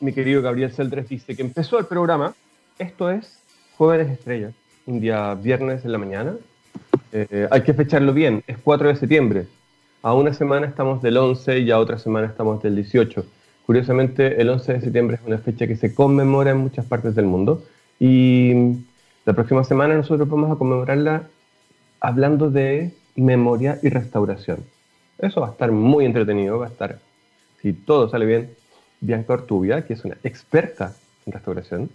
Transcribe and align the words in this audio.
mi 0.00 0.12
querido 0.12 0.42
Gabriel 0.42 0.72
Celdres 0.72 1.08
dice 1.08 1.34
que 1.34 1.42
empezó 1.42 1.78
el 1.78 1.86
programa. 1.86 2.34
Esto 2.78 3.10
es 3.10 3.40
Jóvenes 3.76 4.08
Estrellas, 4.10 4.54
un 4.86 5.00
día 5.00 5.34
viernes 5.34 5.84
en 5.84 5.92
la 5.92 5.98
mañana. 5.98 6.36
Eh, 7.12 7.48
hay 7.50 7.62
que 7.62 7.74
fecharlo 7.74 8.12
bien, 8.12 8.44
es 8.46 8.58
4 8.58 8.88
de 8.88 8.96
septiembre. 8.96 9.46
A 10.02 10.14
una 10.14 10.32
semana 10.32 10.66
estamos 10.66 11.02
del 11.02 11.16
11 11.16 11.60
y 11.60 11.70
a 11.70 11.78
otra 11.78 11.98
semana 11.98 12.28
estamos 12.28 12.62
del 12.62 12.76
18. 12.76 13.24
Curiosamente, 13.66 14.40
el 14.40 14.48
11 14.48 14.74
de 14.74 14.80
septiembre 14.80 15.18
es 15.20 15.26
una 15.26 15.38
fecha 15.38 15.66
que 15.66 15.76
se 15.76 15.94
conmemora 15.94 16.52
en 16.52 16.58
muchas 16.58 16.86
partes 16.86 17.14
del 17.14 17.26
mundo. 17.26 17.64
Y 17.98 18.52
la 19.24 19.32
próxima 19.32 19.64
semana 19.64 19.94
nosotros 19.94 20.28
vamos 20.28 20.52
a 20.52 20.56
conmemorarla 20.56 21.24
hablando 22.00 22.50
de 22.50 22.92
memoria 23.16 23.78
y 23.82 23.88
restauración. 23.88 24.64
Eso 25.18 25.40
va 25.40 25.48
a 25.48 25.50
estar 25.50 25.72
muy 25.72 26.04
entretenido, 26.04 26.58
va 26.58 26.66
a 26.66 26.68
estar, 26.68 27.00
si 27.60 27.72
todo 27.72 28.08
sale 28.08 28.24
bien, 28.24 28.50
Bianca 29.00 29.34
Ortubia, 29.34 29.86
que 29.86 29.94
es 29.94 30.04
una 30.04 30.16
experta 30.22 30.94
en 31.26 31.32
restauración, 31.32 31.90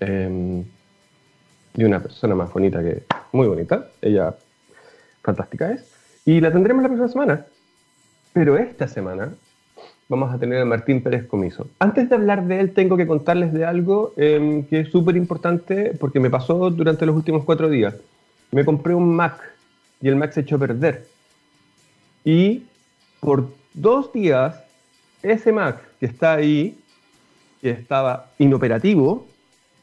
em, 0.00 0.64
y 1.76 1.84
una 1.84 2.00
persona 2.00 2.34
más 2.34 2.52
bonita 2.52 2.82
que, 2.82 3.02
muy 3.32 3.46
bonita, 3.46 3.88
ella 4.00 4.34
fantástica 5.22 5.72
es, 5.72 5.92
y 6.24 6.40
la 6.40 6.52
tendremos 6.52 6.82
la 6.82 6.88
próxima 6.88 7.08
semana. 7.08 7.46
Pero 8.32 8.56
esta 8.56 8.88
semana 8.88 9.34
vamos 10.08 10.32
a 10.32 10.38
tener 10.38 10.60
a 10.60 10.64
Martín 10.64 11.02
Pérez 11.02 11.26
Comiso. 11.26 11.68
Antes 11.78 12.08
de 12.08 12.14
hablar 12.14 12.46
de 12.46 12.60
él, 12.60 12.72
tengo 12.72 12.96
que 12.96 13.06
contarles 13.06 13.52
de 13.52 13.64
algo 13.64 14.12
em, 14.16 14.64
que 14.64 14.80
es 14.80 14.90
súper 14.90 15.16
importante 15.16 15.92
porque 15.98 16.20
me 16.20 16.30
pasó 16.30 16.70
durante 16.70 17.06
los 17.06 17.16
últimos 17.16 17.44
cuatro 17.44 17.68
días. 17.68 17.94
Me 18.50 18.64
compré 18.64 18.94
un 18.94 19.14
Mac 19.14 19.40
y 20.00 20.08
el 20.08 20.16
Mac 20.16 20.32
se 20.32 20.40
echó 20.40 20.56
a 20.56 20.60
perder. 20.60 21.06
Y 22.24 22.64
por 23.20 23.48
dos 23.72 24.12
días, 24.12 24.62
ese 25.22 25.52
Mac 25.52 25.80
que 26.04 26.10
está 26.10 26.34
ahí, 26.34 26.76
que 27.62 27.70
estaba 27.70 28.26
inoperativo, 28.38 29.26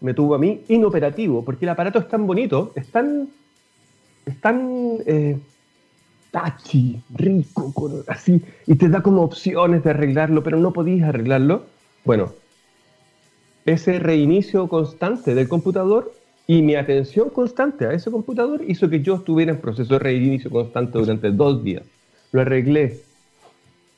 me 0.02 0.14
tuvo 0.14 0.36
a 0.36 0.38
mí 0.38 0.62
inoperativo, 0.68 1.44
porque 1.44 1.66
el 1.66 1.70
aparato 1.70 1.98
es 1.98 2.08
tan 2.08 2.28
bonito, 2.28 2.74
es 2.76 2.86
tan, 2.90 3.28
es 4.28 4.40
tan 4.40 4.98
eh, 5.08 5.40
tachi, 6.30 7.02
rico, 7.16 7.74
así, 8.08 8.40
y 8.68 8.76
te 8.76 8.88
da 8.88 9.02
como 9.02 9.24
opciones 9.24 9.84
de 9.84 9.90
arreglarlo, 9.90 10.44
pero 10.44 10.60
no 10.60 10.72
podías 10.72 11.10
arreglarlo. 11.10 11.64
Bueno, 12.06 12.34
ese 13.66 13.98
reinicio 13.98 14.68
constante 14.68 15.34
del 15.34 15.50
computador 15.50 16.14
y 16.46 16.62
mi 16.62 16.76
atención 16.76 17.32
constante 17.32 17.88
a 17.88 17.94
ese 17.94 18.12
computador 18.12 18.62
hizo 18.68 18.92
que 18.92 19.02
yo 19.02 19.16
estuviera 19.16 19.54
en 19.54 19.60
proceso 19.60 19.96
de 19.96 20.00
reinicio 20.00 20.52
constante 20.52 21.00
durante 21.00 21.32
dos 21.32 21.64
días. 21.64 21.82
Lo 22.32 22.42
arreglé, 22.42 23.02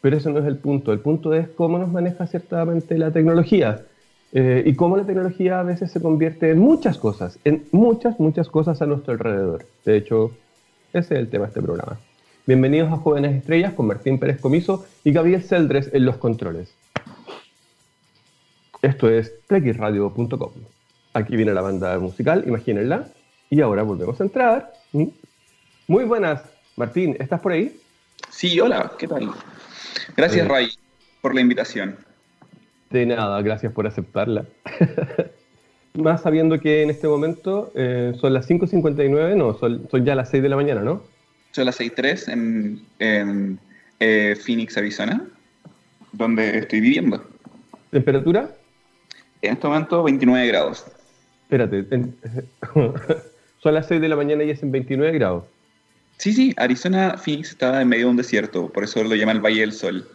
pero 0.04 0.18
eso 0.18 0.30
no 0.32 0.40
es 0.40 0.46
el 0.46 0.58
punto. 0.58 0.92
El 0.92 1.00
punto 1.00 1.34
es 1.34 1.48
cómo 1.48 1.80
nos 1.80 1.90
maneja 1.90 2.28
ciertamente 2.28 2.98
la 2.98 3.12
tecnología 3.12 3.86
eh, 4.34 4.62
y 4.66 4.76
cómo 4.76 4.98
la 4.98 5.06
tecnología 5.06 5.62
a 5.62 5.64
veces 5.64 5.94
se 5.94 6.02
convierte 6.02 6.52
en 6.52 6.60
muchas 6.60 6.98
cosas, 6.98 7.40
en 7.46 7.64
muchas, 7.72 8.20
muchas 8.20 8.50
cosas 8.50 8.82
a 8.82 8.86
nuestro 8.86 9.14
alrededor. 9.14 9.66
De 9.86 9.96
hecho, 9.96 10.32
ese 10.92 11.14
es 11.14 11.20
el 11.22 11.30
tema 11.30 11.46
de 11.46 11.52
este 11.52 11.62
programa. 11.62 11.98
Bienvenidos 12.46 12.92
a 12.92 12.98
Jóvenes 12.98 13.34
Estrellas 13.34 13.72
con 13.72 13.88
Martín 13.88 14.20
Pérez 14.20 14.42
Comiso 14.42 14.86
y 15.06 15.14
Gabriel 15.14 15.42
Celdres 15.42 15.90
en 15.94 16.04
los 16.04 16.18
controles. 16.18 16.76
Esto 18.82 19.10
es 19.10 19.34
plexradio.com. 19.48 20.52
Aquí 21.14 21.38
viene 21.38 21.54
la 21.54 21.62
banda 21.62 21.98
musical, 22.00 22.44
imagínenla. 22.46 23.08
Y 23.50 23.62
ahora 23.62 23.84
volvemos 23.84 24.20
a 24.20 24.24
entrar. 24.26 24.74
¿Mm? 24.92 25.06
Muy 25.88 26.04
buenas, 26.04 26.44
Martín, 26.76 27.16
¿estás 27.22 27.40
por 27.40 27.54
ahí? 27.54 27.80
Sí, 28.30 28.60
hola, 28.60 28.92
¿qué 29.00 29.08
tal? 29.08 29.30
Gracias, 30.16 30.48
Ray, 30.48 30.70
por 31.22 31.36
la 31.36 31.42
invitación. 31.42 31.98
De 32.90 33.06
nada, 33.06 33.42
gracias 33.42 33.74
por 33.74 33.88
aceptarla. 33.88 34.46
Más 35.96 36.22
sabiendo 36.22 36.60
que 36.60 36.82
en 36.82 36.90
este 36.90 37.08
momento 37.08 37.72
eh, 37.76 38.14
son 38.20 38.34
las 38.34 38.50
5.59, 38.50 39.36
no, 39.36 39.58
son, 39.58 39.88
son 39.90 40.06
ya 40.06 40.16
las 40.16 40.30
6 40.30 40.42
de 40.42 40.50
la 40.50 40.56
mañana, 40.56 40.82
¿no? 40.82 41.04
Son 41.52 41.66
las 41.66 41.80
6.3 41.80 42.32
en, 42.34 42.82
en 43.00 43.60
eh, 44.00 44.36
Phoenix, 44.44 44.78
Arizona, 44.78 45.24
donde 46.12 46.58
estoy 46.58 46.82
viviendo. 46.82 47.24
¿Temperatura? 47.92 48.50
En 49.42 49.54
este 49.54 49.68
momento 49.68 50.04
29 50.04 50.48
grados. 50.48 50.86
Espérate, 51.44 51.86
son 53.62 53.74
las 53.74 53.88
6 53.88 54.02
de 54.02 54.08
la 54.08 54.16
mañana 54.16 54.44
y 54.44 54.50
es 54.50 54.64
en 54.64 54.72
29 54.72 55.14
grados. 55.14 55.44
Sí, 56.18 56.34
sí, 56.34 56.54
Arizona, 56.58 57.18
Phoenix 57.18 57.50
está 57.50 57.82
en 57.82 57.90
medio 57.90 58.06
de 58.06 58.12
un 58.12 58.18
desierto, 58.18 58.70
por 58.70 58.84
eso 58.84 59.04
lo 59.04 59.16
llaman 59.16 59.38
el 59.38 59.42
Valle 59.42 59.62
del 59.62 59.74
Sol. 59.74 60.08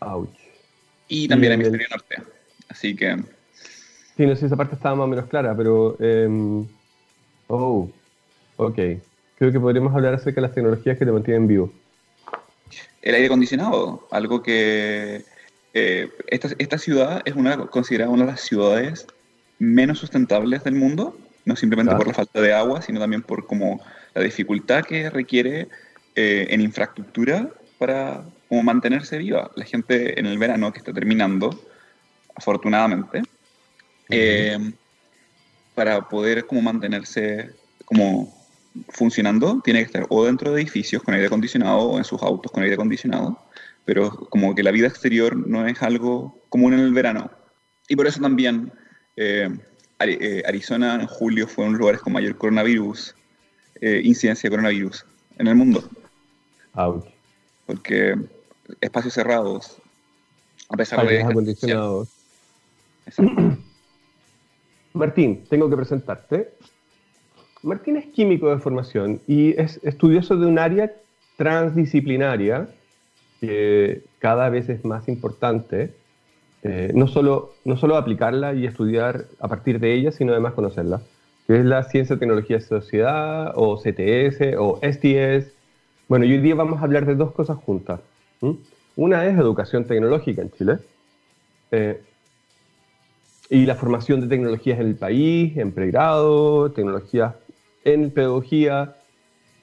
Ouch. 0.00 0.30
Y 1.08 1.28
también 1.28 1.52
el 1.52 1.60
hemisferio 1.60 1.88
norte. 1.90 2.16
Así 2.68 2.94
que. 2.94 3.16
Sí, 4.16 4.26
no 4.26 4.34
sé 4.34 4.40
si 4.40 4.46
esa 4.46 4.56
parte 4.56 4.74
estaba 4.74 4.96
más 4.96 5.04
o 5.04 5.08
menos 5.08 5.26
clara, 5.26 5.56
pero. 5.56 5.96
Um... 5.98 6.68
Oh, 7.48 7.88
ok 8.56 8.78
creo 9.36 9.52
que 9.52 9.60
podríamos 9.60 9.94
hablar 9.94 10.14
acerca 10.14 10.40
de 10.40 10.46
las 10.46 10.54
tecnologías 10.54 10.98
que 10.98 11.04
te 11.04 11.12
mantienen 11.12 11.46
vivo. 11.46 11.72
El 13.02 13.14
aire 13.14 13.26
acondicionado, 13.26 14.06
algo 14.10 14.42
que 14.42 15.24
eh, 15.74 16.10
esta, 16.26 16.48
esta, 16.58 16.78
ciudad 16.78 17.22
es 17.24 17.34
una, 17.34 17.56
considerada 17.66 18.10
una 18.10 18.24
de 18.24 18.32
las 18.32 18.40
ciudades 18.40 19.06
menos 19.58 19.98
sustentables 19.98 20.64
del 20.64 20.74
mundo, 20.74 21.16
no 21.44 21.54
simplemente 21.54 21.94
por 21.94 22.08
la 22.08 22.14
falta 22.14 22.40
de 22.40 22.52
agua, 22.52 22.82
sino 22.82 22.98
también 22.98 23.22
por 23.22 23.46
como 23.46 23.80
la 24.16 24.22
dificultad 24.22 24.82
que 24.82 25.10
requiere 25.10 25.68
eh, 26.14 26.46
en 26.48 26.62
infraestructura 26.62 27.50
para 27.76 28.24
como 28.48 28.62
mantenerse 28.62 29.18
viva. 29.18 29.50
La 29.56 29.66
gente 29.66 30.18
en 30.18 30.24
el 30.24 30.38
verano 30.38 30.72
que 30.72 30.78
está 30.78 30.90
terminando, 30.90 31.50
afortunadamente, 32.34 33.22
eh, 34.08 34.58
para 35.74 36.08
poder 36.08 36.46
como 36.46 36.62
mantenerse 36.62 37.50
como 37.84 38.34
funcionando 38.88 39.60
tiene 39.62 39.80
que 39.80 39.86
estar 39.86 40.06
o 40.08 40.24
dentro 40.24 40.52
de 40.52 40.62
edificios 40.62 41.02
con 41.02 41.14
aire 41.14 41.26
acondicionado 41.26 41.80
o 41.80 41.98
en 41.98 42.04
sus 42.04 42.22
autos 42.22 42.50
con 42.50 42.62
aire 42.62 42.74
acondicionado, 42.74 43.38
pero 43.84 44.10
como 44.30 44.54
que 44.54 44.62
la 44.62 44.70
vida 44.70 44.86
exterior 44.86 45.36
no 45.36 45.66
es 45.66 45.82
algo 45.82 46.40
común 46.48 46.72
en 46.72 46.80
el 46.80 46.94
verano. 46.94 47.30
Y 47.86 47.96
por 47.96 48.06
eso 48.06 48.20
también 48.20 48.72
eh, 49.16 49.50
eh, 50.00 50.42
Arizona 50.46 50.94
en 50.94 51.06
julio 51.06 51.46
fue 51.46 51.64
uno 51.64 51.72
de 51.72 51.72
los 51.72 51.80
lugares 51.80 52.00
con 52.00 52.14
mayor 52.14 52.38
coronavirus, 52.38 53.14
eh, 53.80 54.00
incidencia 54.04 54.48
de 54.48 54.56
coronavirus 54.56 55.04
en 55.38 55.46
el 55.46 55.54
mundo. 55.54 55.84
Porque 57.66 58.16
espacios 58.80 59.14
cerrados, 59.14 59.76
a 60.68 60.76
pesar 60.76 61.06
de... 61.06 61.22
acondicionados. 61.22 62.08
Martín, 64.92 65.44
tengo 65.48 65.68
que 65.68 65.76
presentarte. 65.76 66.50
Martín 67.62 67.96
es 67.96 68.06
químico 68.06 68.50
de 68.50 68.58
formación 68.58 69.20
y 69.26 69.58
es 69.60 69.80
estudioso 69.82 70.36
de 70.36 70.46
un 70.46 70.58
área 70.58 70.92
transdisciplinaria 71.36 72.68
que 73.40 74.02
cada 74.18 74.48
vez 74.48 74.68
es 74.68 74.84
más 74.84 75.08
importante, 75.08 75.92
eh, 76.62 76.92
no, 76.94 77.06
solo, 77.06 77.54
no 77.64 77.76
solo 77.76 77.96
aplicarla 77.96 78.54
y 78.54 78.66
estudiar 78.66 79.26
a 79.40 79.48
partir 79.48 79.78
de 79.78 79.94
ella, 79.94 80.10
sino 80.10 80.32
además 80.32 80.54
conocerla, 80.54 81.02
que 81.46 81.58
es 81.58 81.64
la 81.64 81.82
Ciencia, 81.84 82.18
Tecnología 82.18 82.56
y 82.56 82.60
Sociedad, 82.60 83.52
o 83.54 83.76
CTS, 83.76 84.56
o 84.58 84.80
STS. 84.82 85.52
Bueno, 86.08 86.24
y 86.24 86.32
hoy 86.32 86.40
día 86.40 86.54
vamos 86.54 86.80
a 86.80 86.84
hablar 86.84 87.06
de 87.06 87.14
dos 87.14 87.32
cosas 87.32 87.56
juntas. 87.58 88.00
Una 88.96 89.26
es 89.26 89.38
educación 89.38 89.84
tecnológica 89.84 90.42
en 90.42 90.50
Chile, 90.50 90.78
eh, 91.70 92.00
y 93.48 93.64
la 93.66 93.76
formación 93.76 94.20
de 94.20 94.26
tecnologías 94.26 94.80
en 94.80 94.86
el 94.88 94.96
país, 94.96 95.56
en 95.56 95.72
pregrado, 95.72 96.70
tecnologías 96.72 97.34
en 97.84 98.10
pedagogía. 98.10 98.96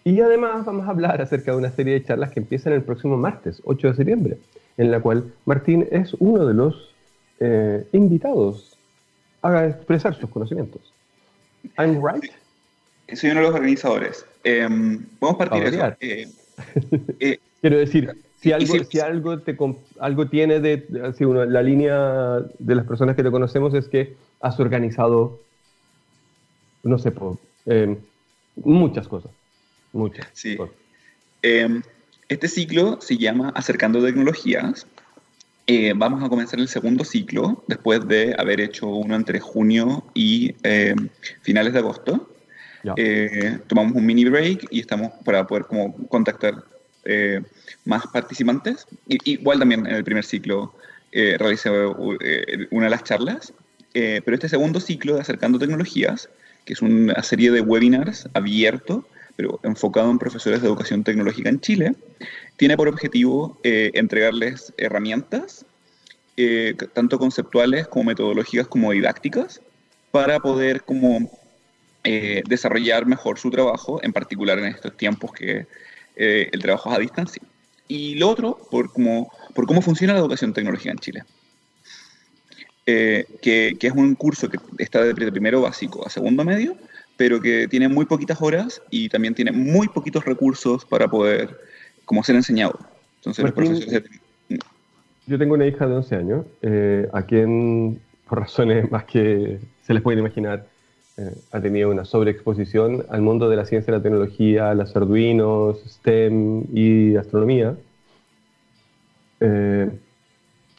Y 0.05 0.21
además 0.21 0.65
vamos 0.65 0.88
a 0.88 0.91
hablar 0.91 1.21
acerca 1.21 1.51
de 1.51 1.57
una 1.57 1.71
serie 1.71 1.94
de 1.94 2.03
charlas 2.03 2.31
que 2.31 2.39
empiezan 2.39 2.73
el 2.73 2.83
próximo 2.83 3.17
martes, 3.17 3.61
8 3.65 3.89
de 3.89 3.94
septiembre, 3.95 4.38
en 4.77 4.91
la 4.91 5.01
cual 5.01 5.33
Martín 5.45 5.88
es 5.91 6.13
uno 6.19 6.45
de 6.45 6.53
los 6.53 6.94
eh, 7.39 7.86
invitados 7.91 8.77
a 9.41 9.65
expresar 9.65 10.15
sus 10.15 10.29
conocimientos. 10.29 10.93
¿I'm 11.77 12.01
right? 12.04 12.31
Soy 13.13 13.31
uno 13.31 13.42
de 13.42 13.48
los 13.48 13.56
organizadores. 13.56 14.25
Eh, 14.44 14.68
Podemos 15.19 15.38
partir 15.38 15.63
de 15.63 15.69
eso. 15.69 15.95
Eh, 16.00 16.27
eh, 17.19 17.39
Quiero 17.62 17.77
decir, 17.77 18.13
si 18.42 18.51
algo, 18.51 18.83
si, 18.83 19.00
algo, 19.00 19.39
te, 19.39 19.57
algo 20.00 20.27
tiene 20.27 20.60
de, 20.60 20.86
la 20.89 21.62
línea 21.62 22.39
de 22.60 22.75
las 22.75 22.86
personas 22.86 23.15
que 23.15 23.24
te 23.24 23.31
conocemos 23.31 23.74
es 23.74 23.88
que 23.88 24.15
has 24.42 24.60
organizado, 24.60 25.39
no 26.83 26.98
sé, 26.98 27.12
por, 27.12 27.38
Muchas 28.56 29.07
cosas. 29.07 29.31
Muchas. 29.94 30.27
Sí. 30.33 30.57
Em, 31.42 31.81
este 32.27 32.48
ciclo 32.48 33.00
se 33.01 33.18
llama 33.18 33.51
Acercando 33.56 34.04
Tecnologías. 34.04 34.86
Eh, 35.65 35.94
vamos 35.95 36.24
a 36.24 36.30
comenzar 36.30 36.60
el 36.60 36.68
segundo 36.68 37.06
ciclo 37.06 37.63
después 37.68 38.06
de 38.07 38.36
haber 38.38 38.60
hecho 38.60 38.88
uno 38.88 39.15
entre 39.15 39.39
junio 39.39 40.04
y 40.13 40.56
em, 40.63 41.10
finales 41.42 41.74
de 41.74 41.80
agosto. 41.80 42.30
Eh, 42.98 43.60
tomamos 43.68 43.94
un 43.94 44.06
mini 44.06 44.25
break 44.25 44.68
y 44.69 44.81
estamos 44.81 45.13
para 45.24 45.48
poder 45.48 45.65
como 45.65 45.95
contactar 46.10 46.65
eh, 47.06 47.42
más 47.86 48.06
participantes. 48.07 48.86
igual 49.07 49.60
también 49.60 49.86
en 49.86 49.95
el 49.95 50.04
primer 50.04 50.25
ciclo 50.25 50.74
eh, 51.15 51.38
realicé 51.38 51.69
eh, 52.21 52.68
una 52.71 52.86
de 52.86 52.89
las 52.89 53.04
charlas, 53.04 53.54
eh, 53.94 54.21
pero 54.25 54.33
este 54.33 54.50
segundo 54.50 54.80
ciclo 54.80 55.13
de 55.13 55.21
Acercando 55.21 55.60
Tecnologías, 55.60 56.27
que 56.65 56.74
es 56.74 56.81
una 56.81 57.21
serie 57.21 57.51
de 57.51 57.62
webinars 57.62 58.27
abierto, 58.33 59.07
pero 59.35 59.59
enfocado 59.63 60.12
en 60.12 60.19
profesores 60.19 60.62
de 60.62 60.68
educación 60.68 61.03
tecnológica 61.03 61.50
en 61.50 61.59
Chile, 61.59 61.95
tiene 62.57 62.77
por 62.77 62.88
objetivo 62.88 63.59
entregarles 63.63 64.74
herramientas, 64.77 65.65
tanto 66.94 67.18
conceptuales 67.18 67.88
como 67.88 68.06
metodológicas 68.06 68.68
como 68.68 68.91
didácticas, 68.91 69.62
para 70.12 70.39
poder 70.39 70.83
como 70.83 71.31
desarrollar 72.03 73.06
mejor 73.07 73.39
su 73.39 73.50
trabajo, 73.50 74.00
en 74.03 74.13
particular 74.13 74.59
en 74.59 74.65
estos 74.65 74.95
tiempos 74.95 75.31
que 75.33 75.65
el 76.15 76.62
trabajo 76.62 76.91
es 76.91 76.95
a 76.97 77.00
distancia. 77.00 77.41
Y 77.88 78.15
lo 78.15 78.29
otro, 78.29 78.57
por, 78.69 78.91
como, 78.94 79.31
por 79.53 79.65
cómo 79.65 79.81
funciona 79.81 80.13
la 80.13 80.19
educación 80.19 80.53
tecnológica 80.53 80.91
en 80.91 81.00
Chile. 81.00 81.24
Eh, 82.86 83.25
que, 83.41 83.77
es 83.79 83.94
un 83.94 84.13
curso 84.15 84.50
que 84.50 84.59
está 84.77 85.01
de 85.01 85.13
primero 85.13 85.62
básico 85.62 86.06
a 86.06 86.09
segundo 86.09 86.44
medio, 86.44 86.75
pero 87.18 87.39
que 87.39 87.68
tiene 87.68 87.88
muy 87.88 88.06
poquitas 88.06 88.42
horas 88.42 88.81
y 88.89 89.10
también 89.10 89.36
tiene 89.36 89.51
muy 89.51 89.88
poquitos 89.88 90.25
recursos 90.25 90.86
para 90.86 91.07
poder 91.07 91.57
como 92.06 92.24
ser 92.24 92.36
enseñado. 92.36 92.77
Entonces, 93.18 93.44
los 93.44 93.54
profesores... 93.54 94.04
Yo 95.25 95.38
tengo 95.38 95.54
una 95.54 95.65
hija 95.65 95.88
de 95.88 95.95
11 95.95 96.15
años, 96.15 96.45
eh, 96.62 97.07
a 97.13 97.21
quien, 97.24 98.01
por 98.27 98.42
razones 98.42 98.92
más 98.92 99.06
que 99.06 99.60
se 99.83 99.94
les 99.94 100.04
puede 100.04 100.19
imaginar, 100.19 100.68
eh, 101.15 101.33
ha 101.51 101.62
tenido 101.62 101.92
una 101.92 102.06
sobreexposición 102.06 103.06
al 103.10 103.21
mundo 103.21 103.48
de 103.50 103.56
la 103.56 103.65
ciencia 103.65 103.92
y 103.92 103.98
la 103.98 104.01
tecnología, 104.01 104.74
las 104.74 104.95
arduinos, 104.95 105.80
STEM 105.86 106.65
y 106.74 107.15
astronomía. 107.15 107.75
Eh, 109.39 109.89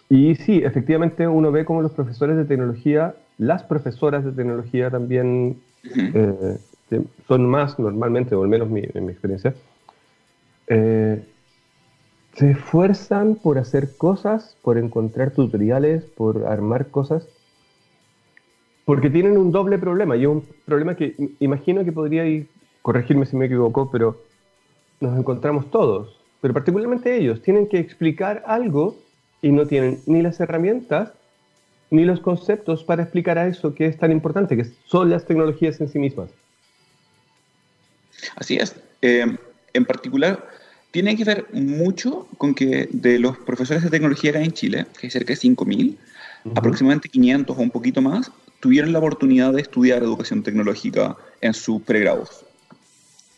y 0.09 0.35
sí, 0.35 0.63
efectivamente 0.65 1.27
uno 1.27 1.53
ve 1.53 1.65
como 1.65 1.83
los 1.83 1.93
profesores 1.93 2.37
de 2.37 2.45
tecnología, 2.45 3.15
las 3.39 3.63
profesoras 3.63 4.25
de 4.25 4.33
tecnología 4.33 4.91
también 4.91 5.57
eh, 5.85 6.59
son 7.27 7.47
más 7.47 7.79
normalmente, 7.79 8.35
o 8.35 8.43
al 8.43 8.49
menos 8.49 8.69
en 8.69 9.07
mi 9.07 9.13
experiencia, 9.13 9.55
se 10.67 11.25
esfuerzan 12.51 13.37
por 13.37 13.59
hacer 13.59 13.97
cosas, 13.97 14.57
por 14.63 14.79
encontrar 14.79 15.33
tutoriales, 15.33 16.05
por 16.05 16.47
armar 16.47 16.89
cosas 16.89 17.29
porque 18.85 19.11
tienen 19.11 19.39
un 19.39 19.51
doble 19.51 19.79
problema, 19.79 20.17
y 20.17 20.27
un 20.27 20.45
problema 20.65 20.95
que 20.95 21.15
imagino 21.41 21.85
que 21.85 21.93
podría 21.93 22.27
ir, 22.27 22.49
corregirme 22.83 23.27
si 23.27 23.37
me 23.37 23.47
equivoco, 23.47 23.91
pero 23.91 24.19
nos 25.01 25.19
encontramos 25.19 25.71
todos, 25.71 26.21
pero 26.41 26.53
particularmente 26.53 27.17
ellos, 27.17 27.41
tienen 27.41 27.67
que 27.67 27.79
explicar 27.79 28.43
algo 28.47 28.97
y 29.41 29.53
no 29.53 29.67
tienen 29.67 30.01
ni 30.07 30.23
las 30.23 30.41
herramientas 30.41 31.13
ni 31.95 32.05
los 32.05 32.21
conceptos 32.21 32.85
para 32.85 33.03
explicar 33.03 33.39
a 33.39 33.47
eso 33.47 33.75
que 33.75 33.87
es 33.87 33.97
tan 33.97 34.11
importante, 34.11 34.57
que 34.57 34.67
son 34.87 35.11
las 35.11 35.25
tecnologías 35.27 35.81
en 35.81 35.89
sí 35.89 35.99
mismas. 35.99 36.31
Así 38.37 38.57
es. 38.57 38.75
Eh, 39.03 39.37
en 39.73 39.85
particular, 39.85 40.49
tiene 40.91 41.17
que 41.17 41.25
ver 41.25 41.47
mucho 41.53 42.29
con 42.39 42.55
que 42.55 42.89
de 42.93 43.19
los 43.19 43.37
profesores 43.39 43.83
de 43.83 43.91
tecnología 43.91 44.31
acá 44.31 44.41
en 44.41 44.53
Chile, 44.53 44.87
que 44.99 45.07
hay 45.07 45.11
cerca 45.11 45.33
de 45.35 45.41
5.000, 45.41 45.97
aproximadamente 46.55 47.09
500 47.09 47.57
o 47.57 47.61
un 47.61 47.71
poquito 47.71 48.03
más, 48.03 48.31
tuvieron 48.61 48.93
la 48.93 48.99
oportunidad 48.99 49.53
de 49.53 49.63
estudiar 49.63 50.03
educación 50.03 50.43
tecnológica 50.43 51.17
en 51.41 51.53
sus 51.55 51.83
pregrados 51.83 52.45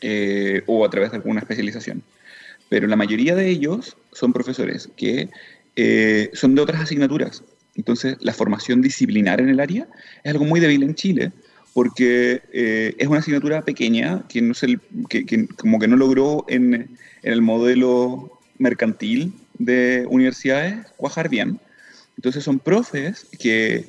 eh, 0.01 0.63
o 0.67 0.85
a 0.85 0.91
través 0.91 1.11
de 1.11 1.17
alguna 1.17 1.41
especialización. 1.41 2.03
Pero 2.69 2.87
la 2.87 2.97
mayoría 2.97 3.35
de 3.35 3.49
ellos 3.49 3.97
son 4.13 4.33
profesores 4.33 4.89
que 4.97 5.31
eh, 5.77 6.31
son 6.33 6.55
de 6.55 6.63
otras 6.63 6.81
asignaturas. 6.81 7.43
Entonces, 7.77 8.17
la 8.21 8.33
formación 8.33 8.83
disciplinar 8.83 9.41
en 9.41 9.49
el 9.49 9.61
área 9.61 9.87
es 10.25 10.33
algo 10.33 10.45
muy 10.45 10.61
débil 10.61 10.83
en 10.83 10.95
Chile 10.95 11.33
porque 11.75 12.41
eh, 12.55 12.95
es 12.97 13.07
una 13.07 13.19
asignatura 13.19 13.63
pequeña 13.63 14.25
que, 14.29 14.41
no 14.41 14.55
se, 14.55 14.79
que, 15.11 15.47
como 15.59 15.79
que 15.79 15.87
no 15.87 15.97
logró 15.97 16.47
en, 16.49 16.97
el 17.23 17.43
modelo 17.43 18.41
mercantil 18.57 19.35
de 19.59 20.07
universidades 20.09 20.87
cuajar 20.97 21.29
bien. 21.29 21.61
Entonces 22.17 22.45
son 22.45 22.61
profes 22.61 23.27
que 23.39 23.85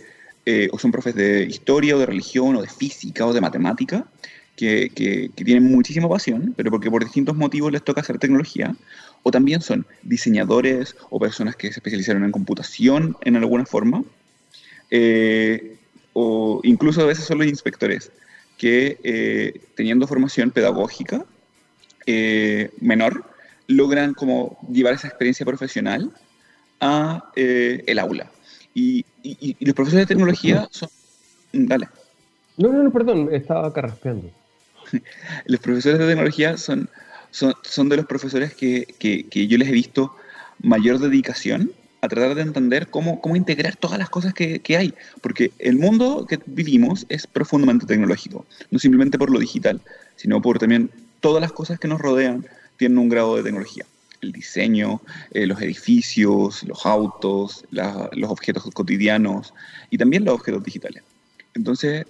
eh, 0.45 0.67
o 0.71 0.79
son 0.79 0.91
profes 0.91 1.15
de 1.15 1.43
historia 1.43 1.95
o 1.95 1.99
de 1.99 2.07
religión 2.07 2.55
o 2.55 2.61
de 2.61 2.67
física 2.67 3.25
o 3.25 3.31
de 3.31 3.41
matemática, 3.41 4.05
que, 4.57 4.89
que, 4.95 5.29
tienen 5.45 5.65
muchísima 5.65 6.09
pasión, 6.09 6.53
pero 6.57 6.71
porque 6.71 6.89
por 6.89 7.03
distintos 7.03 7.37
motivos 7.37 7.71
les 7.71 7.83
toca 7.83 8.01
hacer 8.01 8.17
tecnología, 8.17 8.75
o 9.23 9.31
también 9.31 9.61
son 9.61 9.85
diseñadores 10.03 10.95
o 11.09 11.19
personas 11.19 11.55
que 11.55 11.67
se 11.67 11.79
especializaron 11.79 12.23
en 12.23 12.31
computación 12.31 13.17
en 13.21 13.35
alguna 13.35 13.65
forma, 13.65 14.03
eh, 14.89 15.77
o 16.13 16.61
incluso 16.63 17.01
a 17.01 17.05
veces 17.05 17.25
son 17.25 17.39
los 17.39 17.47
inspectores 17.47 18.11
que 18.57 18.97
eh, 19.03 19.61
teniendo 19.75 20.07
formación 20.07 20.51
pedagógica 20.51 21.25
menor, 22.79 23.25
logran 23.67 24.13
como 24.13 24.57
llevar 24.71 24.93
esa 24.93 25.09
experiencia 25.09 25.45
profesional 25.45 26.09
a 26.79 27.31
el 27.35 27.99
aula. 27.99 28.31
Y, 28.73 29.03
los 29.59 29.75
profesores 29.75 30.07
de 30.07 30.13
tecnología 30.13 30.69
son... 30.71 30.89
Dale. 31.51 31.89
No, 32.57 32.71
no, 32.71 32.83
no, 32.83 32.91
perdón, 32.91 33.29
estaba 33.33 33.73
carraspeando. 33.73 34.31
los 35.45 35.59
profesores 35.59 35.99
de 35.99 36.07
tecnología 36.07 36.57
son, 36.57 36.87
son, 37.31 37.89
de 37.89 37.97
los 37.97 38.05
profesores 38.05 38.53
que, 38.53 38.85
que, 38.99 39.47
yo 39.47 39.57
les 39.57 39.69
he 39.69 39.71
visto 39.71 40.15
mayor 40.61 40.99
dedicación 40.99 41.71
a 42.01 42.07
tratar 42.07 42.35
de 42.35 42.41
entender 42.41 42.87
cómo, 42.87 43.21
cómo 43.21 43.35
integrar 43.35 43.75
todas 43.75 43.97
las 43.97 44.09
cosas 44.09 44.33
que, 44.33 44.59
que, 44.59 44.77
hay. 44.77 44.93
Porque 45.21 45.51
el 45.59 45.77
mundo 45.77 46.25
que 46.27 46.39
vivimos 46.45 47.05
es 47.09 47.27
profundamente 47.27 47.85
tecnológico, 47.85 48.45
no 48.71 48.79
simplemente 48.79 49.17
por 49.17 49.31
lo 49.31 49.39
digital, 49.39 49.81
sino 50.15 50.41
por 50.41 50.59
también 50.59 50.91
todas 51.19 51.41
las 51.41 51.51
cosas 51.51 51.79
que 51.79 51.87
nos 51.87 51.99
rodean 51.99 52.45
tienen 52.77 52.97
un 52.97 53.09
grado 53.09 53.35
de 53.35 53.43
tecnología 53.43 53.85
el 54.21 54.31
diseño, 54.31 55.01
eh, 55.31 55.45
los 55.45 55.61
edificios, 55.61 56.63
los 56.63 56.85
autos, 56.85 57.65
los 57.71 58.29
objetos 58.29 58.63
cotidianos 58.73 59.53
y 59.89 59.97
también 59.97 60.25
los 60.25 60.35
objetos 60.35 60.63
digitales. 60.63 61.03
Entonces, 61.53 62.05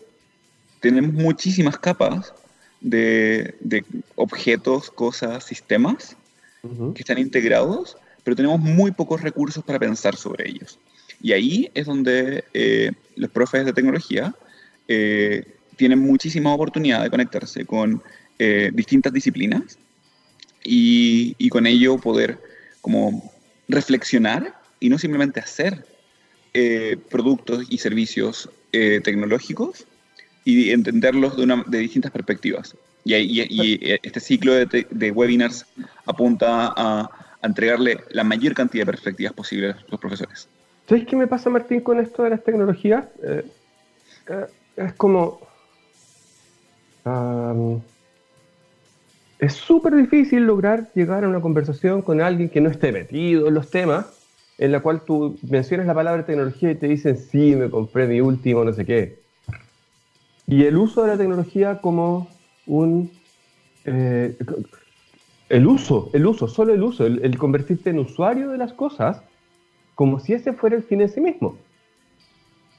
tenemos 0.79 1.13
muchísimas 1.13 1.77
capas 1.77 2.33
de, 2.81 3.55
objetos, 4.15 4.91
cosas, 4.91 5.43
sistemas 5.43 6.15
que 6.93 7.01
están 7.01 7.17
integrados, 7.17 7.97
pero 8.23 8.35
tenemos 8.35 8.59
muy 8.59 8.91
pocos 8.91 9.21
recursos 9.21 9.63
para 9.63 9.79
pensar 9.79 10.15
sobre 10.17 10.49
ellos. 10.49 10.79
Y 11.21 11.31
ahí 11.31 11.71
es 11.73 11.85
donde 11.85 12.43
eh, 12.53 12.91
los 13.15 13.29
profes 13.31 13.65
de 13.65 13.73
tecnología 13.73 14.35
eh, 14.87 15.45
tienen 15.77 15.99
muchísima 15.99 16.53
oportunidad 16.53 17.03
de 17.03 17.09
conectarse 17.09 17.65
con 17.65 18.03
distintas 18.73 19.11
disciplinas 19.11 19.79
y, 20.67 21.49
con 21.49 21.65
ello 21.65 21.97
poder 21.97 22.39
como 22.81 23.31
reflexionar 23.67 24.59
y 24.79 24.89
no 24.89 24.97
simplemente 24.97 25.39
hacer 25.39 25.85
eh, 26.53 26.97
productos 27.09 27.65
y 27.69 27.77
servicios 27.77 28.49
eh, 28.71 29.01
tecnológicos 29.03 29.85
y 30.47 30.71
entenderlos 30.71 31.35
de, 31.35 31.43
una, 31.43 31.63
de 31.67 31.79
distintas 31.79 32.11
perspectivas. 32.11 32.73
Y, 33.03 33.15
y, 33.15 33.79
este 34.01 34.19
ciclo 34.19 34.53
de, 34.53 34.87
de, 34.89 35.11
webinars 35.11 35.65
apunta 36.05 36.73
a, 36.75 37.09
entregarle 37.43 37.99
la 38.09 38.23
mayor 38.23 38.53
cantidad 38.53 38.81
de 38.81 38.91
perspectivas 38.91 39.33
posibles 39.33 39.75
a 39.75 39.79
los 39.89 39.99
profesores. 39.99 40.47
¿Sabes 40.87 41.05
qué 41.05 41.15
me 41.15 41.27
pasa, 41.27 41.49
Martín, 41.49 41.81
con 41.81 41.99
esto 41.99 42.23
de 42.23 42.31
las 42.31 42.43
tecnologías? 42.43 43.05
Eh, 43.23 43.45
es 44.75 44.93
como 44.93 45.39
es 49.39 49.53
súper 49.53 49.95
difícil 49.95 50.43
lograr 50.43 50.89
llegar 50.93 51.23
a 51.23 51.29
una 51.29 51.41
conversación 51.41 52.01
con 52.01 52.21
alguien 52.21 52.49
que 52.49 52.59
no 52.59 52.69
esté 52.69 52.91
metido 52.91 53.47
en 53.47 53.53
los 53.53 53.69
temas, 53.69 54.07
en 54.57 54.71
la 54.71 54.79
cual 54.79 55.01
tú 55.01 55.37
mencionas 55.47 55.87
la 55.87 55.93
palabra 55.93 56.25
tecnología 56.25 56.71
y 56.71 56.75
te 56.75 56.87
dicen, 56.87 57.17
sí, 57.17 57.55
me 57.55 57.69
compré 57.69 58.07
mi 58.07 58.19
último 58.19 58.63
no 58.63 58.73
sé 58.73 58.85
qué. 58.85 59.26
Y 60.47 60.63
el 60.63 60.77
uso 60.77 61.03
de 61.03 61.09
la 61.09 61.17
tecnología 61.17 61.79
como 61.81 62.29
un... 62.65 63.11
Eh, 63.83 64.37
el 65.49 65.67
uso, 65.67 66.09
el 66.13 66.25
uso, 66.25 66.47
solo 66.47 66.73
el 66.73 66.83
uso, 66.83 67.05
el, 67.05 67.37
convertirte 67.37 67.89
en 67.89 67.99
usuario 67.99 68.49
de 68.49 68.57
las 68.57 68.73
cosas, 68.73 69.21
como 69.95 70.19
si 70.19 70.33
ese 70.33 70.53
fuera 70.53 70.75
el 70.75 70.83
fin 70.83 71.01
en 71.01 71.09
sí 71.09 71.21
mismo. 71.21 71.57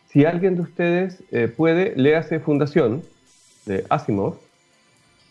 Si 0.07 0.25
alguien 0.25 0.57
de 0.57 0.63
ustedes 0.63 1.23
eh, 1.31 1.49
puede, 1.49 1.95
léase 1.97 2.41
Fundación 2.41 3.03
de 3.65 3.85
Asimov, 3.89 4.37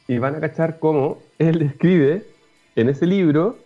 y 0.07 0.17
van 0.19 0.35
a 0.35 0.39
cachar 0.39 0.79
cómo 0.79 1.19
él 1.37 1.59
describe 1.59 2.25
en 2.75 2.89
ese 2.89 3.05
libro 3.05 3.57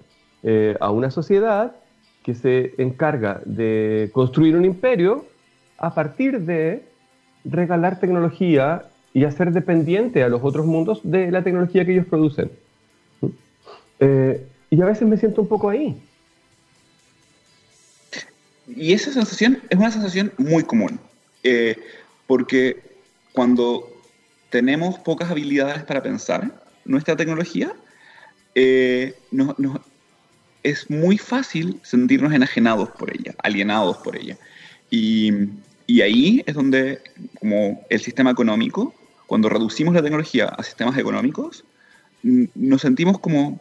eh, 0.44 0.76
a 0.80 0.92
una 0.92 1.12
sociedad 1.12 1.76
que 2.24 2.36
se 2.36 2.74
encarga 2.78 3.42
de 3.46 4.10
construir 4.14 4.56
un 4.56 4.66
imperio 4.66 5.26
a 5.78 5.94
partir 5.94 6.42
de 6.42 6.91
regalar 7.46 8.00
tecnología 8.00 8.84
y 9.14 9.26
hacer 9.26 9.52
dependiente 9.52 10.24
a 10.24 10.30
los 10.30 10.42
otros 10.44 10.66
mundos 10.66 11.02
de 11.04 11.32
la 11.32 11.44
tecnología 11.44 11.86
que 11.86 11.94
ellos 11.94 12.06
producen. 12.06 12.52
Eh, 14.00 14.46
y 14.70 14.82
a 14.82 14.86
veces 14.86 15.08
me 15.08 15.18
siento 15.18 15.42
un 15.42 15.48
poco 15.48 15.70
ahí. 15.70 15.98
y 18.68 18.94
esa 18.94 19.12
sensación 19.12 19.60
es 19.70 19.78
una 19.78 19.92
sensación 19.92 20.32
muy 20.38 20.64
común, 20.64 21.00
eh, 21.44 21.78
porque 22.26 22.82
cuando 23.34 23.86
tenemos 24.50 24.98
pocas 25.00 25.30
habilidades 25.30 25.84
para 25.84 26.02
pensar 26.02 26.52
nuestra 26.86 27.16
tecnología, 27.16 27.74
eh, 28.56 29.14
es 30.64 30.90
muy 30.90 31.18
fácil 31.18 31.80
sentirnos 31.84 32.34
enajenados 32.34 32.90
por 32.92 33.14
ella, 33.16 33.34
alienados 33.44 33.98
por 33.98 34.16
ella. 34.16 34.38
Y, 34.90 35.32
y 35.92 36.00
ahí 36.00 36.42
es 36.46 36.56
donde, 36.56 37.02
como 37.38 37.86
el 37.90 38.00
sistema 38.00 38.32
económico, 38.32 38.96
cuando 39.28 39.50
reducimos 39.50 39.94
la 39.94 40.02
tecnología 40.02 40.46
a 40.46 40.64
sistemas 40.64 40.98
económicos, 40.98 41.66
nos 42.24 42.82
sentimos 42.82 43.20
como 43.20 43.60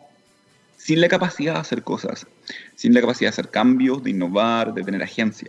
sin 0.76 1.00
la 1.00 1.08
capacidad 1.08 1.54
de 1.54 1.58
hacer 1.58 1.82
cosas, 1.82 2.28
sin 2.76 2.94
la 2.94 3.00
capacidad 3.00 3.30
de 3.30 3.32
hacer 3.32 3.48
cambios, 3.48 4.04
de 4.04 4.10
innovar, 4.10 4.72
de 4.74 4.84
tener 4.84 5.02
agencia. 5.02 5.48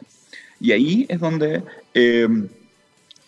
Y 0.59 0.71
ahí 0.71 1.05
es 1.07 1.19
donde 1.19 1.61
eh, 1.93 2.27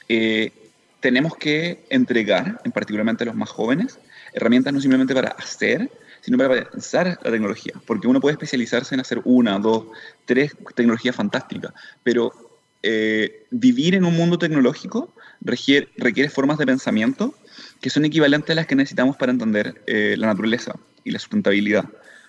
eh, 0.09 0.51
tenemos 0.99 1.35
que 1.35 1.85
entregar, 1.91 2.59
en 2.63 2.71
particularmente 2.71 3.23
a 3.23 3.27
los 3.27 3.35
más 3.35 3.51
jóvenes, 3.51 3.99
herramientas 4.33 4.73
no 4.73 4.81
simplemente 4.81 5.13
para 5.13 5.29
hacer, 5.29 5.91
sino 6.21 6.39
para 6.39 6.67
pensar 6.71 7.19
la 7.21 7.29
tecnología. 7.29 7.73
Porque 7.85 8.07
uno 8.07 8.19
puede 8.19 8.33
especializarse 8.33 8.95
en 8.95 9.01
hacer 9.01 9.21
una, 9.25 9.59
dos, 9.59 9.85
tres 10.25 10.55
tecnologías 10.73 11.15
fantásticas, 11.15 11.71
pero 12.01 12.52
eh, 12.85 13.45
vivir 13.49 13.95
en 13.95 14.03
un 14.03 14.13
mundo 14.13 14.37
tecnológico 14.37 15.13
requiere, 15.39 16.29
formas 16.29 16.57
de 16.57 16.65
pensamiento 16.65 17.33
que 17.79 17.89
son 17.89 18.03
equivalentes 18.03 18.51
a 18.51 18.55
las 18.55 18.67
que 18.67 18.75
necesitamos 18.75 19.15
para 19.15 19.31
entender 19.31 19.81
eh, 19.87 20.15
la 20.17 20.27
naturaleza 20.27 20.75
y 21.05 21.11
la 21.11 21.19
sustentabilidad. 21.19 21.85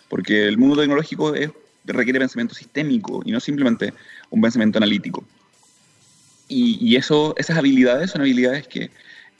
Porque 0.09 0.47
el 0.47 0.57
mundo 0.57 0.77
tecnológico 0.77 1.35
requiere 1.85 2.21
pensamiento 2.21 2.55
sistémico 2.55 3.21
y 3.25 3.33
no 3.33 3.41
simplemente 3.41 3.93
un 4.31 4.41
pensamiento 4.41 4.79
analítico. 4.79 5.25
Y, 6.47 6.95
eso, 6.95 7.35
esas 7.37 7.59
habilidades 7.59 8.13
son 8.13 8.21
habilidades 8.21 8.69
que 8.69 8.91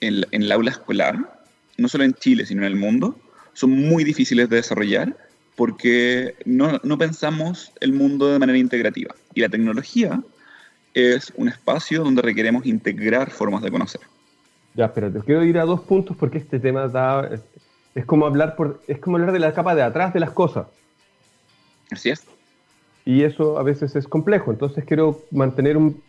en, 0.01 0.25
en, 0.33 0.43
el 0.43 0.51
aula 0.51 0.73
escolar, 0.73 1.45
no 1.77 1.89
solo 1.89 2.03
en 2.03 2.15
Chile, 2.15 2.45
sino 2.45 2.63
en 2.63 2.73
el 2.73 2.77
mundo, 2.77 3.21
son 3.53 3.71
muy 3.71 4.03
difíciles 4.03 4.49
de 4.49 4.57
desarrollar 4.57 5.17
porque 5.55 6.35
no 6.45 6.99
pensamos 6.99 7.71
el 7.81 7.93
mundo 7.93 8.33
de 8.33 8.41
manera 8.41 8.59
integrativa. 8.59 9.15
Y 9.35 9.43
la 9.43 9.49
tecnología 9.49 10.21
es 10.95 11.33
un 11.37 11.49
espacio 11.49 12.03
donde 12.03 12.23
requeremos 12.23 12.65
integrar 12.65 13.31
formas 13.31 13.63
de 13.63 13.71
conocer. 13.71 14.01
Ya, 14.75 14.93
te 14.93 15.11
quiero 15.21 15.45
ir 15.45 15.59
a 15.59 15.65
dos 15.65 15.81
puntos 15.81 16.17
porque 16.17 16.39
este 16.39 16.59
tema 16.59 16.89
da, 16.89 17.29
es, 17.95 18.05
como 18.05 18.27
hablar 18.27 18.57
por, 18.57 18.81
es 18.89 18.99
como 18.99 19.17
hablar 19.17 19.33
de 19.33 19.39
la 19.39 19.53
capa 19.53 19.75
de 19.75 19.83
atrás 19.83 20.13
de 20.15 20.21
las 20.21 20.31
cosas. 20.31 20.67
Así 21.91 22.11
es. 22.11 22.25
Y 23.05 23.23
eso 23.23 23.59
a 23.59 23.63
veces 23.63 23.95
es 23.97 24.09
complejo, 24.09 24.51
entonces 24.51 24.85
quiero 24.85 25.23
mantener 25.31 25.77
un 25.77 26.03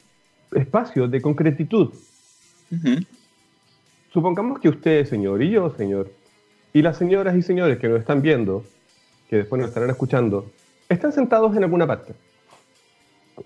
espacio 0.54 1.08
de 1.08 1.22
concretitud. 1.22 1.94
Supongamos 4.12 4.60
que 4.60 4.70
usted, 4.70 5.06
señor, 5.06 5.44
y 5.44 5.52
yo, 5.52 5.76
señor, 5.76 6.12
y 6.74 6.82
las 6.82 6.98
señoras 6.98 7.36
y 7.36 7.42
señores 7.42 7.80
que 7.80 7.90
nos 7.90 8.00
están 8.00 8.22
viendo, 8.22 8.64
que 9.30 9.38
después 9.38 9.60
nos 9.60 9.70
estarán 9.70 9.90
escuchando, 9.90 10.50
están 10.90 11.12
sentados 11.12 11.56
en 11.56 11.64
alguna 11.64 11.86
parte. 11.86 12.14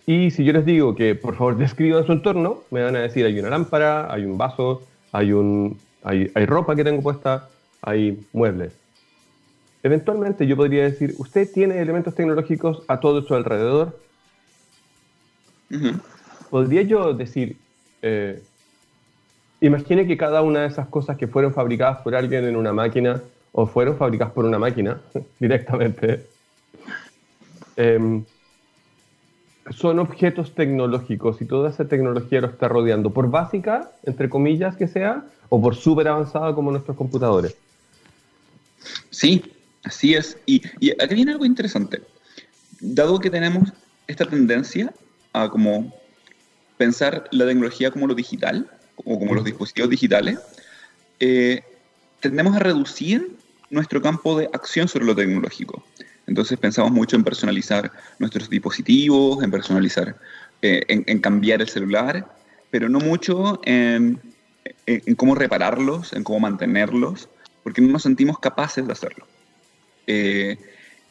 Y 0.09 0.31
si 0.31 0.43
yo 0.43 0.53
les 0.53 0.65
digo 0.65 0.95
que 0.95 1.13
por 1.13 1.35
favor 1.35 1.55
describan 1.65 2.03
su 2.03 2.11
entorno, 2.13 2.63
me 2.71 2.81
van 2.81 2.95
a 2.95 3.01
decir 3.01 3.23
hay 3.27 3.39
una 3.39 3.51
lámpara, 3.51 4.11
hay 4.11 4.25
un 4.25 4.39
vaso, 4.39 4.81
hay, 5.11 5.33
un, 5.33 5.77
hay, 6.01 6.31
hay 6.33 6.47
ropa 6.47 6.75
que 6.75 6.83
tengo 6.83 7.03
puesta, 7.03 7.47
hay 7.83 8.25
muebles. 8.33 8.73
Eventualmente 9.83 10.47
yo 10.47 10.57
podría 10.57 10.85
decir, 10.85 11.13
¿usted 11.19 11.47
tiene 11.53 11.79
elementos 11.79 12.15
tecnológicos 12.15 12.81
a 12.87 12.99
todo 12.99 13.21
su 13.21 13.35
alrededor? 13.35 13.99
podría 16.49 16.81
yo 16.81 17.13
decir, 17.13 17.55
eh, 18.01 18.41
imagine 19.61 20.07
que 20.07 20.17
cada 20.17 20.41
una 20.41 20.61
de 20.61 20.69
esas 20.69 20.87
cosas 20.87 21.17
que 21.17 21.27
fueron 21.27 21.53
fabricadas 21.53 22.01
por 22.01 22.15
alguien 22.15 22.45
en 22.45 22.55
una 22.55 22.73
máquina 22.73 23.21
o 23.51 23.67
fueron 23.67 23.95
fabricadas 23.95 24.33
por 24.33 24.45
una 24.45 24.57
máquina 24.57 24.99
directamente, 25.39 26.25
em, 27.75 28.25
son 29.71 29.99
objetos 29.99 30.55
tecnológicos 30.55 31.41
y 31.41 31.45
toda 31.45 31.69
esa 31.69 31.87
tecnología 31.87 32.41
lo 32.41 32.47
está 32.47 32.67
rodeando, 32.67 33.11
por 33.11 33.29
básica, 33.29 33.91
entre 34.03 34.29
comillas, 34.29 34.75
que 34.75 34.87
sea, 34.87 35.25
o 35.49 35.61
por 35.61 35.75
súper 35.75 36.07
avanzada 36.07 36.53
como 36.55 36.71
nuestros 36.71 36.97
computadores. 36.97 37.55
Sí, 39.09 39.43
así 39.83 40.15
es. 40.15 40.37
Y, 40.45 40.61
y 40.79 40.91
aquí 40.91 41.15
viene 41.15 41.33
algo 41.33 41.45
interesante. 41.45 42.01
Dado 42.79 43.19
que 43.19 43.29
tenemos 43.29 43.71
esta 44.07 44.25
tendencia 44.25 44.93
a 45.33 45.49
como 45.49 45.93
pensar 46.77 47.27
la 47.31 47.45
tecnología 47.45 47.91
como 47.91 48.07
lo 48.07 48.15
digital, 48.15 48.69
o 49.05 49.19
como 49.19 49.33
los 49.33 49.43
dispositivos 49.43 49.89
digitales, 49.89 50.39
eh, 51.19 51.63
tendemos 52.19 52.55
a 52.55 52.59
reducir 52.59 53.35
nuestro 53.69 54.01
campo 54.01 54.37
de 54.37 54.49
acción 54.53 54.87
sobre 54.87 55.05
lo 55.05 55.15
tecnológico. 55.15 55.83
Entonces 56.29 56.59
pensamos 56.59 56.91
mucho 56.91 57.15
en 57.15 57.23
personalizar 57.23 57.91
nuestros 58.19 58.49
dispositivos, 58.51 59.43
en 59.43 59.49
personalizar, 59.49 60.15
eh, 60.61 60.83
en, 60.87 61.19
cambiar 61.19 61.59
el 61.59 61.67
celular, 61.67 62.31
pero 62.69 62.87
no 62.87 62.99
mucho 62.99 63.59
en, 63.65 64.21
cómo 65.17 65.33
repararlos, 65.33 66.13
en 66.13 66.23
cómo 66.23 66.39
mantenerlos, 66.39 67.29
porque 67.63 67.81
no 67.81 67.87
nos 67.87 68.03
sentimos 68.03 68.37
capaces 68.37 68.85
de 68.85 68.93
hacerlo. 68.93 69.25
Eh, 70.05 70.57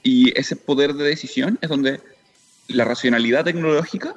y 0.04 0.38
ese 0.38 0.54
poder 0.54 0.94
de 0.94 1.08
decisión 1.08 1.58
es 1.62 1.68
donde 1.68 2.00
la 2.68 2.84
racionalidad 2.84 3.44
tecnológica 3.44 4.14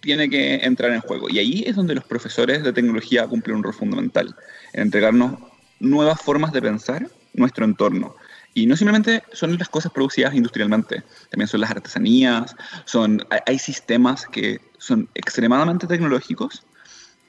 tiene 0.00 0.28
que 0.28 0.56
entrar 0.56 0.90
en 0.92 1.02
juego. 1.02 1.30
Y 1.30 1.38
ahí 1.38 1.62
es 1.64 1.76
donde 1.76 1.94
los 1.94 2.04
profesores 2.04 2.64
de 2.64 2.72
tecnología 2.72 3.28
cumplen 3.28 3.58
un 3.58 3.62
rol 3.62 3.74
fundamental, 3.74 4.34
en 4.72 4.82
entregarnos 4.82 5.38
nuevas 5.78 6.20
formas 6.20 6.52
de 6.52 6.62
pensar 6.62 7.08
nuestro 7.32 7.64
entorno. 7.64 8.16
Y 8.56 8.64
no 8.64 8.74
simplemente 8.74 9.22
son 9.34 9.58
las 9.58 9.68
cosas 9.68 9.92
producidas 9.92 10.34
industrialmente, 10.34 11.02
también 11.30 11.46
son 11.46 11.60
las 11.60 11.70
artesanías, 11.70 12.56
son, 12.86 13.22
hay, 13.44 13.58
sistemas 13.58 14.24
que 14.26 14.62
son 14.78 15.10
extremadamente 15.14 15.86
tecnológicos 15.86 16.62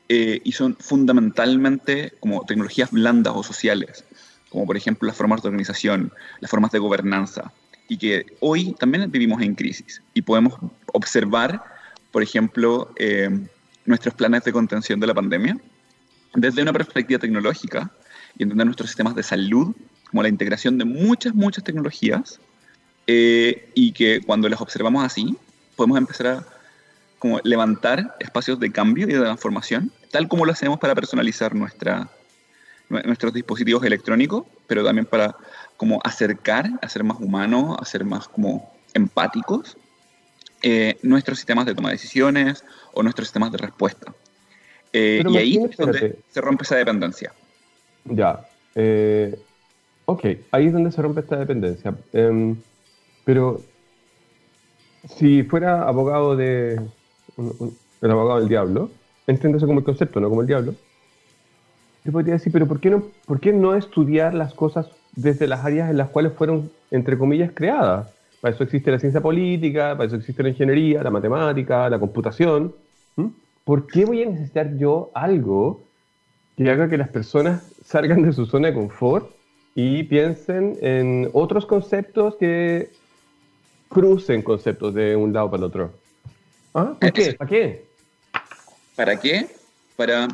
eh, 0.07 0.39
y 0.45 0.53
son 0.53 0.77
fundamentalmente 0.77 2.13
como 2.21 2.45
tecnologías 2.45 2.91
blandas 2.91 3.33
o 3.35 3.43
sociales, 3.43 4.05
como 4.47 4.65
por 4.65 4.77
ejemplo 4.77 5.05
las 5.05 5.17
formas 5.17 5.41
de 5.41 5.49
organización, 5.49 6.13
las 6.39 6.49
formas 6.49 6.71
de 6.71 6.79
gobernanza, 6.79 7.51
y 7.89 7.97
que 7.97 8.25
hoy 8.39 8.73
también 8.79 9.11
vivimos 9.11 9.41
en 9.41 9.53
crisis 9.55 10.01
y 10.13 10.21
podemos 10.21 10.53
observar 10.93 11.61
por 12.17 12.23
ejemplo, 12.23 12.89
eh, 12.95 13.29
nuestros 13.85 14.15
planes 14.15 14.43
de 14.43 14.51
contención 14.51 14.99
de 14.99 15.07
la 15.07 15.13
pandemia 15.13 15.57
desde 16.33 16.61
una 16.61 16.73
perspectiva 16.73 17.19
tecnológica 17.19 17.91
y 18.37 18.43
entender 18.43 18.65
nuestros 18.65 18.89
sistemas 18.89 19.15
de 19.15 19.23
salud 19.23 19.75
como 20.09 20.23
la 20.23 20.29
integración 20.29 20.77
de 20.77 20.85
muchas, 20.85 21.35
muchas 21.35 21.63
tecnologías 21.63 22.39
eh, 23.07 23.69
y 23.73 23.91
que 23.91 24.21
cuando 24.21 24.49
las 24.49 24.61
observamos 24.61 25.03
así, 25.03 25.35
podemos 25.75 25.97
empezar 25.97 26.27
a 26.27 26.43
como 27.19 27.39
levantar 27.43 28.15
espacios 28.19 28.59
de 28.59 28.71
cambio 28.71 29.07
y 29.07 29.13
de 29.13 29.19
transformación, 29.19 29.91
tal 30.11 30.27
como 30.27 30.45
lo 30.45 30.51
hacemos 30.51 30.79
para 30.79 30.93
personalizar 30.93 31.55
nuestra, 31.55 32.09
nuestros 32.89 33.33
dispositivos 33.33 33.83
electrónicos, 33.83 34.45
pero 34.67 34.83
también 34.83 35.05
para 35.05 35.35
como 35.77 35.99
acercar, 36.03 36.69
hacer 36.81 37.03
más 37.03 37.19
humanos, 37.19 37.77
hacer 37.79 38.05
más 38.05 38.27
como 38.27 38.71
empáticos 38.93 39.77
eh, 40.61 40.97
nuestros 41.03 41.37
sistemas 41.37 41.65
de 41.65 41.75
toma 41.75 41.89
de 41.89 41.95
decisiones 41.95 42.63
o 42.93 43.03
nuestros 43.03 43.27
sistemas 43.27 43.51
de 43.51 43.59
respuesta. 43.59 44.13
Eh, 44.91 45.23
y 45.27 45.37
ahí 45.37 45.57
es 45.69 45.77
donde 45.77 46.17
se 46.29 46.41
rompe 46.41 46.63
esa 46.63 46.75
dependencia. 46.75 47.31
Ya. 48.05 48.41
Eh, 48.73 49.37
ok, 50.07 50.25
ahí 50.51 50.67
es 50.67 50.73
donde 50.73 50.91
se 50.91 51.01
rompe 51.01 51.19
esta 51.19 51.37
dependencia. 51.37 51.93
Em, 52.13 52.55
pero 53.25 53.61
si 55.07 55.43
fuera 55.43 55.87
abogado 55.87 56.35
de. 56.35 56.81
el 58.01 58.11
abogado 58.11 58.39
del 58.39 58.49
diablo, 58.49 58.89
entiendo 59.27 59.57
eso 59.57 59.67
como 59.67 59.79
el 59.79 59.85
concepto, 59.85 60.19
no 60.19 60.29
como 60.29 60.41
el 60.41 60.47
diablo. 60.47 60.73
Yo 62.03 62.11
podría 62.13 62.35
decir, 62.35 62.53
pero 62.53 62.67
¿por 62.67 62.79
qué, 62.79 62.89
no, 62.89 63.03
¿por 63.25 63.41
qué 63.41 63.51
no 63.51 63.75
estudiar 63.75 64.33
las 64.33 64.53
cosas 64.53 64.89
desde 65.13 65.45
las 65.45 65.65
áreas 65.65 65.89
en 65.89 65.97
las 65.97 66.09
cuales 66.09 66.31
fueron, 66.33 66.71
entre 66.89 67.17
comillas, 67.17 67.51
creadas? 67.53 68.13
Para 68.39 68.55
eso 68.55 68.63
existe 68.63 68.91
la 68.91 68.99
ciencia 68.99 69.19
política, 69.19 69.93
para 69.97 70.05
eso 70.05 70.15
existe 70.15 70.41
la 70.41 70.49
ingeniería, 70.49 71.03
la 71.03 71.09
matemática, 71.09 71.89
la 71.89 71.99
computación. 71.99 72.73
¿Por 73.65 73.87
qué 73.87 74.05
voy 74.05 74.23
a 74.23 74.29
necesitar 74.29 74.77
yo 74.77 75.11
algo 75.13 75.83
que 76.55 76.69
haga 76.69 76.87
que 76.87 76.97
las 76.97 77.09
personas 77.09 77.73
salgan 77.83 78.21
de 78.21 78.31
su 78.31 78.45
zona 78.45 78.69
de 78.69 78.73
confort 78.73 79.36
y 79.79 80.01
piensen 80.01 80.75
en 80.81 81.29
otros 81.33 81.67
conceptos 81.67 82.35
que 82.37 82.89
crucen 83.89 84.41
conceptos 84.41 84.95
de 84.95 85.15
un 85.15 85.31
lado 85.31 85.51
para 85.51 85.59
el 85.59 85.63
otro? 85.65 85.93
¿Ah? 86.73 86.97
¿Por 86.99 87.13
qué? 87.13 87.33
¿Para 87.33 87.47
qué? 87.47 87.85
¿Para 88.95 89.19
qué? 89.19 89.47
Para... 89.95 90.27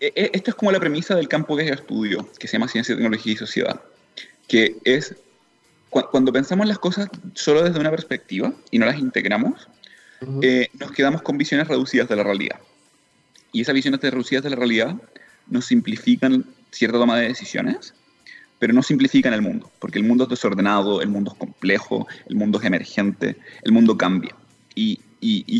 E, 0.00 0.12
e, 0.12 0.30
esto 0.32 0.50
es 0.50 0.56
como 0.56 0.72
la 0.72 0.80
premisa 0.80 1.14
del 1.14 1.28
campo 1.28 1.56
que 1.56 1.66
yo 1.66 1.74
estudio, 1.74 2.28
que 2.40 2.48
se 2.48 2.54
llama 2.54 2.66
Ciencia, 2.66 2.96
Tecnología 2.96 3.34
y 3.34 3.36
Sociedad, 3.36 3.80
que 4.48 4.74
es 4.82 5.14
cuando 5.88 6.32
pensamos 6.32 6.66
las 6.66 6.80
cosas 6.80 7.08
solo 7.34 7.62
desde 7.62 7.78
una 7.78 7.92
perspectiva 7.92 8.52
y 8.72 8.80
no 8.80 8.86
las 8.86 8.98
integramos, 8.98 9.68
eh, 10.42 10.66
nos 10.80 10.90
quedamos 10.90 11.22
con 11.22 11.38
visiones 11.38 11.68
reducidas 11.68 12.08
de 12.08 12.16
la 12.16 12.24
realidad. 12.24 12.58
Y 13.52 13.60
esas 13.60 13.74
visiones 13.76 14.00
reducidas 14.00 14.42
de 14.42 14.50
la 14.50 14.56
realidad 14.56 14.96
nos 15.46 15.66
simplifican 15.66 16.44
cierta 16.70 16.98
toma 16.98 17.18
de 17.18 17.28
decisiones, 17.28 17.94
pero 18.58 18.72
no 18.72 18.82
simplifican 18.82 19.32
el 19.32 19.42
mundo, 19.42 19.70
porque 19.78 19.98
el 19.98 20.04
mundo 20.04 20.24
es 20.24 20.30
desordenado, 20.30 21.00
el 21.00 21.08
mundo 21.08 21.32
es 21.32 21.38
complejo, 21.38 22.06
el 22.28 22.36
mundo 22.36 22.58
es 22.58 22.64
emergente, 22.64 23.36
el 23.62 23.72
mundo 23.72 23.96
cambia. 23.96 24.34
Y, 24.74 25.00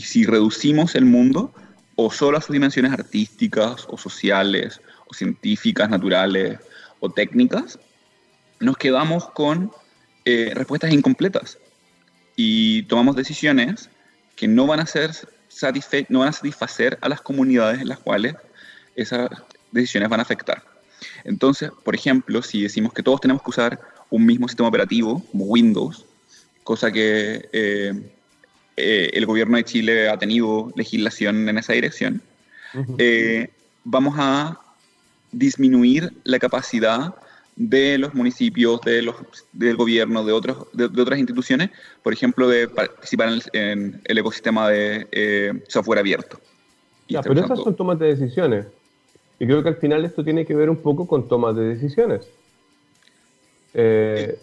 si 0.05 0.25
reducimos 0.25 0.95
el 0.95 1.05
mundo 1.05 1.53
o 1.97 2.13
solo 2.13 2.39
a 2.39 2.41
sus 2.41 2.53
dimensiones 2.53 2.93
artísticas 2.93 3.87
o 3.89 3.99
sociales 3.99 4.81
o 5.09 5.15
científicas, 5.15 5.91
naturales 5.91 6.59
o 7.01 7.11
técnicas, 7.11 7.79
nos 8.61 8.77
quedamos 8.77 9.29
con 9.31 9.73
eh, 10.25 10.53
respuestas 10.55 10.93
incompletas 10.93 11.59
y 12.37 12.83
tomamos 12.85 13.17
decisiones 13.17 13.91
que 14.37 14.47
no 14.47 14.67
van 14.67 14.81
a 14.81 14.87
ser 14.87 15.11
no 16.09 16.21
van 16.21 16.29
a 16.29 16.33
satisfacer 16.33 16.99
a 17.01 17.09
las 17.09 17.21
comunidades 17.21 17.81
en 17.81 17.89
las 17.89 17.99
cuales 17.99 18.35
esas 18.95 19.29
decisiones 19.73 20.09
van 20.09 20.21
a 20.21 20.23
afectar. 20.23 20.63
Entonces, 21.25 21.71
por 21.85 21.95
ejemplo, 21.95 22.43
si 22.43 22.63
decimos 22.63 22.93
que 22.93 23.03
todos 23.03 23.21
tenemos 23.21 23.43
que 23.43 23.51
usar 23.51 23.81
un 24.11 24.25
mismo 24.27 24.49
sistema 24.49 24.69
operativo, 24.69 25.23
como 25.31 25.45
Windows, 25.45 26.05
cosa 26.65 26.91
que 26.91 27.49
eh, 27.53 27.93
eh, 28.77 29.11
el 29.13 29.27
gobierno 29.27 29.57
de 29.57 29.65
Chile 29.65 30.09
ha 30.09 30.19
tenido 30.19 30.73
legislación 30.77 31.49
en 31.49 31.59
esa 31.59 31.73
dirección, 31.73 32.23
vamos 33.85 34.15
a 34.19 34.59
disminuir 35.33 36.13
la 36.25 36.39
capacidad 36.39 37.15
de 37.59 37.99
los 37.99 38.15
municipios, 38.15 38.81
de 38.83 39.03
los, 39.03 39.17
del 39.53 39.77
gobierno, 39.77 40.25
de, 40.25 40.33
otros, 40.33 40.69
de, 40.73 40.85
otras 40.85 41.19
instituciones, 41.19 41.71
por 42.03 42.13
ejemplo, 42.13 42.49
de 42.49 42.69
participar 42.69 43.31
en 43.53 44.01
el, 44.05 44.19
ecosistema 44.19 44.69
de 44.69 45.09
eh, 45.11 45.53
software 45.67 45.99
abierto. 45.99 46.41
Ya, 47.09 47.21
pero 47.21 47.41
esas 47.41 47.59
son 47.59 47.75
tomas 47.75 47.99
de 47.99 48.15
decisiones. 48.15 48.67
Y 49.39 49.47
creo 49.47 49.63
que 49.63 49.69
al 49.69 49.77
final 49.77 50.05
esto 50.05 50.25
tiene 50.25 50.45
que 50.45 50.55
ver 50.55 50.69
un 50.69 50.79
poco 50.79 51.07
con 51.07 51.29
tomas 51.29 51.55
de 51.55 51.63
decisiones. 51.63 52.29
Eh, 53.75 54.39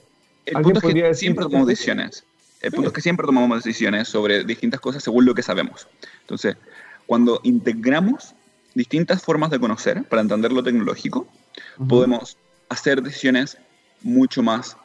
el 0.45 0.61
punto 0.61 0.79
es 0.79 0.93
que 0.93 1.13
siempre 1.15 1.43
tomamos 1.45 1.67
decisiones. 1.67 2.23
El 2.61 2.71
punto 2.71 2.87
es 2.87 2.93
que 2.93 3.01
siempre 3.01 3.25
tomamos 3.25 3.63
decisiones 3.63 4.07
sobre 4.07 4.43
distintas 4.43 4.79
cosas 4.79 5.03
según 5.03 5.25
lo 5.25 5.35
que 5.35 5.41
sabemos. 5.41 5.87
Entonces, 6.21 6.55
cuando 7.05 7.39
integramos 7.43 8.33
distintas 8.73 9.21
formas 9.21 9.51
de 9.51 9.59
conocer 9.59 10.03
para 10.03 10.21
entender 10.21 10.51
lo 10.51 10.63
tecnológico, 10.63 11.27
podemos 11.87 12.37
hacer 12.69 13.01
decisiones 13.01 13.57
mucho 14.01 14.41
más 14.41 14.77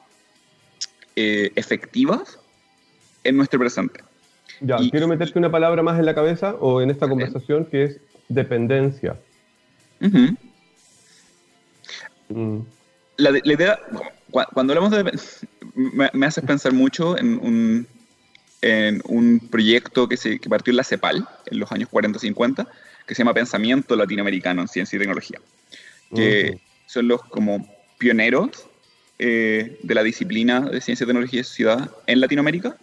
eh, 1.17 1.53
efectivas 1.55 2.39
en 3.25 3.37
nuestro 3.37 3.59
presente. 3.59 4.01
Ya, 4.61 4.77
quiero 4.91 5.09
meterte 5.09 5.39
una 5.39 5.51
palabra 5.51 5.83
más 5.83 5.99
en 5.99 6.07
la 6.07 6.15
cabeza 6.15 6.55
o 6.61 6.83
en 6.83 6.91
esta 6.91 7.09
conversación 7.09 7.65
que 7.65 7.85
es 7.85 8.01
dependencia. 8.29 9.17
Mm. 12.29 12.61
la, 13.17 13.39
idea, 13.45 13.79
cuando 14.31 14.73
hablamos 14.73 14.91
de 14.91 15.05
me, 15.75 16.11
me 16.13 16.27
hace 16.27 16.43
pensar 16.43 16.73
mucho 16.73 17.19
en 17.19 17.39
un, 17.39 17.87
en 18.63 19.03
un 19.05 19.41
proyecto 19.41 20.09
que, 20.09 20.17
se, 20.17 20.39
que 20.39 20.49
partió 20.49 20.71
en 20.71 20.77
la 20.77 20.85
CEPAL 20.85 21.29
en 21.47 21.59
los 21.59 21.71
años 21.73 21.89
40-50, 21.91 22.67
que 23.07 23.15
se 23.15 23.21
llama 23.21 23.35
Pensamiento 23.35 23.97
Latinoamericano 23.97 24.63
en 24.63 24.69
Ciencia 24.69 24.97
y 24.97 25.01
Tecnología, 25.01 25.41
que 26.15 26.61
son 26.87 27.09
los 27.09 27.23
como 27.25 27.69
pioneros 27.99 28.67
eh, 29.19 29.79
de 29.83 29.95
la 29.95 30.03
disciplina 30.03 30.61
de 30.61 30.81
ciencia, 30.81 31.07
tecnología 31.07 31.41
y 31.41 31.45
sociedad 31.45 31.91
en 32.07 32.21
Latinoamérica 32.21 32.77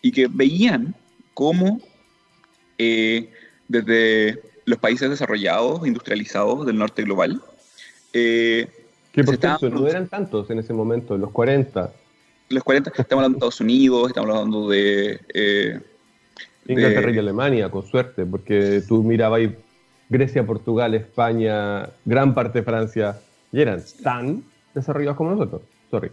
y 0.00 0.12
que 0.12 0.28
veían 0.30 0.94
cómo 1.34 1.80
eh, 2.78 3.28
desde 3.68 4.40
los 4.70 4.78
países 4.78 5.10
desarrollados, 5.10 5.86
industrializados 5.86 6.64
del 6.64 6.78
norte 6.78 7.02
global, 7.02 7.42
eh, 8.12 8.68
que 9.12 9.24
por 9.24 9.36
cierto, 9.36 9.68
no 9.68 9.86
eran 9.88 10.08
tantos 10.08 10.48
en 10.50 10.60
ese 10.60 10.72
momento, 10.72 11.18
los 11.18 11.30
40. 11.30 11.92
Los 12.48 12.64
40, 12.64 12.90
estamos 12.90 13.12
hablando 13.12 13.34
de 13.34 13.38
Estados 13.38 13.60
Unidos, 13.60 14.08
estamos 14.08 14.30
hablando 14.30 14.68
de... 14.68 15.20
Eh, 15.34 15.80
Inglaterra 16.66 17.10
y 17.10 17.18
Alemania, 17.18 17.68
con 17.68 17.84
suerte, 17.84 18.24
porque 18.24 18.82
tú 18.86 19.02
mirabas 19.02 19.38
ahí 19.40 19.56
Grecia, 20.08 20.46
Portugal, 20.46 20.94
España, 20.94 21.88
gran 22.04 22.34
parte 22.34 22.60
de 22.60 22.64
Francia, 22.64 23.18
y 23.50 23.60
eran 23.60 23.82
tan 24.02 24.44
desarrollados 24.74 25.16
como 25.16 25.32
nosotros. 25.32 25.62
Sorry. 25.90 26.10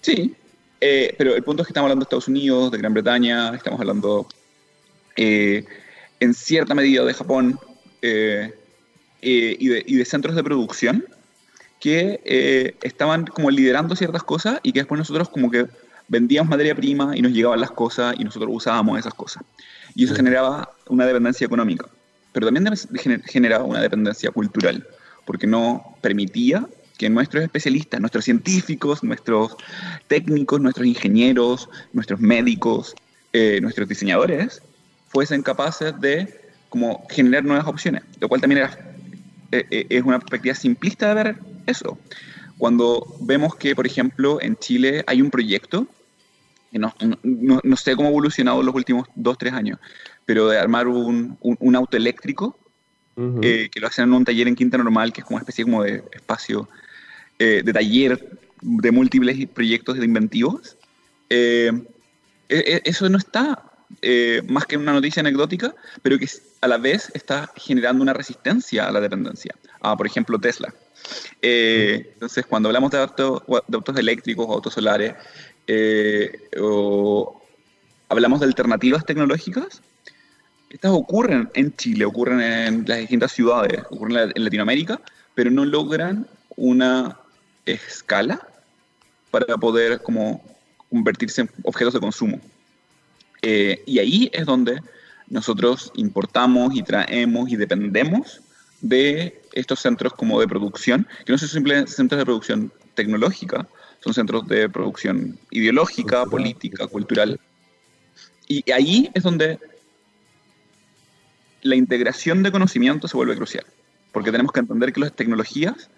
Sí, 0.00 0.34
eh, 0.80 1.14
pero 1.16 1.34
el 1.34 1.42
punto 1.42 1.62
es 1.62 1.68
que 1.68 1.70
estamos 1.70 1.86
hablando 1.86 2.04
de 2.04 2.06
Estados 2.06 2.28
Unidos, 2.28 2.72
de 2.72 2.78
Gran 2.78 2.94
Bretaña, 2.94 3.54
estamos 3.54 3.78
hablando 3.78 4.26
eh, 5.16 5.64
en 6.24 6.34
cierta 6.34 6.74
medida 6.74 7.04
de 7.04 7.14
Japón 7.14 7.58
eh, 8.02 8.52
y 9.20 9.68
de, 9.68 10.04
centros 10.04 10.34
de 10.34 10.44
producción 10.44 11.04
que 11.80 12.74
estaban 12.82 13.26
como 13.26 13.50
liderando 13.50 13.96
ciertas 13.96 14.22
cosas 14.22 14.60
y 14.62 14.72
que 14.72 14.80
después 14.80 14.98
nosotros 14.98 15.28
como 15.30 15.50
que 15.50 15.66
vendíamos 16.08 16.50
materia 16.50 16.74
prima 16.74 17.16
y 17.16 17.22
nos 17.22 17.32
llegaban 17.32 17.60
las 17.60 17.70
cosas 17.70 18.14
y 18.18 18.24
nosotros 18.24 18.50
usábamos 18.52 18.98
esas 18.98 19.14
cosas. 19.14 19.42
Y 19.94 20.04
eso 20.04 20.14
generaba 20.14 20.72
una 20.88 21.06
dependencia 21.06 21.46
económica, 21.46 21.86
pero 22.32 22.46
también 22.46 22.66
generaba 23.26 23.64
una 23.64 23.80
dependencia 23.80 24.30
cultural, 24.30 24.86
porque 25.24 25.46
no 25.46 25.96
permitía 26.00 26.66
que 26.98 27.08
nuestros 27.08 27.42
especialistas, 27.42 28.00
nuestros 28.00 28.24
científicos, 28.24 29.02
nuestros 29.02 29.56
técnicos, 30.06 30.60
nuestros 30.60 30.86
ingenieros, 30.86 31.68
nuestros 31.92 32.20
médicos, 32.20 32.94
eh, 33.32 33.58
nuestros 33.60 33.88
diseñadores, 33.88 34.62
fuesen 35.14 35.42
capaces 35.42 35.98
de 36.00 36.40
como, 36.68 37.06
generar 37.08 37.44
nuevas 37.44 37.66
opciones, 37.66 38.02
lo 38.20 38.28
cual 38.28 38.40
también 38.40 38.68
eh, 39.52 39.64
eh, 39.70 39.86
es 39.88 40.02
una 40.02 40.18
perspectiva 40.18 40.56
simplista 40.56 41.08
de 41.08 41.14
ver 41.14 41.36
eso. 41.66 41.96
Cuando 42.58 43.16
vemos 43.20 43.54
que, 43.54 43.76
por 43.76 43.86
ejemplo, 43.86 44.42
en 44.42 44.56
Chile 44.56 45.04
hay 45.06 45.22
un 45.22 45.30
proyecto, 45.30 45.86
no, 46.72 46.92
no, 47.22 47.60
no 47.62 47.76
sé 47.76 47.94
cómo 47.94 48.08
ha 48.08 48.10
evolucionado 48.10 48.58
en 48.58 48.66
los 48.66 48.74
últimos 48.74 49.06
dos, 49.14 49.38
tres 49.38 49.52
años, 49.52 49.78
pero 50.26 50.48
de 50.48 50.58
armar 50.58 50.88
un, 50.88 51.38
un, 51.40 51.76
auto 51.76 51.96
eléctrico, 51.96 52.58
que 53.14 53.70
lo 53.76 53.86
hacen 53.86 54.06
en 54.06 54.12
un 54.12 54.24
taller 54.24 54.48
en 54.48 54.56
Quinta 54.56 54.76
Normal, 54.76 55.12
que 55.12 55.20
es 55.20 55.24
como 55.24 55.36
una 55.36 55.42
especie 55.42 55.64
como 55.64 55.84
de 55.84 56.02
espacio 56.12 56.68
eh, 57.38 57.62
de 57.64 57.72
taller 57.72 58.38
de 58.60 58.90
múltiples 58.90 59.48
proyectos 59.48 59.98
de 59.98 60.04
inventivos, 60.04 60.76
eh, 61.30 61.70
e, 62.48 62.56
e, 62.56 62.82
eso 62.84 63.08
no 63.08 63.18
está 63.18 63.73
eh, 64.02 64.42
más 64.48 64.66
que 64.66 64.76
una 64.76 64.92
noticia 64.92 65.20
anecdótica, 65.20 65.74
pero 66.02 66.18
que 66.18 66.28
a 66.60 66.68
la 66.68 66.78
vez 66.78 67.10
está 67.14 67.50
generando 67.56 68.02
una 68.02 68.12
resistencia 68.12 68.86
a 68.86 68.92
la 68.92 69.00
dependencia. 69.00 69.54
Ah, 69.80 69.96
por 69.96 70.06
ejemplo, 70.06 70.38
Tesla. 70.38 70.72
entonces, 71.42 72.46
cuando 72.46 72.68
hablamos 72.68 72.90
de, 72.90 72.98
de 72.98 73.76
autos 73.76 73.96
eléctricos 73.96 74.46
o 74.48 74.52
autos 74.52 74.74
solares, 74.74 75.14
o 76.60 77.42
hablamos 78.08 78.40
de 78.40 78.46
alternativas 78.46 79.04
tecnológicas, 79.04 79.82
estas 80.74 80.90
ocurren 80.90 81.48
en 81.54 81.74
Chile, 81.76 82.04
ocurren 82.04 82.40
en 82.40 82.84
las 82.88 82.98
distintas 82.98 83.30
ciudades, 83.30 83.82
ocurren 83.90 84.32
en 84.34 84.44
Latinoamérica, 84.44 85.00
pero 85.34 85.48
no 85.50 85.64
logran 85.64 86.26
una 86.56 87.16
escala 87.64 88.46
para 89.30 89.56
poder 89.56 90.00
como 90.02 90.42
convertirse 90.90 91.42
en 91.42 91.50
objetos 91.62 91.94
de 91.94 92.00
consumo. 92.00 92.40
Eh, 93.46 93.82
y 93.84 93.98
ahí 93.98 94.30
es 94.32 94.46
donde 94.46 94.80
nosotros 95.28 95.92
importamos 95.96 96.74
y 96.74 96.82
traemos 96.82 97.50
y 97.50 97.56
dependemos 97.56 98.40
de 98.80 99.42
estos 99.52 99.80
centros 99.80 100.14
como 100.14 100.40
de 100.40 100.48
producción, 100.48 101.06
que 101.26 101.32
no 101.32 101.36
son 101.36 101.50
simplemente 101.50 101.92
centros 101.92 102.18
de 102.18 102.24
producción 102.24 102.72
tecnológica, 102.94 103.68
son 104.00 104.14
centros 104.14 104.48
de 104.48 104.70
producción 104.70 105.38
ideológica, 105.50 106.24
política, 106.24 106.86
cultural. 106.86 107.38
Y 108.48 108.70
ahí 108.72 109.10
es 109.12 109.22
donde 109.22 109.58
la 111.60 111.76
integración 111.76 112.42
de 112.42 112.50
conocimiento 112.50 113.08
se 113.08 113.16
vuelve 113.16 113.36
crucial, 113.36 113.66
porque 114.10 114.32
tenemos 114.32 114.52
que 114.52 114.60
entender 114.60 114.90
que 114.90 115.00
las 115.00 115.14
tecnologías 115.14 115.90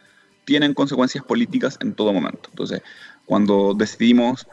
tienen 0.45 0.75
consecuencias 0.75 1.25
políticas 1.25 1.79
en 1.81 1.95
todo 1.95 2.13
momento. 2.13 2.49
Entonces, 2.51 2.83
cuando 3.25 3.73
decidimos 3.73 4.49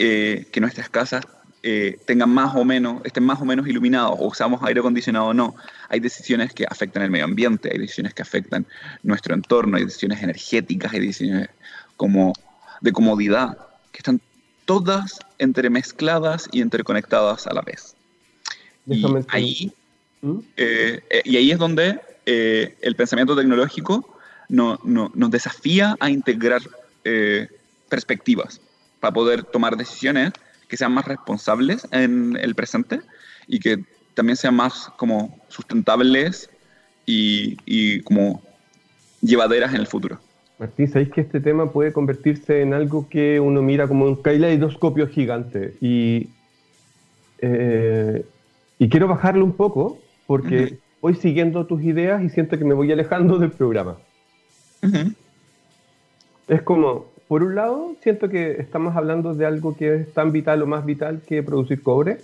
eh, 0.00 0.48
que 0.50 0.60
nuestras 0.60 0.88
casas 0.88 1.24
eh, 1.62 1.98
tengan 2.06 2.30
más 2.30 2.54
o 2.56 2.64
menos, 2.64 3.02
estén 3.04 3.24
más 3.24 3.40
o 3.40 3.44
menos 3.44 3.66
iluminados 3.66 4.16
o 4.18 4.26
usamos 4.26 4.62
aire 4.62 4.80
acondicionado 4.80 5.26
o 5.26 5.34
no, 5.34 5.54
hay 5.88 6.00
decisiones 6.00 6.52
que 6.52 6.64
afectan 6.68 7.02
el 7.02 7.10
medio 7.10 7.24
ambiente, 7.24 7.70
hay 7.72 7.78
decisiones 7.78 8.14
que 8.14 8.22
afectan 8.22 8.66
nuestro 9.02 9.34
entorno, 9.34 9.76
hay 9.76 9.84
decisiones 9.84 10.22
energéticas, 10.22 10.92
hay 10.92 11.00
decisiones 11.00 11.48
como 11.96 12.32
de 12.80 12.92
comodidad, 12.92 13.56
que 13.92 13.98
están 13.98 14.20
todas 14.64 15.20
entremezcladas 15.38 16.48
y 16.52 16.60
interconectadas 16.60 17.46
a 17.46 17.54
la 17.54 17.62
vez. 17.62 17.94
Y 18.86 19.04
ahí, 19.28 19.72
¿Mm? 20.20 20.38
eh, 20.56 21.22
y 21.24 21.36
ahí 21.36 21.52
es 21.52 21.58
donde 21.58 22.00
el 22.24 22.94
pensamiento 22.96 23.36
tecnológico 23.36 24.12
no, 24.52 24.78
nos 24.84 25.30
desafía 25.30 25.96
a 25.98 26.10
integrar 26.10 26.62
eh, 27.04 27.48
perspectivas. 27.88 28.60
para 29.00 29.12
poder 29.12 29.42
tomar 29.42 29.76
decisiones 29.76 30.32
que 30.72 30.78
sean 30.78 30.94
más 30.94 31.04
responsables 31.04 31.86
en 31.90 32.34
el 32.40 32.54
presente 32.54 33.02
y 33.46 33.60
que 33.60 33.84
también 34.14 34.38
sean 34.38 34.54
más 34.54 34.90
como 34.96 35.38
sustentables 35.48 36.48
y, 37.04 37.58
y 37.66 38.00
como 38.00 38.42
llevaderas 39.20 39.74
en 39.74 39.80
el 39.80 39.86
futuro. 39.86 40.18
Martín, 40.58 40.88
¿sabéis 40.88 41.10
que 41.10 41.20
este 41.20 41.40
tema 41.40 41.70
puede 41.70 41.92
convertirse 41.92 42.62
en 42.62 42.72
algo 42.72 43.06
que 43.10 43.38
uno 43.38 43.60
mira 43.60 43.86
como 43.86 44.06
un 44.06 44.16
caleidoscopio 44.16 45.08
gigante? 45.08 45.74
Y, 45.82 46.30
eh, 47.42 48.24
y 48.78 48.88
quiero 48.88 49.08
bajarlo 49.08 49.44
un 49.44 49.52
poco 49.52 49.98
porque 50.26 50.78
voy 51.02 51.16
siguiendo 51.16 51.66
tus 51.66 51.82
ideas 51.82 52.22
y 52.22 52.30
siento 52.30 52.56
que 52.56 52.64
me 52.64 52.72
voy 52.72 52.90
alejando 52.90 53.38
del 53.38 53.50
programa. 53.50 53.98
Es 56.48 56.62
como, 56.62 57.11
por 57.32 57.42
un 57.42 57.54
lado, 57.54 57.96
siento 58.02 58.28
que 58.28 58.60
estamos 58.60 58.94
hablando 58.94 59.32
de 59.32 59.46
algo 59.46 59.74
que 59.74 59.94
es 59.94 60.12
tan 60.12 60.32
vital 60.32 60.60
o 60.60 60.66
más 60.66 60.84
vital 60.84 61.22
que 61.26 61.42
producir 61.42 61.82
cobre 61.82 62.18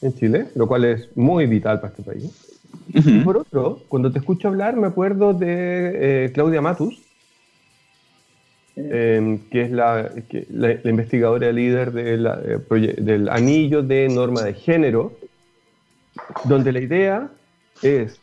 en 0.00 0.14
Chile, 0.14 0.46
lo 0.54 0.66
cual 0.66 0.86
es 0.86 1.14
muy 1.18 1.44
vital 1.44 1.82
para 1.82 1.92
este 1.92 2.02
país. 2.02 2.58
Y 2.94 3.20
por 3.20 3.36
otro, 3.36 3.80
cuando 3.88 4.10
te 4.10 4.20
escucho 4.20 4.48
hablar, 4.48 4.74
me 4.74 4.86
acuerdo 4.86 5.34
de 5.34 6.24
eh, 6.24 6.32
Claudia 6.32 6.62
Matus, 6.62 6.98
em, 8.76 9.38
que 9.50 9.64
es 9.64 9.70
la, 9.70 10.10
investigadora 10.84 11.52
líder 11.52 11.92
eh, 11.94 12.94
del 13.02 13.28
anillo 13.28 13.82
de 13.82 14.08
norma 14.08 14.44
de 14.44 14.54
género, 14.54 15.12
donde 16.44 16.72
la 16.72 16.80
idea 16.80 17.28
es 17.82 18.18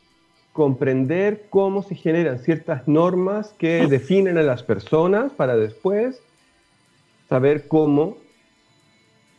comprender 0.54 1.46
cómo 1.52 1.84
se 1.84 1.94
generan 1.94 2.40
ciertas 2.40 2.88
normas 2.88 3.54
que 3.60 3.86
definen 3.86 4.40
a 4.40 4.42
las 4.42 4.64
personas 4.64 5.32
para 5.34 5.56
después 5.56 6.20
saber 7.32 7.70
cómo 7.70 8.18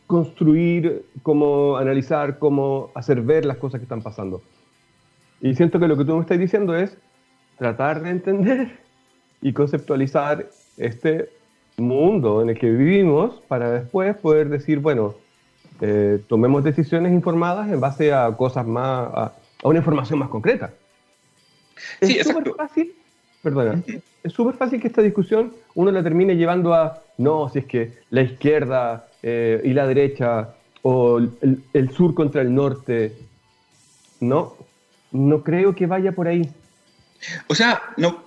construir, 0.07 1.05
cómo 1.21 1.77
analizar, 1.77 2.39
cómo 2.39 2.89
hacer 2.95 3.21
ver 3.21 3.45
las 3.45 3.57
cosas 3.57 3.79
que 3.79 3.83
están 3.83 4.01
pasando. 4.01 4.41
Y 5.41 5.53
siento 5.53 5.79
que 5.79 5.87
lo 5.87 5.95
que 5.95 6.03
tú 6.03 6.15
me 6.15 6.21
estás 6.21 6.39
diciendo 6.39 6.75
es 6.75 6.97
tratar 7.55 8.01
de 8.01 8.09
entender 8.09 8.79
y 9.43 9.53
conceptualizar 9.53 10.49
este 10.77 11.29
mundo 11.77 12.41
en 12.41 12.49
el 12.49 12.57
que 12.57 12.71
vivimos 12.71 13.39
para 13.47 13.69
después 13.69 14.17
poder 14.17 14.49
decir, 14.49 14.79
bueno, 14.79 15.13
eh, 15.79 16.19
tomemos 16.27 16.63
decisiones 16.63 17.13
informadas 17.13 17.71
en 17.71 17.79
base 17.79 18.11
a 18.11 18.35
cosas 18.35 18.65
más, 18.65 19.07
a, 19.13 19.33
una 19.61 19.77
información 19.77 20.17
más 20.17 20.29
concreta. 20.29 20.73
Sí, 22.01 22.17
es 22.17 22.27
súper 22.27 22.55
fácil, 22.55 22.95
perdona, 23.43 23.83
es 24.23 24.33
súper 24.33 24.55
fácil 24.55 24.81
que 24.81 24.87
esta 24.87 25.01
discusión 25.01 25.53
uno 25.75 25.91
la 25.91 26.01
termine 26.01 26.35
llevando 26.35 26.73
a, 26.73 27.03
no, 27.17 27.49
si 27.49 27.59
es 27.59 27.65
que 27.65 27.93
la 28.09 28.21
izquierda 28.21 29.07
eh, 29.21 29.61
y 29.63 29.73
la 29.73 29.85
derecha 29.85 30.55
o 30.81 31.19
el, 31.19 31.63
el 31.73 31.91
sur 31.91 32.15
contra 32.15 32.41
el 32.41 32.55
norte, 32.55 33.15
no, 34.19 34.55
no 35.11 35.43
creo 35.43 35.75
que 35.75 35.85
vaya 35.85 36.11
por 36.13 36.27
ahí. 36.27 36.49
O 37.47 37.55
sea, 37.55 37.81
no 37.97 38.23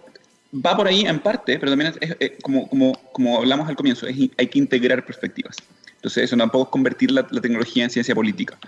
va 0.64 0.76
por 0.76 0.87
ahí 0.87 1.02
en 1.02 1.18
parte, 1.18 1.59
pero 1.59 1.72
también 1.72 1.92
es, 2.00 2.33
como, 2.42 2.68
como, 2.68 2.92
como, 3.12 3.38
hablamos 3.38 3.68
al 3.68 3.76
comienzo, 3.76 4.07
hay 4.07 4.46
que 4.46 4.59
integrar 4.59 5.05
perspectivas. 5.05 5.57
Entonces, 5.96 6.24
eso 6.24 6.37
tampoco 6.37 6.64
es 6.64 6.70
convertir 6.70 7.11
la, 7.11 7.26
tecnología 7.26 7.85
en 7.85 7.90
ciencia 7.90 8.14
política 8.14 8.59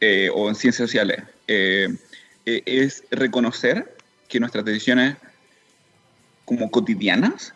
eh, 0.00 0.30
o 0.34 0.48
en 0.48 0.54
ciencias 0.54 0.88
sociales. 0.88 1.22
Eh, 1.46 1.94
eh, 2.46 2.62
es 2.64 3.04
reconocer 3.10 3.96
que 4.28 4.40
nuestras 4.40 4.64
decisiones 4.64 5.16
como 6.46 6.70
cotidianas 6.70 7.52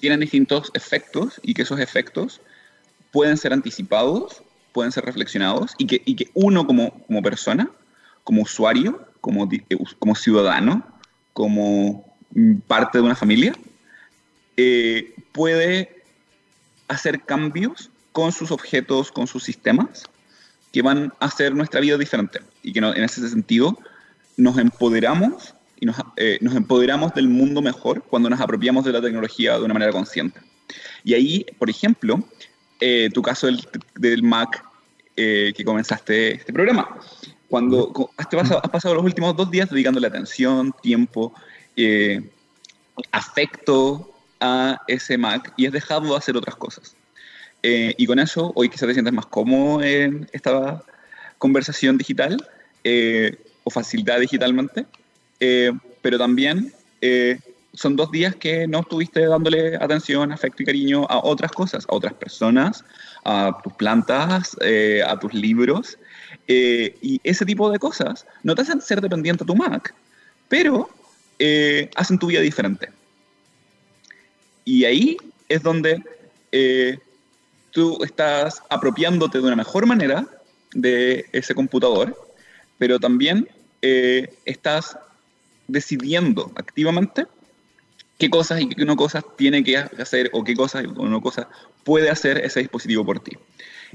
tienen 0.00 0.20
distintos 0.20 0.70
efectos 0.74 1.40
y 1.42 1.54
que 1.54 1.62
esos 1.62 1.78
efectos 1.78 2.40
pueden 3.12 3.36
ser 3.36 3.52
anticipados, 3.52 4.42
pueden 4.72 4.90
ser 4.90 5.04
reflexionados 5.04 5.72
y 5.78 5.86
que, 5.86 6.02
y 6.04 6.16
que 6.16 6.28
uno 6.34 6.66
como, 6.66 6.90
como 7.06 7.22
persona 7.22 7.70
como 8.24 8.42
usuario, 8.42 9.06
como, 9.20 9.48
eh, 9.52 9.78
como 9.98 10.14
ciudadano, 10.16 10.82
como 11.32 12.16
mm, 12.30 12.56
parte 12.66 12.98
de 12.98 13.04
una 13.04 13.14
familia, 13.14 13.54
eh, 14.56 15.14
puede 15.32 16.02
hacer 16.88 17.22
cambios 17.22 17.90
con 18.12 18.32
sus 18.32 18.50
objetos, 18.50 19.12
con 19.12 19.26
sus 19.26 19.44
sistemas, 19.44 20.04
que 20.72 20.82
van 20.82 21.12
a 21.20 21.26
hacer 21.26 21.54
nuestra 21.54 21.80
vida 21.80 21.98
diferente. 21.98 22.40
Y 22.62 22.72
que 22.72 22.80
en 22.80 23.04
ese 23.04 23.28
sentido 23.28 23.78
nos 24.36 24.58
empoderamos 24.58 25.54
y 25.80 25.86
nos, 25.86 25.96
eh, 26.16 26.38
nos, 26.40 26.54
empoderamos 26.54 27.14
del 27.14 27.28
mundo 27.28 27.62
mejor 27.62 28.02
cuando 28.02 28.30
nos 28.30 28.40
apropiamos 28.40 28.84
de 28.84 28.92
la 28.92 29.00
tecnología 29.00 29.58
de 29.58 29.64
una 29.64 29.74
manera 29.74 29.92
consciente. 29.92 30.40
Y 31.04 31.14
ahí, 31.14 31.46
por 31.58 31.68
ejemplo, 31.68 32.22
tu 33.12 33.22
caso 33.22 33.46
del, 33.46 33.66
del 33.94 34.22
Mac 34.22 34.62
que 35.16 35.62
comenzaste 35.64 36.34
este 36.34 36.52
programa. 36.52 36.98
Cuando 37.48 38.10
has 38.16 38.26
pasado, 38.26 38.60
has 38.64 38.70
pasado 38.70 38.94
los 38.96 39.04
últimos 39.04 39.36
dos 39.36 39.50
días 39.50 39.70
dedicándole 39.70 40.06
atención, 40.06 40.74
tiempo, 40.82 41.32
eh, 41.76 42.20
afecto 43.12 44.10
a 44.40 44.80
ese 44.88 45.18
Mac 45.18 45.52
y 45.56 45.66
has 45.66 45.72
dejado 45.72 46.10
de 46.10 46.16
hacer 46.16 46.36
otras 46.36 46.56
cosas. 46.56 46.96
Eh, 47.62 47.94
y 47.96 48.06
con 48.06 48.18
eso, 48.18 48.52
hoy 48.54 48.68
quizás 48.68 48.88
te 48.88 48.94
sientes 48.94 49.14
más 49.14 49.26
cómodo 49.26 49.82
en 49.82 50.28
esta 50.32 50.82
conversación 51.38 51.96
digital 51.96 52.36
eh, 52.84 53.36
o 53.64 53.70
facilitada 53.70 54.18
digitalmente, 54.18 54.86
pero 55.38 56.18
también 56.18 56.72
son 57.72 57.96
dos 57.96 58.10
días 58.10 58.36
que 58.36 58.66
no 58.66 58.80
estuviste 58.80 59.26
dándole 59.26 59.76
atención, 59.76 60.32
afecto 60.32 60.62
y 60.62 60.66
cariño 60.66 61.06
a 61.08 61.18
otras 61.24 61.52
cosas, 61.52 61.84
a 61.88 61.94
otras 61.94 62.14
personas, 62.14 62.84
a 63.24 63.58
tus 63.62 63.72
plantas, 63.74 64.56
a 65.06 65.18
tus 65.18 65.34
libros, 65.34 65.98
eh, 66.46 66.96
y 67.00 67.20
ese 67.24 67.46
tipo 67.46 67.70
de 67.70 67.78
cosas 67.78 68.26
no 68.42 68.54
te 68.54 68.62
hacen 68.62 68.80
ser 68.80 69.00
dependiente 69.00 69.44
de 69.44 69.46
tu 69.46 69.56
Mac, 69.56 69.94
pero 70.48 70.90
eh, 71.38 71.90
hacen 71.94 72.18
tu 72.18 72.26
vida 72.26 72.40
diferente. 72.40 72.90
Y 74.64 74.84
ahí 74.84 75.16
es 75.48 75.62
donde 75.62 76.02
eh, 76.52 76.98
tú 77.70 77.98
estás 78.04 78.62
apropiándote 78.68 79.38
de 79.38 79.44
una 79.44 79.56
mejor 79.56 79.86
manera 79.86 80.26
de 80.74 81.26
ese 81.32 81.54
computador, 81.54 82.14
pero 82.78 82.98
también 82.98 83.48
estás 84.46 84.96
decidiendo 85.68 86.52
activamente 86.56 87.26
qué 88.18 88.30
cosas 88.30 88.60
y 88.60 88.68
qué 88.68 88.84
no 88.84 88.96
cosas 88.96 89.24
tiene 89.36 89.64
que 89.64 89.76
hacer 89.76 90.30
o 90.32 90.44
qué 90.44 90.54
cosas 90.54 90.84
o 90.96 91.06
no 91.06 91.20
cosas 91.20 91.46
puede 91.84 92.10
hacer 92.10 92.38
ese 92.38 92.60
dispositivo 92.60 93.04
por 93.04 93.20
ti. 93.20 93.32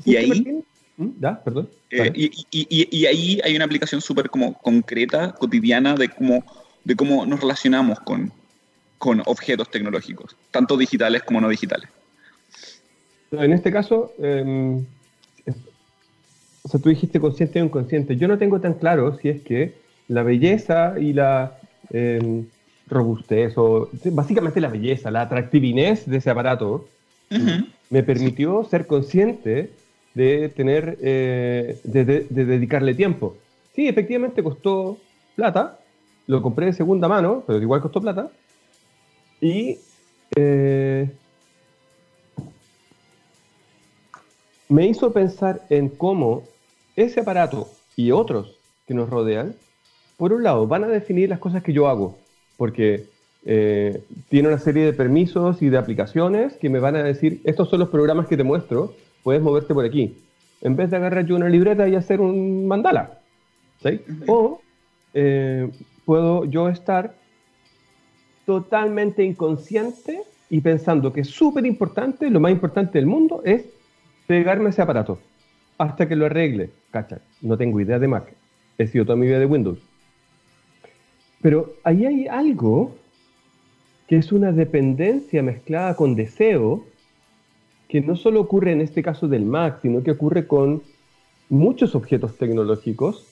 Y 0.05 0.15
ahí 0.15 0.63
¿Mm? 0.99 1.11
¿Ya? 1.21 1.41
Perdón. 1.41 1.69
Eh, 1.91 2.11
y, 2.51 3.05
ahí 3.05 3.39
hay 3.41 3.55
una 3.55 3.63
aplicación 3.63 4.01
súper 4.01 4.29
como 4.29 4.53
concreta, 4.53 5.31
cotidiana, 5.31 5.95
de 5.95 6.09
cómo, 6.09 6.43
de 6.83 6.95
cómo 6.95 7.25
nos 7.25 7.39
relacionamos 7.39 8.01
con, 8.01 8.33
con 8.97 9.21
objetos 9.25 9.71
tecnológicos, 9.71 10.35
tanto 10.51 10.75
digitales 10.75 11.23
como 11.23 11.39
no 11.39 11.47
digitales. 11.47 11.89
En 13.31 13.53
este 13.53 13.71
caso, 13.71 14.11
em, 14.19 14.85
o 16.63 16.67
sea, 16.67 16.81
tú 16.81 16.89
dijiste 16.89 17.21
consciente 17.21 17.61
o 17.61 17.65
inconsciente. 17.65 18.17
Yo 18.17 18.27
no 18.27 18.37
tengo 18.37 18.59
tan 18.59 18.73
claro 18.73 19.17
si 19.17 19.29
es 19.29 19.41
que 19.41 19.75
la 20.09 20.23
belleza 20.23 20.95
y 20.99 21.13
la 21.13 21.58
em, 21.91 22.45
robustez, 22.87 23.57
o 23.57 23.89
básicamente 24.05 24.61
la 24.61 24.69
belleza, 24.69 25.11
la 25.11 25.21
atractivinez 25.21 26.05
de 26.05 26.17
ese 26.17 26.29
aparato, 26.29 26.87
me 27.89 28.03
permitió 28.03 28.63
ser 28.63 28.87
consciente 28.87 29.71
de 30.15 30.49
tener, 30.49 30.97
eh, 31.01 31.79
de, 31.83 32.03
dedicarle 32.29 32.95
tiempo. 32.95 33.37
Sí, 33.75 33.87
efectivamente 33.87 34.43
costó 34.43 34.97
plata, 35.35 35.79
lo 36.27 36.41
compré 36.41 36.67
de 36.67 36.73
segunda 36.73 37.07
mano, 37.07 37.43
pero 37.45 37.61
igual 37.61 37.81
costó 37.81 38.01
plata. 38.01 38.31
Y 39.39 39.77
eh, 40.35 41.09
me 44.67 44.87
hizo 44.87 45.11
pensar 45.11 45.65
en 45.69 45.89
cómo 45.89 46.43
ese 46.95 47.21
aparato 47.21 47.69
y 47.95 48.11
otros 48.11 48.57
que 48.85 48.93
nos 48.93 49.09
rodean, 49.09 49.55
por 50.19 50.33
un 50.33 50.43
lado, 50.43 50.67
van 50.67 50.83
a 50.83 50.87
definir 50.87 51.29
las 51.29 51.39
cosas 51.39 51.63
que 51.63 51.71
yo 51.71 51.87
hago, 51.87 52.17
porque 52.57 53.05
eh, 53.45 54.03
tiene 54.27 54.49
una 54.49 54.59
serie 54.59 54.83
de 54.83 54.91
permisos 54.91 55.61
y 55.61 55.69
de 55.69 55.77
aplicaciones 55.77 56.57
que 56.57 56.67
me 56.67 56.79
van 56.79 56.97
a 56.97 57.03
decir, 57.03 57.39
estos 57.45 57.69
son 57.69 57.79
los 57.79 57.87
programas 57.87 58.27
que 58.27 58.35
te 58.35 58.43
muestro, 58.43 58.93
puedes 59.23 59.41
moverte 59.41 59.73
por 59.73 59.85
aquí. 59.85 60.17
En 60.59 60.75
vez 60.75 60.91
de 60.91 60.97
agarrar 60.97 61.25
yo 61.25 61.37
una 61.37 61.47
libreta 61.47 61.87
y 61.87 61.95
hacer 61.95 62.19
un 62.19 62.67
mandala. 62.67 63.19
¿sí? 63.81 64.01
O 64.27 64.59
eh, 65.13 65.71
puedo 66.03 66.43
yo 66.43 66.67
estar 66.67 67.15
totalmente 68.45 69.23
inconsciente 69.23 70.23
y 70.49 70.59
pensando 70.59 71.13
que 71.13 71.21
es 71.21 71.29
súper 71.29 71.65
importante, 71.65 72.29
lo 72.29 72.41
más 72.41 72.51
importante 72.51 72.97
del 72.97 73.05
mundo 73.05 73.41
es 73.45 73.63
pegarme 74.27 74.71
ese 74.71 74.81
aparato 74.81 75.17
hasta 75.77 76.09
que 76.09 76.17
lo 76.17 76.25
arregle. 76.25 76.71
Cacha, 76.91 77.21
no 77.41 77.57
tengo 77.57 77.79
idea 77.79 77.99
de 77.99 78.07
Mac. 78.09 78.33
He 78.77 78.85
sido 78.85 79.05
toda 79.05 79.15
mi 79.15 79.25
vida 79.25 79.39
de 79.39 79.45
Windows. 79.45 79.88
Pero 81.41 81.73
ahí 81.83 82.05
hay 82.05 82.27
algo 82.27 82.95
que 84.07 84.17
es 84.17 84.31
una 84.31 84.51
dependencia 84.51 85.43
mezclada 85.43 85.95
con 85.95 86.15
deseo 86.15 86.83
que 87.87 88.01
no 88.01 88.15
solo 88.15 88.41
ocurre 88.41 88.71
en 88.71 88.81
este 88.81 89.01
caso 89.01 89.27
del 89.27 89.45
Mac, 89.45 89.79
sino 89.81 90.03
que 90.03 90.11
ocurre 90.11 90.47
con 90.47 90.83
muchos 91.49 91.95
objetos 91.95 92.37
tecnológicos 92.37 93.25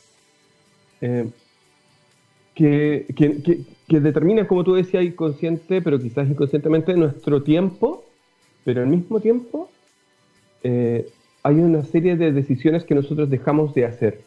eh, 1.01 1.29
que, 2.55 3.05
que, 3.15 4.47
como 4.47 4.63
tú 4.63 4.73
decías, 4.73 5.03
inconsciente, 5.03 5.81
pero 5.81 5.99
quizás 5.99 6.27
inconscientemente, 6.27 6.95
nuestro 6.95 7.43
tiempo, 7.43 8.03
pero 8.63 8.81
al 8.81 8.87
mismo 8.87 9.19
tiempo 9.19 9.69
eh, 10.63 11.07
hay 11.43 11.55
una 11.55 11.83
serie 11.83 12.15
de 12.15 12.31
decisiones 12.31 12.83
que 12.83 12.95
nosotros 12.95 13.29
dejamos 13.29 13.75
de 13.75 13.85
hacer. 13.85 14.21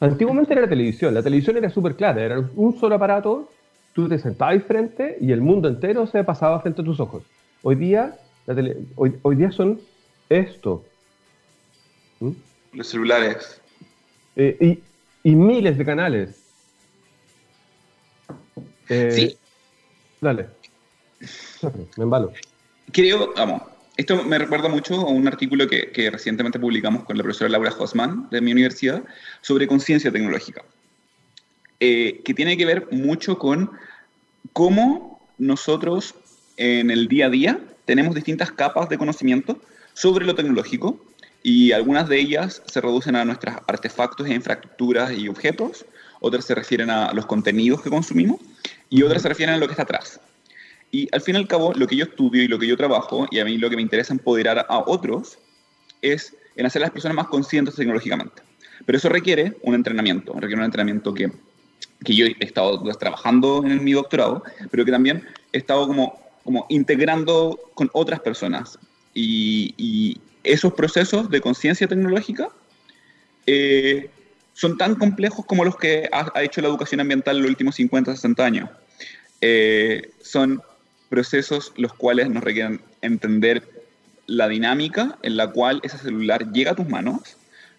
Antiguamente 0.00 0.52
era 0.52 0.62
la 0.62 0.68
televisión, 0.68 1.14
la 1.14 1.22
televisión 1.22 1.56
era 1.56 1.70
súper 1.70 1.96
clara, 1.96 2.22
era 2.22 2.38
un 2.56 2.78
solo 2.78 2.96
aparato, 2.96 3.50
tú 3.92 4.08
te 4.08 4.18
sentabas 4.18 4.62
frente 4.64 5.16
y 5.20 5.32
el 5.32 5.40
mundo 5.40 5.68
entero 5.68 6.06
se 6.06 6.24
pasaba 6.24 6.60
frente 6.60 6.82
a 6.82 6.84
tus 6.84 7.00
ojos. 7.00 7.22
Hoy 7.62 7.76
día, 7.76 8.18
hoy, 8.96 9.16
hoy, 9.22 9.36
día 9.36 9.50
son 9.50 9.80
esto. 10.28 10.84
¿Mm? 12.20 12.30
Los 12.72 12.88
celulares. 12.88 13.60
Eh, 14.36 14.56
y, 14.60 15.30
y, 15.30 15.34
miles 15.34 15.78
de 15.78 15.84
canales. 15.84 16.44
Eh, 18.88 19.10
sí. 19.12 19.38
Dale. 20.20 20.48
Me 21.96 22.04
embalo. 22.04 22.32
Creo, 22.92 23.32
vamos, 23.34 23.62
esto 23.96 24.24
me 24.24 24.38
recuerda 24.38 24.68
mucho 24.68 24.94
a 24.94 25.10
un 25.10 25.26
artículo 25.28 25.68
que, 25.68 26.10
recientemente 26.10 26.58
publicamos 26.58 27.04
con 27.04 27.16
la 27.16 27.22
profesora 27.22 27.50
Laura 27.50 27.74
Hosman 27.78 28.28
de 28.30 28.40
mi 28.40 28.52
universidad 28.52 29.04
sobre 29.40 29.68
conciencia 29.68 30.10
tecnológica, 30.10 30.64
eh, 31.80 32.20
que 32.24 32.34
tiene 32.34 32.56
que 32.56 32.66
ver 32.66 32.88
mucho 32.90 33.38
con 33.38 33.70
cómo 34.52 35.20
nosotros 35.38 36.14
en 36.56 36.90
el 36.90 37.08
día 37.08 37.26
a 37.26 37.30
día 37.30 37.60
tenemos 37.84 38.14
distintas 38.14 38.50
capas 38.50 38.88
de 38.88 38.98
conocimiento 38.98 39.60
sobre 39.92 40.26
lo 40.26 40.34
tecnológico 40.34 41.04
y 41.42 41.72
algunas 41.72 42.08
de 42.08 42.18
ellas 42.18 42.62
se 42.66 42.80
reducen 42.80 43.16
a 43.16 43.24
nuestros 43.24 43.54
artefactos 43.66 44.26
e 44.26 44.34
infraestructuras 44.34 45.12
y 45.12 45.28
objetos, 45.28 45.84
otras 46.20 46.46
se 46.46 46.54
refieren 46.54 46.90
a 46.90 47.12
los 47.12 47.26
contenidos 47.26 47.82
que 47.82 47.90
consumimos 47.90 48.40
y 48.88 49.02
otras 49.02 49.22
se 49.22 49.28
refieren 49.28 49.54
a 49.54 49.58
lo 49.58 49.66
que 49.66 49.72
está 49.72 49.82
atrás. 49.82 50.20
Y 50.94 51.08
al 51.10 51.22
fin 51.22 51.34
y 51.34 51.38
al 51.38 51.48
cabo, 51.48 51.72
lo 51.74 51.88
que 51.88 51.96
yo 51.96 52.04
estudio 52.04 52.40
y 52.44 52.46
lo 52.46 52.56
que 52.56 52.68
yo 52.68 52.76
trabajo, 52.76 53.26
y 53.32 53.40
a 53.40 53.44
mí 53.44 53.58
lo 53.58 53.68
que 53.68 53.74
me 53.74 53.82
interesa 53.82 54.12
empoderar 54.12 54.64
a 54.68 54.78
otros, 54.78 55.38
es 56.02 56.36
en 56.54 56.66
hacer 56.66 56.82
a 56.82 56.84
las 56.84 56.92
personas 56.92 57.16
más 57.16 57.26
conscientes 57.26 57.74
tecnológicamente. 57.74 58.42
Pero 58.86 58.98
eso 58.98 59.08
requiere 59.08 59.56
un 59.62 59.74
entrenamiento, 59.74 60.32
requiere 60.34 60.58
un 60.58 60.66
entrenamiento 60.66 61.12
que, 61.12 61.32
que 62.04 62.14
yo 62.14 62.26
he 62.26 62.36
estado 62.38 62.80
trabajando 62.96 63.64
en 63.66 63.82
mi 63.82 63.90
doctorado, 63.90 64.44
pero 64.70 64.84
que 64.84 64.92
también 64.92 65.24
he 65.52 65.58
estado 65.58 65.88
como, 65.88 66.16
como 66.44 66.64
integrando 66.68 67.58
con 67.74 67.90
otras 67.92 68.20
personas. 68.20 68.78
Y, 69.14 70.20
esos 70.44 70.74
procesos 70.74 71.30
de 71.30 71.40
conciencia 71.40 71.88
tecnológica 71.88 72.50
eh, 73.46 74.10
son 74.52 74.76
tan 74.76 74.94
complejos 74.94 75.46
como 75.46 75.64
los 75.64 75.74
que 75.76 76.06
ha, 76.12 76.30
ha, 76.34 76.42
hecho 76.42 76.60
la 76.60 76.68
educación 76.68 77.00
ambiental 77.00 77.36
en 77.36 77.42
los 77.42 77.50
últimos 77.50 77.74
50, 77.76 78.14
60 78.14 78.44
años. 78.44 78.70
Eh, 79.40 80.10
son 80.20 80.62
procesos 81.14 81.72
los 81.76 81.94
cuales 81.94 82.28
nos 82.28 82.42
requieren 82.42 82.80
entender 83.00 83.62
la 84.26 84.48
dinámica 84.48 85.16
en 85.22 85.36
la 85.36 85.46
cual 85.52 85.78
ese 85.84 85.96
celular 85.96 86.50
llega 86.50 86.72
a 86.72 86.74
tus 86.74 86.88
manos, 86.88 87.36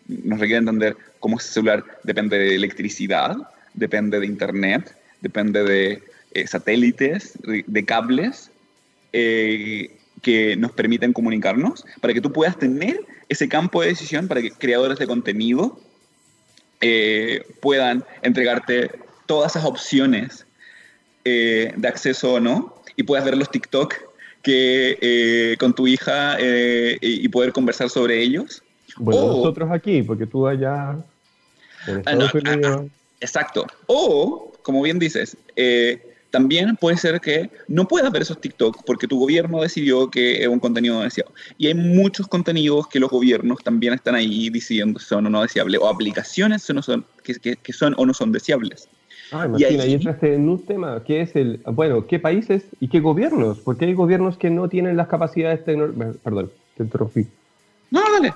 nos 0.08 0.40
requiere 0.40 0.60
entender 0.60 0.96
cómo 1.20 1.38
ese 1.38 1.50
celular 1.52 1.84
depende 2.04 2.38
de 2.38 2.56
electricidad, 2.56 3.36
depende 3.74 4.22
de 4.22 4.26
internet, 4.26 4.96
depende 5.20 5.66
de 5.66 6.02
eh, 6.32 6.48
satélites, 6.48 7.38
de, 7.44 7.86
cables 7.86 8.52
eh, 9.12 9.98
que 10.22 10.56
nos 10.56 10.72
permiten 10.72 11.12
comunicarnos, 11.12 11.84
para 12.00 12.14
que 12.14 12.22
tú 12.22 12.32
puedas 12.32 12.58
tener 12.58 13.02
ese 13.28 13.50
campo 13.50 13.82
de 13.82 13.90
decisión, 13.90 14.30
para 14.30 14.42
que 14.42 14.52
creadores 14.52 14.98
de 14.98 15.08
contenido 15.08 15.78
eh, 16.80 17.44
puedan 17.62 18.06
entregarte 18.22 18.92
todas 19.26 19.58
esas 19.58 19.66
opciones 19.66 20.46
de 21.26 21.88
acceso 21.88 22.36
o 22.36 22.40
no 22.40 22.85
y 22.96 23.04
puedas 23.04 23.26
ver 23.26 23.38
los 23.38 23.50
TikTok 23.50 23.96
que, 24.42 24.98
eh, 25.02 25.58
con 25.58 25.74
tu 25.74 25.88
hija 25.88 26.38
eh, 26.40 26.98
y 27.02 27.28
poder 27.30 27.52
conversar 27.52 27.90
sobre 27.90 28.22
ellos. 28.22 28.62
Bueno, 28.98 29.28
nosotros 29.28 29.70
aquí, 29.72 30.04
porque 30.04 30.26
tú 30.26 30.48
allá 30.48 30.92
ah, 30.92 31.06
ah. 31.88 32.02
Ah, 32.06 32.84
exacto. 33.20 33.66
O, 33.88 34.54
como 34.62 34.82
bien 34.82 35.00
dices, 35.00 35.36
eh, 35.56 36.16
también 36.30 36.76
puede 36.76 36.98
ser 36.98 37.20
que 37.22 37.50
no 37.68 37.88
puedas 37.88 38.12
ver 38.12 38.22
esos 38.22 38.40
TikTok 38.40 38.84
porque 38.86 39.08
tu 39.08 39.20
gobierno 39.20 39.62
decidió 39.62 40.10
que 40.10 40.44
es 40.44 40.48
un 40.48 40.60
contenido 40.60 40.96
no 40.96 41.04
deseado. 41.04 41.34
Y 41.58 41.68
hay 41.68 41.74
muchos 41.74 42.28
contenidos 42.28 42.88
que 42.88 43.00
los 43.00 43.10
gobiernos 43.10 43.64
también 43.64 43.94
están 43.94 44.16
ahí 44.16 44.50
diciendo 44.50 45.00
si 45.00 45.08
son 45.08 45.26
o 45.26 45.30
no 45.30 45.42
deseables, 45.42 45.82
o 45.82 45.88
aplicaciones 45.88 46.68
que, 47.24 47.56
que 47.56 47.74
son 47.74 47.96
o 47.98 48.06
no 48.06 48.14
son 48.14 48.32
deseables. 48.32 48.90
Ah, 49.32 49.46
imagina, 49.46 49.86
y, 49.86 49.94
entraste 49.94 50.36
en 50.36 50.48
un 50.48 50.64
tema, 50.66 51.04
que 51.04 51.22
es 51.22 51.36
el, 51.36 51.60
bueno, 51.66 52.06
¿qué 52.06 52.20
países 52.20 52.64
y 52.80 52.88
qué 52.88 53.00
gobiernos? 53.00 53.60
Porque 53.60 53.86
hay 53.86 53.94
gobiernos 53.94 54.38
que 54.38 54.50
no 54.50 54.70
tienen 54.70 54.98
las 54.98 55.08
capacidades 55.08 55.66
tecnológicas, 55.66 56.18
perdón, 56.24 56.52
te 56.78 56.84
interrumpí. 56.84 57.28
No, 57.90 58.02
dale. 58.12 58.34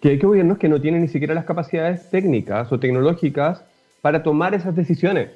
Que 0.00 0.10
hay 0.10 0.18
gobiernos 0.18 0.58
que 0.58 0.68
no 0.68 0.80
tienen 0.80 1.02
ni 1.02 1.08
siquiera 1.08 1.34
las 1.34 1.44
capacidades 1.44 2.08
técnicas 2.10 2.70
o 2.72 2.78
tecnológicas 2.78 3.62
para 4.00 4.22
tomar 4.22 4.54
esas 4.54 4.74
decisiones. 4.74 5.30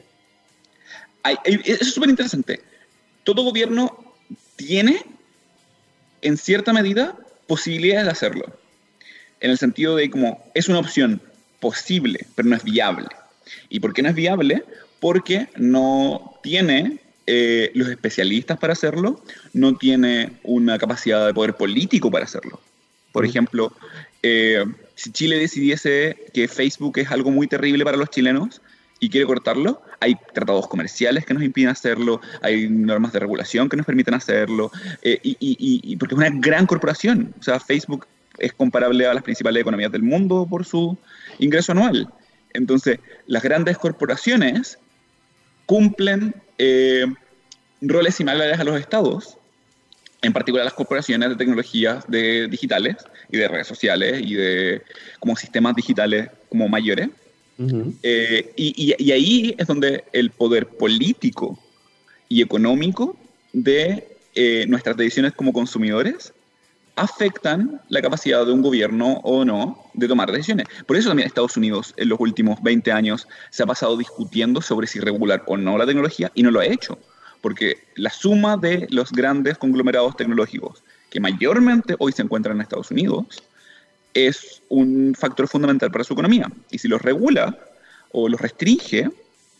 eso 1.45 1.61
es 1.65 1.93
súper 1.93 2.11
interesante. 2.11 2.61
Todo 3.25 3.43
gobierno 3.43 4.15
tiene, 4.57 5.03
en 6.23 6.37
cierta 6.37 6.73
medida, 6.73 7.17
posibilidades 7.47 8.07
de 8.07 8.13
hacerlo. 8.13 8.45
En 9.41 9.51
el 9.51 9.59
sentido 9.59 9.97
de 9.97 10.11
como 10.11 10.43
es 10.55 10.69
una 10.69 10.81
opción 10.81 11.21
posible, 11.61 12.27
pero 12.35 12.49
no 12.49 12.57
es 12.57 12.65
viable. 12.65 13.09
¿Y 13.69 13.81
por 13.81 13.93
qué 13.93 14.03
no 14.03 14.09
es 14.09 14.15
viable? 14.15 14.65
Porque 15.01 15.49
no 15.57 16.39
tiene 16.43 17.01
eh, 17.27 17.71
los 17.75 17.89
especialistas 17.89 18.59
para 18.59 18.73
hacerlo, 18.73 19.23
no 19.53 19.77
tiene 19.77 20.33
una 20.43 20.79
capacidad 20.79 21.27
de 21.27 21.35
poder 21.35 21.55
político 21.55 22.11
para 22.11 22.25
hacerlo. 22.25 22.61
Por 23.13 23.27
ejemplo, 23.27 23.73
eh, 24.23 24.65
si 24.95 25.13
Chile 25.13 25.39
decidiese 25.39 26.17
que 26.33 26.49
Facebook 26.49 26.99
es 26.99 27.11
algo 27.11 27.31
muy 27.31 27.47
terrible 27.47 27.85
para 27.85 27.97
los 27.97 28.11
chilenos 28.11 28.61
y 28.99 29.11
quiere 29.11 29.27
cortarlo, 29.27 29.83
hay 30.01 30.17
tratados 30.33 30.69
comerciales 30.69 31.25
que 31.25 31.35
nos 31.35 31.43
impiden 31.43 31.71
hacerlo, 31.71 32.21
hay 32.41 32.69
normas 32.69 33.13
de 33.13 33.21
regulación 33.21 33.69
que 33.69 33.77
nos 33.77 33.87
permiten 33.87 34.15
hacerlo, 34.15 34.73
eh, 35.03 35.21
y, 35.23 35.37
y, 35.39 35.97
porque 35.97 36.15
es 36.15 36.19
una 36.19 36.31
gran 36.31 36.67
corporación. 36.67 37.35
O 37.39 37.43
sea, 37.43 37.61
Facebook 37.61 38.07
es 38.39 38.53
comparable 38.53 39.07
a 39.07 39.15
las 39.15 39.23
principales 39.23 39.61
economías 39.61 39.93
del 39.93 40.03
mundo 40.03 40.47
por 40.49 40.65
su 40.65 40.97
ingreso 41.39 41.73
anual. 41.73 42.09
Entonces, 42.59 42.99
las 43.27 43.43
grandes 43.43 43.79
corporaciones 43.79 44.79
cumplen 45.65 46.35
eh, 46.59 47.07
roles 47.81 48.17
similares 48.17 48.59
a 48.59 48.65
los 48.65 48.79
estados, 48.81 49.39
en 50.23 50.33
particular 50.33 50.65
las 50.65 50.75
corporaciones 50.75 51.29
de 51.29 51.37
tecnologías 51.37 52.05
de 52.09 52.49
digitales 52.49 52.97
y 53.31 53.37
de 53.37 53.47
redes 53.47 53.69
sociales 53.69 54.21
y 54.21 54.35
de 54.35 54.83
como 55.21 55.37
sistemas 55.37 55.77
digitales 55.77 56.29
como 56.49 56.69
mayores. 56.69 57.09
Eh, 58.03 58.53
y, 58.57 59.13
ahí 59.13 59.55
es 59.59 59.67
donde 59.67 60.05
el 60.13 60.31
poder 60.31 60.67
político 60.67 61.59
y 62.29 62.41
económico 62.41 63.17
de 63.53 64.17
eh, 64.35 64.65
nuestras 64.69 64.97
decisiones 64.97 65.33
como 65.33 65.53
consumidores 65.53 66.33
afectan 66.99 67.81
la 67.89 68.03
capacidad 68.03 68.45
de 68.45 68.53
un 68.53 68.63
gobierno 68.63 69.21
o 69.23 69.45
no 69.45 69.85
de 69.95 70.09
tomar 70.09 70.31
decisiones. 70.31 70.67
Por 70.87 70.97
eso 70.97 71.09
también 71.09 71.29
Estados 71.29 71.57
Unidos 71.57 71.95
en 71.97 72.09
los 72.09 72.21
últimos 72.21 72.63
20 72.63 72.91
años 72.93 73.29
se 73.51 73.63
ha 73.63 73.67
pasado 73.67 73.97
discutiendo 73.97 74.61
sobre 74.61 74.87
si 74.87 75.01
regular 75.01 75.43
o 75.47 75.57
no 75.57 75.79
la 75.79 75.87
tecnología 75.87 76.31
y 76.35 76.43
no 76.43 76.51
lo 76.51 76.61
ha 76.61 76.67
hecho, 76.67 76.99
porque 77.41 77.79
la 77.95 78.11
suma 78.11 78.57
de 78.57 78.87
los 78.91 79.13
grandes 79.13 79.59
conglomerados 79.59 80.17
tecnológicos 80.17 80.83
que 81.11 81.21
mayormente 81.21 81.95
hoy 81.99 82.13
se 82.13 82.23
encuentran 82.23 82.57
en 82.57 82.63
Estados 82.63 82.91
Unidos 82.91 83.43
es 84.13 84.63
un 84.69 85.15
factor 85.17 85.49
fundamental 85.49 85.91
para 85.91 86.05
su 86.05 86.13
economía. 86.13 86.51
Y 86.71 86.79
si 86.79 86.89
los 86.89 87.01
regula 87.01 87.57
o 88.11 88.29
los 88.29 88.41
restringe, 88.41 89.09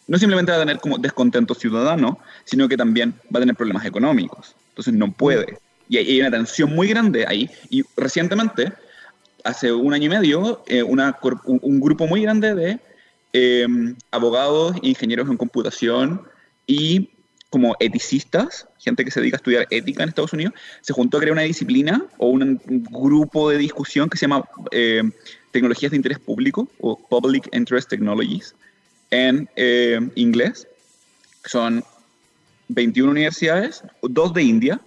no 0.09 0.19
simplemente 0.19 0.51
va 0.51 0.59
a 0.59 0.61
tener 0.61 0.81
como 0.81 0.99
descontento 0.99 1.55
ciudadano, 1.55 2.19
sino 2.45 2.69
que 2.69 2.77
también 2.77 3.15
va 3.35 3.39
a 3.39 3.41
tener 3.41 3.55
problemas 3.55 3.87
económicos. 3.87 4.55
Entonces 4.71 4.95
no 4.95 5.13
puede 5.13 5.59
y 5.89 5.97
hay 5.97 6.21
una 6.21 6.31
tensión 6.31 6.75
muy 6.75 6.89
grande 6.89 7.27
ahí. 7.27 7.51
Y 7.71 7.83
recientemente, 7.97 8.73
hace 9.45 9.73
un 9.73 9.95
año 9.95 10.07
y 10.07 10.09
medio, 10.09 10.63
eh, 10.67 10.83
un, 10.83 11.81
grupo 11.81 12.07
muy 12.07 12.23
grande 12.23 12.55
de 12.55 12.79
em, 13.33 13.97
abogados, 14.11 14.77
ingenieros 14.83 15.29
en 15.29 15.37
computación 15.37 16.23
y 16.67 17.11
como 17.51 17.75
eticistas, 17.81 18.67
gente 18.79 19.05
que 19.05 19.11
se 19.11 19.21
dedica 19.21 19.37
a 19.37 19.39
estudiar 19.39 19.67
ética 19.71 20.03
en 20.03 20.11
Estados 20.11 20.35
Unidos, 20.35 20.53
se 20.83 20.93
juntó 20.93 21.17
a 21.17 21.21
crear 21.21 21.33
una 21.33 21.43
disciplina 21.43 22.05
o 22.19 22.29
un, 22.29 22.61
grupo 22.91 23.49
de 23.51 23.57
discusión 23.57 24.11
que 24.11 24.19
se 24.19 24.27
llama 24.27 24.45
em, 24.71 25.13
Tecnologías 25.51 25.91
de 25.91 25.97
Interés 25.97 26.19
Público 26.19 26.69
o 26.81 26.99
Public 27.09 27.49
Interest 27.55 27.89
Technologies 27.89 28.55
en 29.11 29.49
em, 29.57 30.11
inglés. 30.15 30.69
Son 31.47 31.83
21 32.69 33.11
universidades, 33.11 33.83
dos 34.03 34.35
de 34.35 34.43
India, 34.43 34.81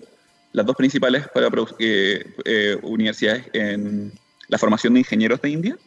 las 0.53 0.65
dos 0.65 0.75
principales 0.75 1.27
para, 1.33 1.49
eh, 1.79 2.77
universidades 2.81 3.45
en 3.53 4.11
la 4.47 4.57
formación 4.57 4.93
de 4.93 4.99
ingenieros 4.99 5.41
de 5.41 5.49
India 5.49 5.77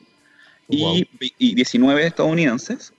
y, 0.68 1.54
19 1.54 2.06
estadounidenses, 2.06 2.92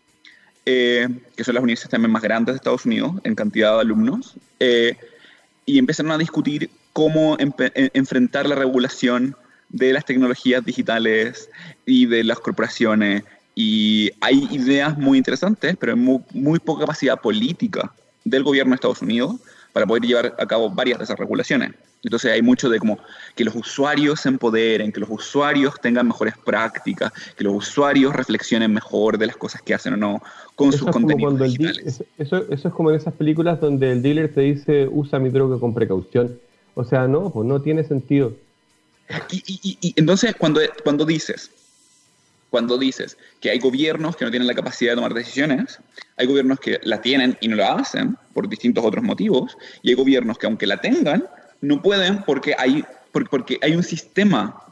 que 0.64 1.44
son 1.44 1.56
las 1.56 1.64
universidades 1.64 1.92
también 1.92 2.12
más 2.12 2.22
grandes 2.22 2.54
de 2.54 2.58
Estados 2.58 2.86
Unidos 2.86 3.14
en 3.24 3.36
cantidad 3.36 3.74
de 3.76 3.82
alumnos, 3.82 4.36
y 4.60 5.80
empezaron 5.80 6.12
a 6.12 6.18
discutir 6.18 6.70
cómo 6.94 7.36
enfrentar 7.40 8.48
la 8.48 8.56
regulación 8.56 9.36
de 9.70 9.94
las 9.94 10.06
tecnologías 10.06 10.64
digitales 10.64 11.50
y 11.86 12.06
de 12.06 12.24
las 12.24 12.40
corporaciones. 12.40 13.24
Y 13.54 14.12
hay 14.22 14.48
ideas 14.52 14.98
muy 14.98 15.18
interesantes, 15.18 15.76
pero 15.78 15.94
hay 15.94 16.00
muy, 16.00 16.60
poca 16.60 16.82
capacidad 16.82 17.20
política 17.20 17.94
del 18.24 18.44
gobierno 18.44 18.72
de 18.72 18.76
Estados 18.76 19.02
Unidos 19.02 19.36
para 19.76 19.86
poder 19.86 20.04
llevar 20.04 20.34
a 20.40 20.46
cabo 20.46 20.70
varias 20.70 21.00
de 21.00 21.04
esas 21.04 21.20
regulaciones. 21.20 21.74
Entonces 22.02 22.32
hay 22.32 22.42
mucho 22.42 22.70
de 22.70 22.80
como 22.80 22.98
que 23.36 23.44
los 23.44 23.54
usuarios 23.56 24.22
se 24.22 24.30
empoderen, 24.30 24.90
que 24.94 25.02
los 25.02 25.10
usuarios 25.10 25.76
tengan 25.82 26.08
mejores 26.08 26.34
prácticas, 26.38 27.12
que 27.36 27.44
los 27.44 27.56
usuarios 27.56 28.16
reflexionen 28.16 28.74
mejor 28.74 29.18
de 29.18 29.28
las 29.28 29.36
cosas 29.36 29.62
que 29.62 29.74
hacen 29.74 29.96
o 29.96 29.98
no 29.98 30.22
con 30.56 30.72
sus 30.72 30.90
contenidos 30.90 31.38
digitales. 31.42 32.02
Eso, 32.18 32.46
eso, 32.50 32.70
es 32.70 32.74
como 32.74 32.90
en 32.90 32.96
esas 32.96 33.14
películas 33.16 33.60
donde 33.60 33.92
el 33.92 34.02
dealer 34.02 34.34
te 34.34 34.40
dice 34.40 34.88
usa 34.90 35.20
mi 35.20 35.28
droga 35.28 35.60
con 35.60 35.74
precaución. 35.74 36.40
O 36.74 36.86
sea, 36.86 37.06
no, 37.06 37.30
pues 37.32 37.46
no 37.46 37.62
tiene 37.62 37.84
sentido. 37.84 38.32
Y, 39.30 39.94
entonces, 39.98 40.36
cuando, 40.38 40.62
cuando 40.86 41.04
dices, 41.04 41.52
cuando 42.56 42.78
dices 42.78 43.18
que 43.42 43.50
hay 43.50 43.60
gobiernos 43.60 44.16
que 44.16 44.24
no 44.24 44.32
tienen 44.32 44.48
la 44.48 44.54
capacidad 44.54 44.94
de 44.94 44.96
tomar 44.96 45.14
decisiones, 45.14 45.78
hay 46.16 46.26
gobiernos 46.26 46.58
que 46.58 46.80
la 46.84 47.02
tienen 47.02 47.38
y 47.42 47.50
no 47.50 47.58
la 47.58 47.74
hacen 47.74 48.18
por 48.34 48.48
distintos 48.48 48.86
otros 48.86 49.04
motivos, 49.04 49.58
y 49.82 49.90
hay 49.90 49.96
gobiernos 49.96 50.38
que 50.38 50.46
aunque 50.46 50.66
la 50.66 50.78
tengan, 50.78 51.28
no 51.60 51.82
pueden 51.82 52.24
porque 52.24 52.56
hay, 52.58 52.86
porque 53.12 53.60
hay 53.62 53.76
un 53.76 53.84
sistema 53.84 54.64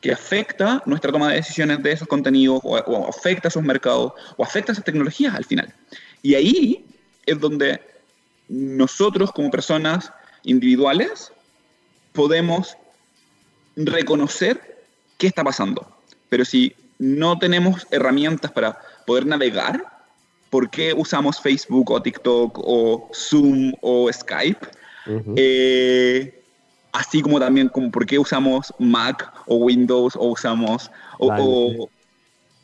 que 0.00 0.10
afecta 0.10 0.82
nuestra 0.86 1.12
toma 1.12 1.28
de 1.28 1.36
decisiones 1.36 1.80
de 1.84 1.92
esos 1.92 2.08
contenidos, 2.08 2.58
o, 2.64 2.76
o 2.76 3.08
afecta 3.08 3.46
a 3.46 3.50
esos 3.50 3.62
mercados, 3.62 4.12
o 4.36 4.42
afecta 4.42 4.72
a 4.72 4.74
esas 4.74 4.84
tecnologías 4.84 5.32
al 5.32 5.44
final. 5.44 5.72
Y 6.22 6.34
ahí 6.34 6.84
es 7.26 7.38
donde 7.38 7.80
nosotros 8.48 9.30
como 9.30 9.52
personas 9.52 10.12
individuales 10.42 11.32
podemos 12.12 12.76
reconocer 13.76 14.84
qué 15.16 15.28
está 15.28 15.44
pasando. 15.44 15.96
Pero 16.28 16.44
si 16.44 16.74
no 17.00 17.38
tenemos 17.38 17.86
herramientas 17.90 18.52
para 18.52 18.78
poder 19.06 19.26
navegar, 19.26 19.82
¿por 20.50 20.68
qué 20.68 20.92
usamos 20.92 21.40
Facebook 21.40 21.90
o 21.90 22.00
TikTok 22.00 22.58
o 22.58 23.10
Zoom 23.14 23.72
o 23.80 24.12
Skype? 24.12 24.66
Eh, 25.34 26.44
así 26.92 27.22
como 27.22 27.40
también 27.40 27.68
como 27.70 27.90
por 27.90 28.04
qué 28.04 28.18
usamos 28.18 28.72
Mac 28.78 29.32
o 29.46 29.56
Windows 29.56 30.14
o 30.14 30.26
usamos 30.26 30.90
o, 31.18 31.88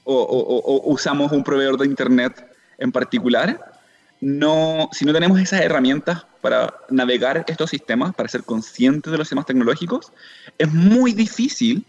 usamos 0.04 1.32
un 1.32 1.42
proveedor 1.42 1.78
de 1.78 1.86
internet 1.86 2.46
en 2.76 2.92
particular. 2.92 3.72
No, 4.20 4.90
si 4.92 5.06
no 5.06 5.14
tenemos 5.14 5.40
esas 5.40 5.62
herramientas 5.62 6.26
para 6.42 6.74
navegar 6.90 7.44
estos 7.48 7.70
sistemas, 7.70 8.14
para 8.14 8.28
ser 8.28 8.44
conscientes 8.44 9.10
de 9.10 9.16
los 9.16 9.28
sistemas 9.28 9.46
tecnológicos, 9.46 10.12
es 10.58 10.70
muy 10.72 11.12
difícil 11.12 11.86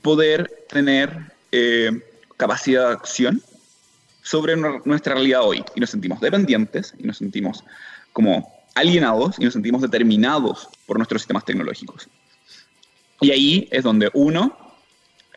poder 0.00 0.64
tener 0.68 1.35
eh, 1.52 1.90
capacidad 2.36 2.88
de 2.88 2.92
acción 2.94 3.42
sobre 4.22 4.56
nuestra 4.56 5.14
realidad 5.14 5.42
hoy. 5.42 5.62
Y 5.74 5.80
nos 5.80 5.90
sentimos 5.90 6.20
dependientes 6.20 6.94
y 6.98 7.04
nos 7.04 7.18
sentimos 7.18 7.64
como 8.12 8.52
alienados 8.74 9.36
y 9.38 9.44
nos 9.44 9.52
sentimos 9.52 9.82
determinados 9.82 10.68
por 10.86 10.98
nuestros 10.98 11.22
sistemas 11.22 11.44
tecnológicos. 11.44 12.08
Y 13.20 13.30
ahí 13.30 13.68
es 13.70 13.82
donde 13.82 14.10
uno, 14.12 14.56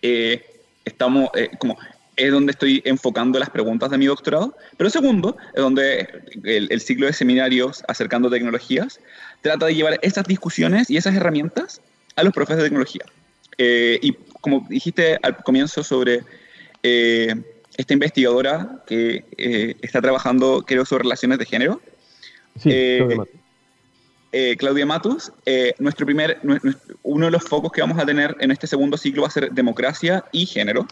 eh, 0.01 0.63
estamos, 0.85 1.29
eh, 1.35 1.49
como 1.59 1.77
es 2.15 2.31
donde 2.31 2.51
estoy 2.51 2.81
enfocando 2.83 3.39
las 3.39 3.49
preguntas 3.49 3.89
de 3.91 3.97
mi 3.97 4.07
doctorado, 4.07 4.55
pero 4.75 4.89
segundo, 4.89 5.37
es 5.53 5.61
donde 5.61 6.23
el, 6.43 6.81
ciclo 6.81 7.05
de 7.05 7.13
seminarios 7.13 7.81
acercando 7.87 8.29
tecnologías 8.29 8.99
trata 9.41 9.67
de 9.67 9.75
llevar 9.75 9.99
esas 10.01 10.25
discusiones 10.25 10.89
y 10.89 10.97
esas 10.97 11.15
herramientas 11.15 11.81
a 12.17 12.23
los 12.23 12.33
profes 12.33 12.57
de 12.57 12.63
tecnología. 12.63 13.05
Eh, 13.57 13.99
y 14.01 14.17
como 14.41 14.65
dijiste 14.69 15.17
al 15.21 15.37
comienzo 15.37 15.83
sobre 15.83 16.23
eh, 16.83 17.35
esta 17.77 17.93
investigadora 17.93 18.83
que 18.87 19.25
eh, 19.37 19.75
está 19.81 20.01
trabajando, 20.01 20.63
creo, 20.65 20.85
sobre 20.85 21.03
relaciones 21.03 21.39
de 21.39 21.45
género. 21.45 21.81
Sí, 22.57 22.71
Claudia 24.57 24.85
Matus, 24.85 25.31
nuestro 25.79 26.05
primer, 26.05 26.39
uno 27.01 27.25
de 27.25 27.31
los 27.31 27.43
focos 27.43 27.71
que 27.71 27.81
vamos 27.81 27.97
a 27.97 28.05
tener 28.05 28.35
en 28.39 28.51
este 28.51 28.67
segundo 28.67 28.95
ciclo 28.95 29.23
va 29.23 29.27
a 29.27 29.31
ser 29.31 29.51
democracia 29.51 30.23
y 30.31 30.45
género. 30.45 30.85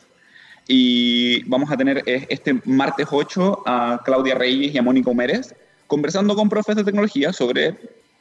Y 0.68 1.44
vamos 1.44 1.72
a 1.72 1.78
tener 1.78 2.04
eh, 2.06 2.26
este 2.30 2.60
martes 2.66 3.08
8 3.10 3.64
a 3.66 4.02
Claudia 4.04 4.36
Reyes 4.36 4.74
y 4.74 4.78
a 4.78 4.82
Mónica 4.82 5.10
Humérez 5.10 5.56
conversando 5.88 6.36
con 6.36 6.50
profes 6.50 6.76
de 6.76 6.84
tecnología 6.84 7.32
sobre 7.32 7.76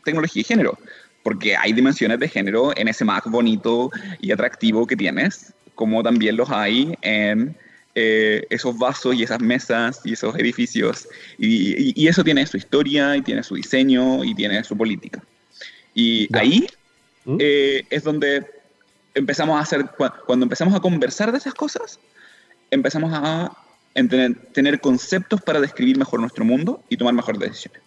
tecnología 0.05 0.41
y 0.43 0.45
género, 0.45 0.79
porque 1.27 1.57
hay 1.57 1.73
dimensiones 1.73 2.21
de 2.21 2.29
género 2.29 2.71
en 2.77 2.87
ese 2.87 3.05
Mac 3.05 3.25
bonito 3.29 3.91
y 4.21 4.31
atractivo 4.31 4.87
que 4.87 4.95
tienes, 4.95 5.53
como 5.75 6.01
también 6.01 6.37
los 6.37 6.49
hay 6.51 6.97
en 7.03 7.57
eh, 7.97 8.47
esos 8.49 8.79
vasos 8.79 9.17
y 9.17 9.25
esas 9.25 9.41
mesas 9.41 10.03
y 10.05 10.13
esos 10.13 10.37
edificios. 10.37 11.09
Y, 11.37 12.07
eso 12.07 12.23
tiene 12.23 12.47
su 12.47 12.57
historia 12.57 13.17
y 13.17 13.23
tiene 13.23 13.43
su 13.43 13.57
diseño 13.57 14.23
y 14.23 14.37
tiene 14.37 14.63
su 14.63 14.77
política. 14.77 15.21
Y 15.97 16.29
ahí 16.33 16.69
¿Mm? 17.25 17.39
eh, 17.41 17.85
es 17.91 18.05
donde 18.05 18.47
empezamos 19.13 19.59
a 19.59 19.63
hacer, 19.63 19.85
cuando 20.27 20.45
empezamos 20.45 20.77
a 20.77 20.79
conversar 20.79 21.33
de 21.33 21.39
esas 21.39 21.55
cosas, 21.55 21.99
empezamos 22.71 23.11
a 23.13 23.51
tener, 23.95 24.81
conceptos 24.81 25.43
para 25.43 25.61
describir 25.61 25.99
mejor 25.99 26.21
nuestro 26.21 26.45
mundo 26.45 26.85
y 26.89 26.97
tomar 26.97 27.15
mejores 27.15 27.41
decisiones. 27.41 27.83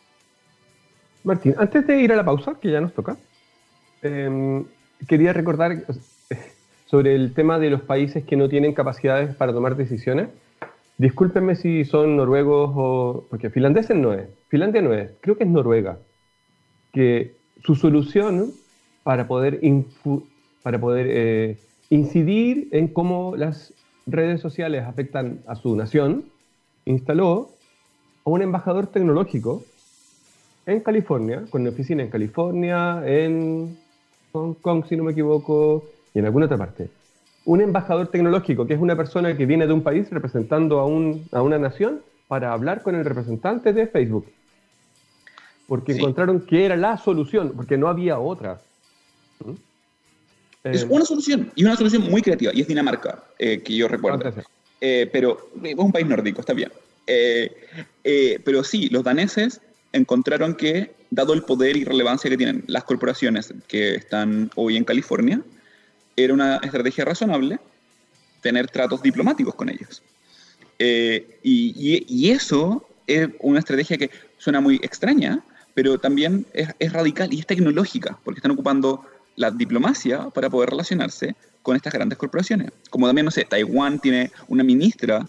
Martín, 1.23 1.55
antes 1.57 1.87
de 1.87 2.01
ir 2.01 2.11
a 2.11 2.17
la 2.17 2.25
pausa, 2.25 2.55
que 2.61 2.69
ya 2.69 2.81
nos 2.81 2.93
toca, 2.93 3.15
em, 4.01 4.65
quería 5.07 5.33
recordar 5.33 5.83
sobre 6.85 7.15
el 7.15 7.33
tema 7.33 7.59
de 7.59 7.69
los 7.69 7.81
países 7.81 8.23
que 8.23 8.35
no 8.35 8.49
tienen 8.49 8.73
capacidades 8.73 9.35
para 9.35 9.53
tomar 9.53 9.75
decisiones. 9.75 10.29
Discúlpenme 10.97 11.55
si 11.55 11.85
son 11.85 12.17
noruegos 12.17 12.71
o... 12.75 13.25
porque 13.29 13.49
finlandeses 13.49 13.95
no 13.95 14.13
es. 14.13 14.27
Finlandia 14.49 14.81
no 14.81 14.93
es, 14.93 15.11
creo 15.21 15.37
que 15.37 15.45
es 15.45 15.49
Noruega. 15.49 15.97
Que 16.91 17.35
su 17.63 17.75
solución 17.75 18.51
para 19.03 19.27
poder, 19.27 19.61
para 20.61 20.79
poder 20.79 21.07
eh, 21.09 21.57
incidir 21.89 22.67
en 22.71 22.87
cómo 22.87 23.35
las 23.35 23.73
redes 24.05 24.41
sociales 24.41 24.83
afectan 24.85 25.41
a 25.47 25.55
su 25.55 25.75
nación, 25.75 26.25
instaló 26.85 27.49
a 28.25 28.29
un 28.29 28.41
embajador 28.41 28.87
tecnológico 28.87 29.63
en 30.65 30.81
California, 30.81 31.45
con 31.49 31.61
una 31.61 31.71
oficina 31.71 32.03
en 32.03 32.09
California, 32.09 33.01
en 33.05 33.77
Hong 34.33 34.53
Kong, 34.55 34.85
si 34.87 34.95
no 34.95 35.03
me 35.03 35.11
equivoco, 35.11 35.89
y 36.13 36.19
en 36.19 36.25
alguna 36.25 36.45
otra 36.45 36.57
parte. 36.57 36.89
Un 37.45 37.61
embajador 37.61 38.07
tecnológico, 38.07 38.67
que 38.67 38.73
es 38.73 38.79
una 38.79 38.95
persona 38.95 39.35
que 39.35 39.45
viene 39.45 39.65
de 39.65 39.73
un 39.73 39.81
país 39.81 40.09
representando 40.09 40.79
a, 40.79 40.85
un, 40.85 41.27
a 41.31 41.41
una 41.41 41.57
nación 41.57 42.01
para 42.27 42.53
hablar 42.53 42.83
con 42.83 42.95
el 42.95 43.05
representante 43.05 43.73
de 43.73 43.87
Facebook. 43.87 44.27
Porque 45.67 45.93
encontraron 45.93 46.41
que 46.41 46.65
era 46.65 46.75
la 46.75 46.97
solución, 46.97 47.53
porque 47.55 47.77
no 47.77 47.87
había 47.87 48.19
otra. 48.19 48.61
¿Mm? 49.43 49.51
Es 50.63 50.83
eh, 50.83 50.87
una 50.89 51.05
solución, 51.05 51.51
y 51.55 51.63
una 51.63 51.75
solución 51.75 52.09
muy 52.09 52.21
creativa, 52.21 52.51
y 52.53 52.61
es 52.61 52.67
Dinamarca, 52.67 53.23
eh, 53.37 53.61
que 53.61 53.75
yo 53.75 53.87
recuerdo. 53.87 54.31
Eh, 54.81 55.09
pero 55.11 55.49
es 55.63 55.75
un 55.75 55.91
país 55.91 56.07
nórdico, 56.07 56.41
está 56.41 56.53
bien. 56.53 56.71
pero 58.03 58.63
sí, 58.63 58.89
los 58.89 59.03
daneses 59.03 59.61
encontraron 59.93 60.55
que, 60.55 60.93
dado 61.09 61.33
el 61.33 61.43
poder 61.43 61.77
y 61.77 61.83
relevancia 61.83 62.29
que 62.29 62.37
tienen 62.37 62.63
las 62.67 62.83
corporaciones 62.83 63.53
que 63.67 63.95
están 63.95 64.51
hoy 64.55 64.77
en 64.77 64.83
California, 64.83 65.41
era 66.15 66.33
una 66.33 66.57
estrategia 66.57 67.05
razonable 67.05 67.59
tener 68.41 68.69
tratos 68.69 69.01
diplomáticos 69.01 69.55
con 69.55 69.69
ellos. 69.69 70.01
y, 71.43 72.29
eso 72.29 72.87
es 73.07 73.27
una 73.39 73.59
estrategia 73.59 73.97
que 73.97 74.11
suena 74.37 74.61
muy 74.61 74.75
extraña, 74.75 75.43
pero 75.73 75.97
también 75.97 76.45
es, 76.53 76.69
es 76.77 76.93
radical 76.93 77.33
y 77.33 77.39
es 77.39 77.47
tecnológica, 77.47 78.19
porque 78.23 78.39
están 78.39 78.51
ocupando 78.51 79.05
la 79.35 79.51
diplomacia 79.51 80.29
para 80.29 80.49
poder 80.49 80.69
relacionarse 80.69 81.35
con 81.61 81.75
estas 81.75 81.93
grandes 81.93 82.17
corporaciones. 82.17 82.71
Como 82.89 83.07
también, 83.07 83.25
no 83.25 83.31
sé, 83.31 83.45
Taiwán 83.45 83.99
tiene 83.99 84.31
una 84.47 84.63
ministra 84.63 85.25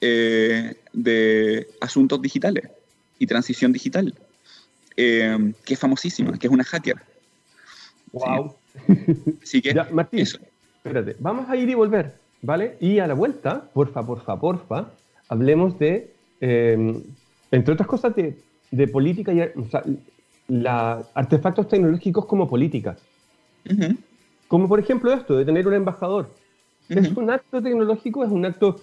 eh, 0.00 0.74
de 0.92 1.68
asuntos 1.80 2.20
digitales 2.20 2.64
y 3.18 3.26
transición 3.26 3.72
digital, 3.72 4.14
eh, 4.96 5.52
que 5.64 5.74
es 5.74 5.80
famosísima, 5.80 6.38
que 6.38 6.46
es 6.46 6.52
una 6.52 6.64
hacker. 6.64 6.96
¡Wow! 8.12 8.54
Así 9.42 9.60
que, 9.62 9.72
ya, 9.74 9.88
Martín, 9.92 10.20
espérate, 10.20 11.16
vamos 11.18 11.48
a 11.48 11.56
ir 11.56 11.68
y 11.68 11.74
volver, 11.74 12.14
¿vale? 12.42 12.76
Y 12.80 12.98
a 12.98 13.06
la 13.06 13.14
vuelta, 13.14 13.70
porfa, 13.72 14.04
porfa, 14.04 14.38
porfa, 14.38 14.90
hablemos 15.28 15.78
de, 15.78 16.12
eh, 16.40 17.02
entre 17.50 17.74
otras 17.74 17.88
cosas, 17.88 18.14
de, 18.14 18.38
de 18.70 18.88
política 18.88 19.32
y... 19.32 19.40
O 19.40 19.68
sea, 19.70 19.82
artefactos 21.14 21.68
tecnológicos 21.68 22.26
como 22.26 22.46
políticas. 22.46 22.98
Como 24.46 24.68
por 24.68 24.78
ejemplo 24.78 25.10
esto, 25.10 25.38
de 25.38 25.44
tener 25.46 25.66
un 25.66 25.72
embajador. 25.72 26.28
¿Es 26.90 27.10
un 27.16 27.30
acto 27.30 27.62
tecnológico? 27.62 28.22
¿Es 28.22 28.30
un 28.30 28.44
acto... 28.44 28.78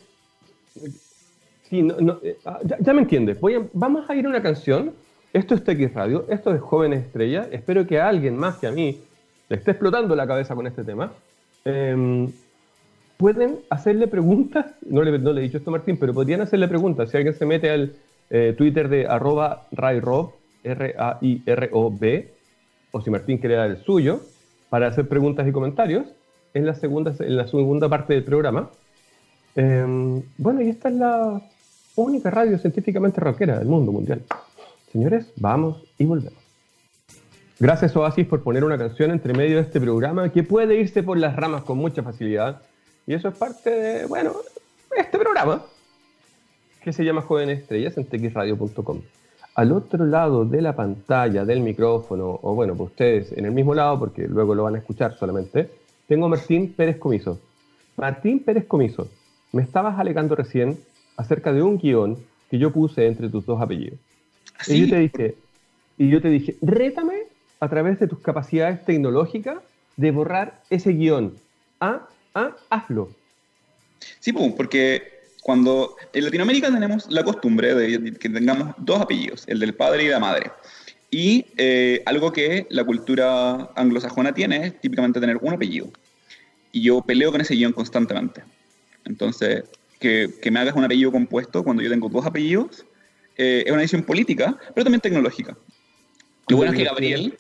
Sí, 1.72 1.82
no, 1.82 2.20
eh, 2.22 2.38
ah, 2.46 2.60
ya, 2.82 2.94
me 2.94 3.02
entiendes. 3.02 3.38
Vamos 3.72 4.10
a 4.10 4.14
ir 4.14 4.26
a 4.26 4.30
una 4.30 4.42
canción. 4.42 4.92
Esto 5.32 5.56
es 5.56 5.64
TX 5.64 5.94
Radio, 5.94 6.26
esto 6.28 6.54
es 6.54 6.60
Jóvenes 6.60 7.06
Estrellas. 7.06 7.48
Espero 7.50 7.88
que 7.88 7.98
a 7.98 8.10
alguien 8.10 8.36
más 8.36 8.58
que 8.58 8.68
a 8.68 8.72
mí 8.72 9.00
le 9.48 9.56
esté 9.56 9.72
explotando 9.72 10.14
la 10.14 10.28
cabeza 10.28 10.54
con 10.54 10.68
este 10.68 10.84
tema. 10.84 11.14
Em, 11.64 12.30
pueden 13.16 13.60
hacerle 13.70 14.08
preguntas, 14.08 14.66
no 14.86 15.02
le, 15.02 15.18
no 15.18 15.32
le, 15.32 15.40
he 15.40 15.44
dicho 15.46 15.60
esto 15.60 15.70
a 15.70 15.78
Martín, 15.78 15.96
pero 15.96 16.14
podrían 16.14 16.42
hacerle 16.42 16.68
preguntas. 16.68 17.10
Si 17.10 17.16
alguien 17.16 17.36
se 17.36 17.46
mete 17.46 17.70
al 17.70 17.94
eh, 18.30 18.54
Twitter 18.58 18.90
de 18.90 19.08
arroba 19.08 19.68
rairob, 19.72 20.34
R-A-I-R-O-B, 20.66 22.34
o 22.92 23.02
si 23.02 23.10
Martín 23.10 23.38
quiere 23.38 23.56
dar 23.56 23.70
el 23.70 23.78
suyo, 23.78 24.20
para 24.70 24.88
hacer 24.88 25.08
preguntas 25.08 25.48
y 25.48 25.54
comentarios 25.54 26.06
en 26.54 26.66
la 26.66 26.74
segunda, 26.74 27.14
en 27.18 27.38
la 27.38 27.48
segunda 27.48 27.88
parte 27.88 28.14
del 28.14 28.26
programa. 28.26 28.70
Em, 29.56 30.22
bueno, 30.38 30.62
y 30.62 30.68
esta 30.68 30.90
es 30.90 30.96
la 30.96 31.42
única 31.96 32.30
radio 32.30 32.58
científicamente 32.58 33.20
rockera 33.22 33.60
del 33.60 33.68
mundo 33.68 33.92
mundial. 33.92 34.22
Señores, 34.92 35.32
vamos 35.38 35.84
y 35.98 36.06
volvemos. 36.06 36.40
Gracias 37.60 37.96
Oasis 37.96 38.26
por 38.26 38.42
poner 38.42 38.64
una 38.64 38.78
canción 38.78 39.12
entre 39.12 39.34
medio 39.34 39.58
de 39.58 39.62
este 39.62 39.80
programa 39.80 40.32
que 40.32 40.44
puede 40.44 40.80
irse 40.80 41.04
por 41.04 41.18
las 41.18 41.36
ramas 41.36 41.64
con 41.64 41.78
mucha 41.78 42.02
facilidad. 42.02 42.62
Y 43.06 43.14
eso 43.14 43.28
es 43.28 43.38
parte 43.38 43.70
de, 43.70 44.06
bueno, 44.06 44.34
este 44.98 45.20
programa 45.20 45.64
que 46.84 46.92
se 46.92 47.04
llama 47.04 47.22
Jóvenes 47.22 47.60
Estrellas 47.60 47.98
en 47.98 48.06
txradio.com 48.06 49.02
al 49.56 49.72
otro 49.74 50.06
lado 50.06 50.46
de 50.46 50.62
la 50.62 50.76
pantalla, 50.76 51.44
del 51.46 51.60
micrófono, 51.60 52.40
o 52.42 52.56
bueno, 52.56 52.76
pues 52.76 52.92
ustedes 52.92 53.32
en 53.34 53.46
el 53.46 53.52
mismo 53.52 53.76
lado, 53.76 54.00
porque 54.00 54.28
luego 54.28 54.56
lo 54.56 54.64
van 54.64 54.76
a 54.76 54.78
escuchar 54.80 55.18
solamente, 55.18 55.70
tengo 56.08 56.28
a 56.28 56.30
Martín 56.30 56.74
Pérez 56.74 56.98
Comiso. 56.98 57.40
Martín 57.98 58.44
Pérez 58.44 58.66
Comiso, 58.66 59.10
me 59.52 59.62
estabas 59.62 60.00
alegando 60.00 60.36
recién 60.36 60.80
acerca 61.22 61.54
de 61.54 61.62
un 61.62 61.78
guion 61.78 62.18
que 62.50 62.58
yo 62.58 62.72
puse 62.72 63.06
entre 63.06 63.30
tus 63.30 63.46
dos 63.46 63.62
apellidos. 63.62 64.00
Y 64.68 64.82
yo 64.82 64.90
te 64.90 65.00
dije, 65.00 65.36
y 65.98 66.10
yo 66.10 66.22
te 66.22 66.30
dije, 66.30 66.56
rétame 66.62 67.24
a 67.60 67.70
través 67.70 68.00
de 68.00 68.08
tus 68.08 68.20
capacidades 68.20 68.84
tecnológicas 68.86 69.58
de 69.98 70.12
borrar 70.12 70.62
ese 70.70 70.92
guion. 70.92 71.36
Ah, 71.80 72.08
ah, 72.36 72.56
hazlo. 72.70 73.12
Sí, 74.20 74.34
porque 74.34 75.22
cuando 75.44 75.96
en 76.14 76.26
Latinoamérica 76.26 76.72
tenemos 76.72 77.10
la 77.10 77.24
costumbre 77.24 77.76
de 77.76 78.14
que 78.14 78.30
tengamos 78.30 78.74
dos 78.78 79.00
apellidos, 79.02 79.48
el 79.48 79.60
del 79.60 79.74
padre 79.76 80.06
y 80.06 80.10
la 80.10 80.20
madre. 80.20 80.52
Y 81.12 81.46
eh, 81.58 82.02
algo 82.06 82.32
que 82.32 82.66
la 82.70 82.84
cultura 82.84 83.70
anglosajona 83.76 84.34
tiene 84.34 84.66
es 84.68 84.82
típicamente 84.82 85.20
tener 85.20 85.38
un 85.42 85.54
apellido. 85.54 85.88
Y 86.72 86.82
yo 86.82 87.02
peleo 87.02 87.32
con 87.32 87.42
ese 87.42 87.56
guion 87.56 87.74
constantemente. 87.74 88.44
Entonces, 89.06 89.64
que, 90.02 90.30
que 90.42 90.52
me 90.52 90.60
hagas 90.60 90.76
un 90.76 90.84
apellido 90.84 91.12
compuesto 91.12 91.64
cuando 91.64 91.82
yo 91.82 91.90
tengo 91.90 92.10
dos 92.10 92.26
apellidos 92.26 92.86
eh, 93.38 93.64
es 93.66 93.72
una 93.72 93.82
decisión 93.82 94.04
política, 94.04 94.58
pero 94.76 94.84
también 94.84 95.00
tecnológica. 95.00 95.58
Lo 96.50 96.58
bueno 96.58 96.74
es 96.74 96.78
que 96.78 96.84
Gabriel, 96.84 97.38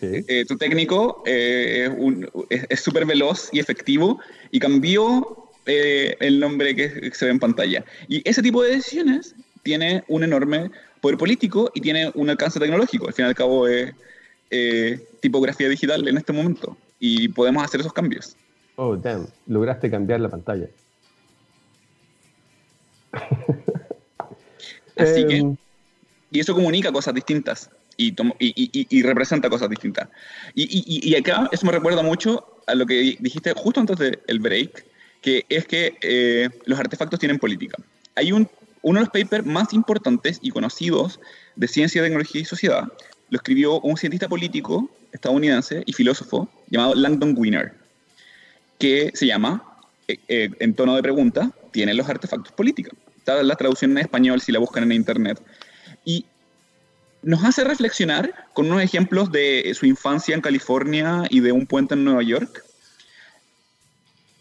eh, 0.00 0.44
tu 0.46 0.56
técnico, 0.56 1.24
es 1.26 2.80
súper 2.80 3.04
veloz 3.04 3.48
y 3.52 3.58
efectivo 3.58 4.20
y 4.52 4.60
cambió 4.60 5.50
eh, 5.66 6.16
el 6.20 6.40
nombre 6.40 6.74
que 6.74 7.10
se 7.12 7.24
ve 7.26 7.30
en 7.30 7.38
pantalla. 7.38 7.84
Y 8.08 8.28
ese 8.28 8.42
tipo 8.42 8.62
de 8.62 8.76
decisiones 8.76 9.34
tiene 9.62 10.02
un 10.08 10.24
enorme 10.24 10.70
poder 11.00 11.18
político 11.18 11.70
y 11.74 11.80
tiene 11.80 12.10
un 12.14 12.30
alcance 12.30 12.58
tecnológico. 12.58 13.06
Al 13.06 13.14
fin 13.14 13.26
y 13.26 13.28
al 13.28 13.34
cabo 13.34 13.68
es 13.68 13.92
eh, 14.50 15.06
tipografía 15.20 15.68
digital 15.68 16.06
en 16.06 16.16
este 16.16 16.32
momento 16.32 16.76
y 16.98 17.28
podemos 17.28 17.62
hacer 17.62 17.80
esos 17.80 17.92
cambios. 17.92 18.36
Oh, 18.76 18.96
damn, 18.96 19.26
lograste 19.46 19.90
cambiar 19.90 20.20
la 20.20 20.28
pantalla. 20.28 20.68
Así 24.96 25.26
que, 25.26 25.36
em. 25.38 25.56
y 26.30 26.40
eso 26.40 26.54
comunica 26.54 26.92
cosas 26.92 27.14
distintas 27.14 27.70
y, 27.96 28.14
y, 28.90 29.02
representa 29.02 29.48
cosas 29.48 29.68
distintas. 29.68 30.08
Y, 30.54 31.14
acá 31.14 31.48
eso 31.52 31.66
me 31.66 31.72
recuerda 31.72 32.02
mucho 32.02 32.46
a 32.66 32.74
lo 32.74 32.86
que 32.86 33.16
dijiste 33.18 33.52
justo 33.54 33.80
antes 33.80 33.98
del 33.98 34.38
break, 34.40 34.84
que 35.20 35.44
es 35.48 35.66
que 35.66 35.96
eh, 36.02 36.48
los 36.64 36.78
artefactos 36.78 37.18
tienen 37.18 37.38
política. 37.38 37.76
Hay 38.14 38.32
un, 38.32 38.48
uno 38.82 39.00
de 39.00 39.06
los 39.06 39.24
papers 39.24 39.46
más 39.46 39.72
importantes 39.72 40.38
y 40.42 40.50
conocidos 40.50 41.20
de 41.56 41.68
ciencia, 41.68 42.02
tecnología 42.02 42.40
y 42.40 42.44
sociedad, 42.44 42.84
lo 43.30 43.36
escribió 43.36 43.80
un 43.80 43.96
cientista 43.96 44.28
político 44.28 44.90
estadounidense 45.12 45.82
y 45.86 45.92
filósofo 45.92 46.48
llamado 46.68 46.94
Langdon 46.94 47.34
Winner, 47.36 47.72
que 48.78 49.10
se 49.14 49.26
llama, 49.26 49.78
eh, 50.08 50.18
eh, 50.28 50.50
en 50.58 50.74
tono 50.74 50.96
de 50.96 51.02
pregunta, 51.02 51.50
¿tienen 51.70 51.96
los 51.96 52.08
artefactos 52.08 52.52
política? 52.52 52.90
Está 53.22 53.40
la 53.40 53.54
traducción 53.54 53.92
en 53.92 53.98
español 53.98 54.40
si 54.40 54.50
la 54.50 54.58
buscan 54.58 54.82
en 54.82 54.90
internet. 54.90 55.40
Y 56.04 56.26
nos 57.22 57.44
hace 57.44 57.62
reflexionar 57.62 58.34
con 58.52 58.66
unos 58.66 58.82
ejemplos 58.82 59.30
de 59.30 59.72
su 59.78 59.86
infancia 59.86 60.34
en 60.34 60.40
California 60.40 61.22
y 61.30 61.38
de 61.38 61.52
un 61.52 61.68
puente 61.68 61.94
en 61.94 62.02
Nueva 62.02 62.24
York, 62.24 62.64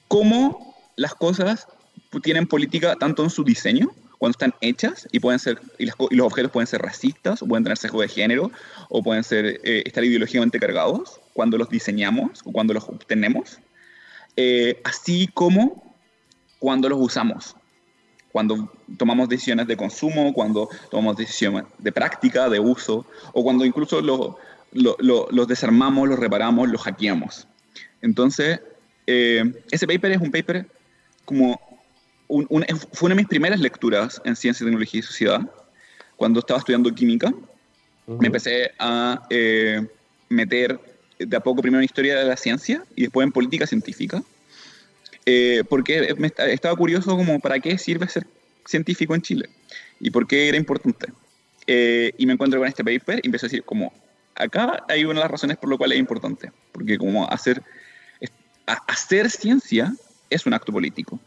cómo 0.08 0.76
las 0.96 1.14
cosas 1.14 1.68
tienen 2.24 2.48
política 2.48 2.96
tanto 2.96 3.24
en 3.24 3.30
su 3.30 3.44
diseño, 3.44 3.92
cuando 4.18 4.32
están 4.32 4.56
hechas 4.62 5.08
y 5.12 5.20
pueden 5.20 5.38
ser 5.38 5.62
y, 5.78 5.86
los 5.86 6.26
objetos 6.26 6.52
pueden 6.52 6.66
ser 6.66 6.82
racistas 6.82 7.44
o 7.44 7.46
pueden 7.46 7.64
tener 7.64 7.78
sesgo 7.78 8.02
de 8.02 8.08
género 8.08 8.52
o 8.90 9.04
pueden 9.04 9.24
ser 9.24 9.62
eh, 9.64 9.84
estar 9.86 10.04
ideológicamente 10.04 10.60
cargados 10.60 11.20
cuando 11.34 11.58
los 11.58 11.70
diseñamos 11.70 12.42
o 12.46 12.52
cuando 12.52 12.74
los 12.74 12.84
obtenemos 12.84 13.60
eh, 14.38 14.82
así 14.84 15.28
como 15.34 15.96
cuando 16.60 16.88
los 16.90 17.00
usamos 17.00 17.56
cuando 18.32 18.72
tomamos 18.98 19.30
decisiones 19.30 19.68
de 19.68 19.78
consumo 19.78 20.34
cuando 20.34 20.70
tomamos 20.90 21.18
decisiones 21.18 21.66
de 21.78 21.92
práctica 21.92 22.50
de 22.50 22.60
uso 22.60 23.06
o 23.34 23.44
cuando 23.44 23.66
incluso 23.66 24.02
los 24.72 25.48
desarmamos 25.48 26.08
los 26.08 26.20
reparamos 26.20 26.70
los 26.70 26.82
hackeamos. 26.82 27.48
Entonces 28.02 28.60
eh, 29.08 29.44
ese 29.72 29.88
paper 29.88 30.12
es 30.12 30.22
un 30.22 30.32
paper 30.32 30.68
como 31.26 31.60
fue 32.94 33.08
una 33.08 33.16
de 33.16 33.22
mis 33.22 33.28
primeras 33.28 33.60
lecturas 33.60 34.22
en 34.24 34.36
ciencia, 34.36 34.66
tecnología 34.66 35.00
y 35.00 35.04
sociedad, 35.04 35.42
cuando 36.16 36.40
estaba 36.40 36.60
estudiando 36.60 36.94
química. 36.94 37.34
Me 38.08 38.28
empecé 38.28 38.72
a 38.80 39.22
eh, 39.30 39.86
meter 40.30 40.80
de 41.20 41.38
a 41.38 41.40
poco 41.40 41.62
primero 41.62 41.80
en 41.80 41.86
historia 41.86 42.18
de 42.18 42.26
la 42.26 42.38
ciencia 42.38 42.84
y 42.96 43.04
después 43.04 43.26
en 43.26 43.32
política 43.32 43.68
científica, 43.68 44.24
eh, 45.26 45.64
porque 45.70 46.16
me 46.18 46.32
estaba 46.52 46.76
curioso 46.76 47.16
como 47.16 47.40
para 47.40 47.60
qué 47.60 47.78
sirve 47.78 48.08
ser 48.08 48.26
científico 48.66 49.16
en 49.16 49.22
Chile 49.22 49.50
y 50.00 50.10
por 50.10 50.28
qué 50.28 50.48
era 50.48 50.58
importante. 50.58 51.08
Eh, 51.68 52.12
y 52.18 52.26
me 52.26 52.34
encuentro 52.34 52.60
con 52.60 52.68
este 52.68 52.84
paper 52.84 53.20
y 53.24 53.28
empecé 53.28 53.46
a 53.46 53.50
decir 53.50 53.64
como, 53.64 53.94
acá 54.36 54.84
hay 54.88 55.06
una 55.06 55.16
de 55.16 55.20
las 55.22 55.32
razones 55.32 55.58
por 55.58 55.70
lo 55.70 55.78
cual 55.78 55.92
es 55.92 56.00
importante, 56.00 56.52
porque 56.72 56.98
como 56.98 57.30
hacer, 57.30 57.62
hacer 58.66 59.30
ciencia 59.30 59.94
es 60.30 60.46
un 60.46 60.54
acto 60.54 60.72
político. 60.72 61.20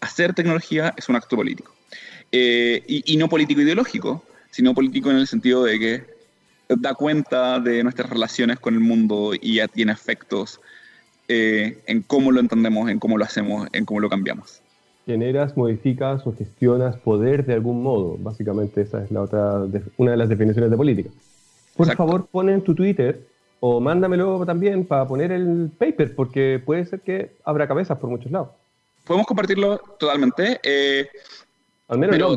Hacer 0.00 0.34
tecnología 0.34 0.92
es 0.96 1.08
un 1.08 1.16
acto 1.16 1.36
político. 1.36 1.72
Eh, 2.32 2.82
y, 2.86 3.16
no 3.16 3.28
político 3.28 3.60
ideológico, 3.60 4.24
sino 4.50 4.74
político 4.74 5.10
en 5.10 5.18
el 5.18 5.26
sentido 5.26 5.64
de 5.64 5.78
que 5.78 6.04
da 6.68 6.94
cuenta 6.94 7.60
de 7.60 7.82
nuestras 7.84 8.10
relaciones 8.10 8.58
con 8.58 8.74
el 8.74 8.80
mundo 8.80 9.32
y 9.40 9.56
ya 9.56 9.68
tiene 9.68 9.92
efectos 9.92 10.60
eh, 11.28 11.78
en 11.86 12.02
cómo 12.02 12.32
lo 12.32 12.40
entendemos, 12.40 12.90
en 12.90 12.98
cómo 12.98 13.18
lo 13.18 13.24
hacemos, 13.24 13.68
en 13.72 13.84
cómo 13.84 14.00
lo 14.00 14.08
cambiamos. 14.08 14.60
Generas, 15.06 15.56
modificas 15.56 16.26
o 16.26 16.34
gestionas 16.34 16.96
poder 16.96 17.44
de 17.46 17.54
algún 17.54 17.82
modo. 17.82 18.16
Básicamente 18.18 18.80
esa 18.80 19.04
es 19.04 19.10
la 19.10 19.22
otra, 19.22 19.64
una 19.96 20.10
de 20.12 20.16
las 20.16 20.28
definiciones 20.28 20.70
de 20.70 20.76
política. 20.76 21.10
Por 21.76 21.94
favor, 21.94 22.26
pon 22.26 22.48
en 22.48 22.62
tu 22.62 22.74
Twitter 22.74 23.20
o 23.60 23.80
mándamelo 23.80 24.44
también 24.44 24.84
para 24.84 25.06
poner 25.06 25.32
el 25.32 25.70
paper, 25.76 26.14
porque 26.14 26.60
puede 26.64 26.86
ser 26.86 27.00
que 27.00 27.32
abra 27.44 27.68
cabezas 27.68 27.98
por 27.98 28.10
muchos 28.10 28.30
lados. 28.32 28.48
Podemos 29.04 29.26
compartirlo 29.26 29.78
totalmente. 29.98 30.60
Eh, 30.62 31.06
Al 31.88 31.98
menos 31.98 32.16
pero 32.16 32.36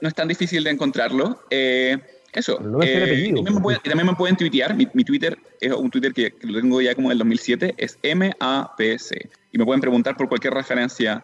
no, 0.00 0.08
es 0.08 0.14
tan 0.14 0.28
difícil 0.28 0.62
de 0.62 0.70
encontrarlo. 0.70 1.40
Eh, 1.50 1.98
eso. 2.32 2.58
No 2.60 2.82
eh, 2.82 3.32
también, 3.34 3.54
me 3.54 3.60
pueden, 3.60 3.80
también, 3.82 4.06
me 4.06 4.14
pueden, 4.14 4.36
tuitear. 4.36 4.74
Mi, 4.74 4.86
Twitter 4.86 5.38
es 5.60 5.72
un 5.72 5.90
Twitter 5.90 6.12
que, 6.12 6.34
lo 6.42 6.60
tengo 6.60 6.80
ya 6.80 6.94
como 6.94 7.08
del 7.08 7.18
2007. 7.18 7.74
Es 7.76 7.98
MAPS. 8.02 9.12
Y 9.52 9.58
me 9.58 9.64
pueden 9.64 9.80
preguntar 9.80 10.16
por 10.16 10.28
cualquier 10.28 10.54
referencia 10.54 11.22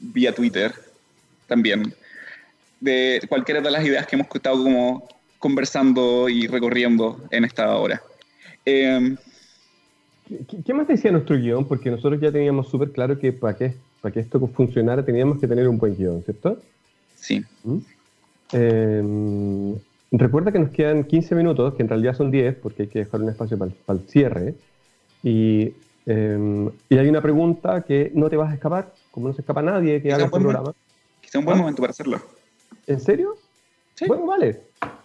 vía 0.00 0.34
Twitter 0.34 0.72
también. 1.46 1.94
De 2.80 3.20
cualquiera 3.28 3.60
de 3.60 3.70
las 3.70 3.84
ideas 3.84 4.06
que 4.06 4.16
hemos 4.16 4.28
estado 4.32 4.62
como 4.62 5.08
conversando 5.38 6.28
y 6.28 6.46
recorriendo 6.46 7.20
en 7.30 7.44
esta 7.44 7.76
hora. 7.76 8.02
Em, 8.64 9.16
¿Qué, 10.64 10.72
más 10.72 10.88
decía 10.88 11.12
nuestro 11.12 11.36
guion? 11.36 11.66
Porque 11.66 11.90
nosotros 11.90 12.20
ya 12.20 12.32
teníamos 12.32 12.68
súper 12.68 12.92
claro 12.92 13.18
que 13.18 13.32
para 13.32 13.56
que, 13.56 13.74
para 14.00 14.12
que 14.12 14.20
esto 14.20 14.40
funcionara 14.48 15.04
teníamos 15.04 15.38
que 15.38 15.46
tener 15.46 15.68
un 15.68 15.76
buen 15.76 15.94
guion, 15.96 16.22
¿cierto? 16.22 16.62
Sí. 17.14 17.44
¿Mm? 17.62 17.78
Em, 18.52 19.63
recuerda 20.18 20.52
que 20.52 20.58
nos 20.58 20.70
quedan 20.70 21.04
15 21.04 21.34
minutos, 21.34 21.74
que 21.74 21.82
en 21.82 21.88
realidad 21.88 22.14
son 22.14 22.30
10, 22.30 22.56
porque 22.56 22.82
hay 22.82 22.88
que 22.88 23.00
dejar 23.00 23.20
un 23.20 23.28
espacio 23.28 23.58
para, 23.58 23.72
el 23.88 24.08
cierre. 24.08 24.54
Y, 25.22 25.74
em, 26.06 26.70
y, 26.88 26.98
hay 26.98 27.08
una 27.08 27.20
pregunta 27.20 27.82
que 27.82 28.10
no 28.14 28.28
te 28.28 28.36
vas 28.36 28.50
a 28.50 28.54
escapar, 28.54 28.92
como 29.10 29.28
no 29.28 29.34
se 29.34 29.40
escapa 29.40 29.62
nadie 29.62 30.02
que 30.02 30.12
haga 30.12 30.26
este 30.26 30.40
programa. 30.40 30.72
Quizá 31.20 31.38
un 31.38 31.44
buen 31.44 31.58
¿Ah? 31.58 31.60
momento 31.60 31.82
para 31.82 31.90
hacerlo. 31.90 32.20
¿En 32.86 33.00
serio? 33.00 33.36
Sí. 33.94 34.06
Bueno, 34.06 34.26
vale. 34.26 34.60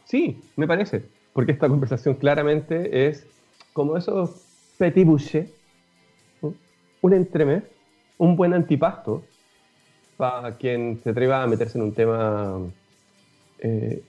Sí, 0.05 0.41
me 0.55 0.68
parece. 0.68 1.03
Porque 1.34 1.51
esta 1.51 1.70
conversación 1.70 2.16
claramente 2.16 3.07
es 3.07 3.26
como 3.74 3.95
esos 3.95 4.45
petit 4.78 5.05
bouchés, 5.05 5.49
un 7.01 7.14
entremés, 7.14 7.64
un 8.18 8.36
buen 8.36 8.53
antipasto 8.53 9.24
para 10.18 10.57
quien 10.57 10.99
se 11.01 11.12
atreva 11.12 11.43
a 11.43 11.47
meterse 11.47 11.78
en 11.78 11.84
un 11.86 11.93
tema 11.93 12.60
eh, 13.60 14.03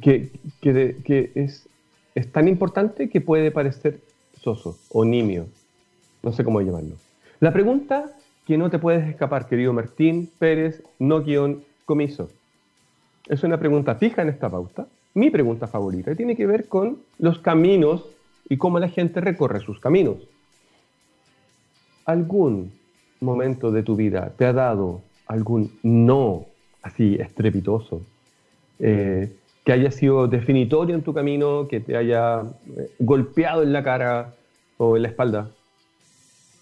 que, 0.00 0.30
es, 1.34 2.32
tan 2.32 2.48
importante 2.48 3.08
que 3.08 3.20
puede 3.20 3.50
parecer 3.50 4.00
soso 4.40 4.78
o 4.90 5.04
nimio. 5.04 5.46
No 6.22 6.32
sé 6.32 6.44
cómo 6.44 6.60
llamarlo. 6.60 6.96
La 7.40 7.52
pregunta 7.52 8.12
que 8.46 8.56
no 8.56 8.70
te 8.70 8.78
puedes 8.78 9.08
escapar, 9.08 9.48
querido 9.48 9.72
Martín 9.72 10.30
Pérez, 10.38 10.82
no 10.98 11.22
guion 11.22 11.64
comiso. 11.84 12.30
Es 13.28 13.42
una 13.42 13.58
pregunta 13.58 13.96
fija 13.96 14.22
en 14.22 14.28
esta 14.28 14.48
pauta, 14.48 14.86
mi 15.14 15.30
pregunta 15.30 15.66
favorita, 15.66 16.14
tiene 16.14 16.36
que 16.36 16.46
ver 16.46 16.68
con 16.68 16.98
los 17.18 17.38
caminos 17.38 18.04
y 18.48 18.56
cómo 18.56 18.78
la 18.78 18.88
gente 18.88 19.20
recorre 19.20 19.60
sus 19.60 19.80
caminos. 19.80 20.16
¿Algún 22.04 22.72
momento 23.20 23.72
de 23.72 23.82
tu 23.82 23.96
vida 23.96 24.32
te 24.36 24.44
ha 24.44 24.52
dado 24.52 25.02
algún 25.26 25.72
no 25.82 26.46
así 26.82 27.16
estrepitoso, 27.16 28.02
eh, 28.78 29.34
que 29.66 29.72
haya 29.72 29.90
sido 29.90 30.28
definitorio 30.28 30.94
en 30.94 31.02
tu 31.02 31.12
camino, 31.12 31.66
que 31.66 31.80
te 31.80 31.96
haya 31.96 32.42
eh, 32.78 32.88
golpeado 33.00 33.64
en 33.64 33.72
la 33.72 33.82
cara 33.82 34.32
o 34.78 34.96
en 34.96 35.02
la 35.02 35.08
espalda? 35.08 35.50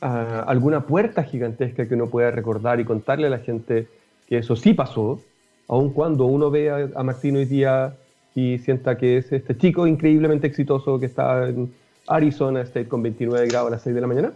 Ah, 0.00 0.42
¿Alguna 0.48 0.86
puerta 0.86 1.22
gigantesca 1.22 1.86
que 1.86 1.94
uno 1.94 2.09
pueda 2.09 2.30
recordar 2.30 2.80
y 2.80 2.86
contarle 2.86 3.26
a 3.26 3.30
la 3.30 3.40
gente 3.40 3.88
que 4.26 4.38
eso 4.38 4.57
sí 4.57 4.72
pasó, 4.72 5.20
aun 5.68 5.90
cuando 5.92 6.24
uno 6.24 6.50
ve 6.50 6.90
a, 6.94 7.02
Martín 7.02 7.36
hoy 7.36 7.44
día 7.44 7.94
y 8.34 8.59
sienta 8.61 8.96
que 8.96 9.18
es 9.18 9.30
este 9.30 9.55
chico 9.55 9.86
increíblemente 9.86 10.46
exitoso 10.46 10.98
que 10.98 11.07
está 11.07 11.46
en 11.46 11.74
Arizona 12.07 12.62
State 12.62 12.88
con 12.88 13.02
29 13.02 13.48
grados 13.48 13.68
a 13.68 13.70
las 13.72 13.82
6 13.82 13.94
de 13.94 14.00
la 14.00 14.07
mañana? 14.07 14.32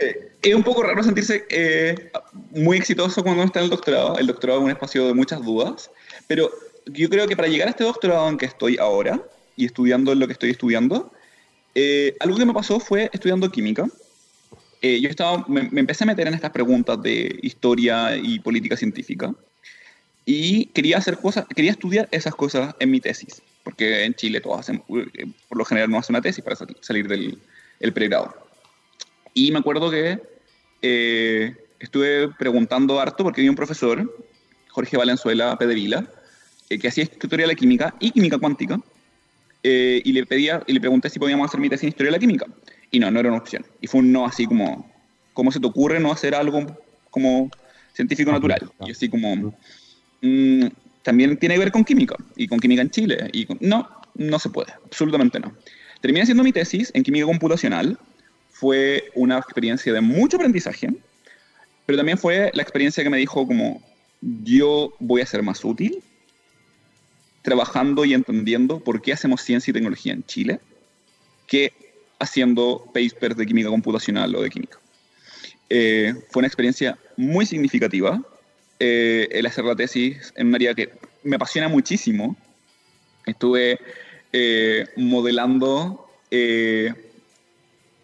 Eh, 0.00 0.32
es 0.42 0.54
un 0.56 0.64
poco 0.64 0.82
raro 0.82 1.04
sentirse 1.04 1.46
eh, 1.50 2.10
muy 2.50 2.78
exitoso 2.78 3.22
cuando 3.22 3.42
uno 3.42 3.46
está 3.46 3.60
en 3.60 3.66
el 3.66 3.70
doctorado. 3.70 4.18
El 4.18 4.26
doctorado 4.26 4.58
es 4.58 4.64
un 4.64 4.70
espacio 4.70 5.06
de 5.06 5.14
muchas 5.14 5.40
dudas, 5.44 5.88
pero 6.28 6.50
yo 6.86 7.08
creo 7.10 7.26
que 7.26 7.34
para 7.34 7.48
llegar 7.48 7.66
a 7.66 7.72
este 7.72 7.82
doctorado 7.82 8.28
en 8.28 8.38
que 8.38 8.46
estoy 8.46 8.76
ahora 8.78 9.20
y 9.56 9.64
estudiando 9.64 10.14
lo 10.14 10.26
que 10.28 10.34
estoy 10.34 10.50
estudiando, 10.50 11.12
eh, 11.74 12.14
algo 12.20 12.36
que 12.36 12.46
me 12.46 12.54
pasó 12.54 12.78
fue 12.78 13.10
estudiando 13.12 13.50
química. 13.50 13.88
yo 14.80 15.08
estaba, 15.08 15.44
me, 15.48 15.68
empecé 15.80 16.04
a 16.04 16.06
meter 16.06 16.28
en 16.28 16.34
estas 16.34 16.52
preguntas 16.52 17.02
de 17.02 17.40
historia 17.42 18.16
y 18.16 18.38
política 18.38 18.76
científica 18.76 19.34
y 20.24 20.66
quería 20.66 20.98
hacer 20.98 21.18
cosas, 21.18 21.46
quería 21.56 21.72
estudiar 21.72 22.08
esas 22.12 22.36
cosas 22.36 22.76
en 22.78 22.92
mi 22.92 23.00
tesis, 23.00 23.42
porque 23.64 24.04
en 24.04 24.14
Chile 24.14 24.40
todos 24.40 24.60
hacen, 24.60 24.84
por 24.86 25.58
lo 25.58 25.64
general 25.64 25.90
no 25.90 25.98
hacen 25.98 26.14
una 26.14 26.22
tesis 26.22 26.44
para 26.44 26.56
salir 26.80 27.08
del 27.08 27.38
el 27.80 27.92
pregrado. 27.92 28.34
Y 29.34 29.52
me 29.52 29.58
acuerdo 29.58 29.90
que 29.90 30.20
eh, 30.82 31.56
estuve 31.78 32.28
preguntando 32.38 33.00
harto 33.00 33.24
porque 33.24 33.40
había 33.40 33.50
un 33.50 33.56
profesor, 33.56 34.16
Jorge 34.68 34.96
Valenzuela 34.96 35.56
Pedrila, 35.58 36.10
eh, 36.70 36.78
que 36.78 36.88
hacía 36.88 37.04
historia 37.04 37.44
de 37.46 37.52
la 37.52 37.54
química 37.54 37.94
y 38.00 38.10
química 38.10 38.38
cuántica, 38.38 38.80
eh, 39.62 40.00
y 40.04 40.12
le 40.12 40.24
pedía 40.26 40.62
y 40.66 40.72
le 40.72 40.80
pregunté 40.80 41.10
si 41.10 41.18
podíamos 41.18 41.48
hacer 41.48 41.60
mi 41.60 41.68
tesis 41.68 41.84
en 41.84 41.88
historia 41.88 42.12
de 42.12 42.16
la 42.16 42.20
química. 42.20 42.46
Y 42.90 42.98
no, 42.98 43.10
no 43.10 43.20
era 43.20 43.28
una 43.28 43.38
opción. 43.38 43.66
Y 43.80 43.86
fue 43.86 44.00
un 44.00 44.12
no 44.12 44.24
así 44.24 44.46
como, 44.46 44.90
¿cómo 45.32 45.50
se 45.52 45.60
te 45.60 45.66
ocurre 45.66 46.00
no 46.00 46.12
hacer 46.12 46.34
algo 46.34 46.64
como 47.10 47.50
científico 47.92 48.30
natural? 48.32 48.70
Y 48.86 48.92
así 48.92 49.08
como, 49.08 49.54
mm, 50.22 50.66
también 51.02 51.36
tiene 51.36 51.54
que 51.54 51.58
ver 51.58 51.72
con 51.72 51.84
química, 51.84 52.16
y 52.36 52.46
con 52.46 52.60
química 52.60 52.82
en 52.82 52.90
Chile. 52.90 53.30
Y 53.32 53.46
no, 53.60 53.88
no 54.14 54.38
se 54.38 54.50
puede, 54.50 54.72
absolutamente 54.84 55.40
no. 55.40 55.52
Terminé 56.00 56.22
haciendo 56.22 56.44
mi 56.44 56.52
tesis 56.52 56.90
en 56.94 57.02
química 57.02 57.26
computacional, 57.26 57.98
fue 58.50 59.04
una 59.14 59.38
experiencia 59.38 59.92
de 59.92 60.00
mucho 60.00 60.36
aprendizaje, 60.36 60.88
pero 61.86 61.96
también 61.96 62.18
fue 62.18 62.50
la 62.54 62.62
experiencia 62.62 63.02
que 63.02 63.10
me 63.10 63.18
dijo 63.18 63.46
como 63.46 63.82
yo 64.20 64.94
voy 64.98 65.20
a 65.20 65.26
ser 65.26 65.42
más 65.42 65.64
útil 65.64 66.02
trabajando 67.42 68.04
y 68.04 68.14
entendiendo 68.14 68.80
por 68.80 69.00
qué 69.00 69.12
hacemos 69.12 69.42
ciencia 69.42 69.70
y 69.70 69.74
tecnología 69.74 70.12
en 70.12 70.24
Chile 70.24 70.60
que 71.46 71.72
haciendo 72.18 72.84
papers 72.92 73.36
de 73.36 73.46
química 73.46 73.68
computacional 73.68 74.34
o 74.34 74.42
de 74.42 74.50
química. 74.50 74.78
Eh, 75.70 76.14
fue 76.30 76.40
una 76.40 76.46
experiencia 76.46 76.98
muy 77.16 77.44
significativa 77.46 78.22
eh, 78.78 79.28
el 79.30 79.46
hacer 79.46 79.64
la 79.64 79.76
tesis 79.76 80.32
en 80.36 80.48
un 80.48 80.54
área 80.54 80.74
que 80.74 80.90
me 81.22 81.36
apasiona 81.36 81.68
muchísimo. 81.68 82.36
Estuve 83.26 83.78
eh, 84.32 84.86
modelando 84.96 86.06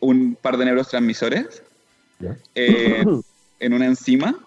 un 0.01 0.37
par 0.41 0.57
de 0.57 0.65
neurotransmisores 0.65 1.63
en 2.55 3.73
una 3.73 3.87
enzima. 3.87 4.39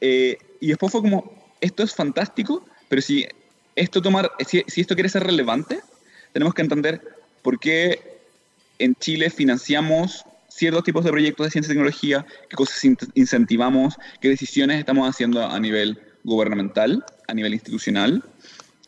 Y 0.00 0.68
después 0.68 0.92
fue 0.92 1.00
como, 1.02 1.52
esto 1.60 1.82
es 1.82 1.94
fantástico, 1.94 2.64
pero 2.88 3.02
si 3.02 3.26
esto, 3.76 4.02
tomar, 4.02 4.30
si, 4.46 4.64
esto 4.76 4.94
quiere 4.94 5.08
ser 5.08 5.24
relevante, 5.24 5.80
tenemos 6.32 6.54
que 6.54 6.62
entender 6.62 7.00
por 7.42 7.58
qué 7.58 8.20
en 8.78 8.94
Chile 8.96 9.30
financiamos 9.30 10.24
ciertos 10.48 10.84
tipos 10.84 11.04
de 11.04 11.10
proyectos 11.10 11.46
de 11.46 11.50
ciencia 11.50 11.72
y 11.72 11.74
tecnología, 11.74 12.26
qué 12.48 12.56
cosas 12.56 12.82
incentivamos, 13.14 13.96
qué 14.20 14.28
decisiones 14.28 14.78
estamos 14.78 15.08
haciendo 15.08 15.44
a 15.44 15.58
nivel 15.58 16.00
gubernamental, 16.22 17.04
a 17.26 17.34
nivel 17.34 17.54
institucional 17.54 18.22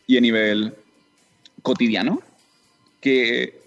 y 0.07 0.17
a 0.17 0.21
nivel 0.21 0.75
cotidiano, 1.63 2.23
que 3.01 3.61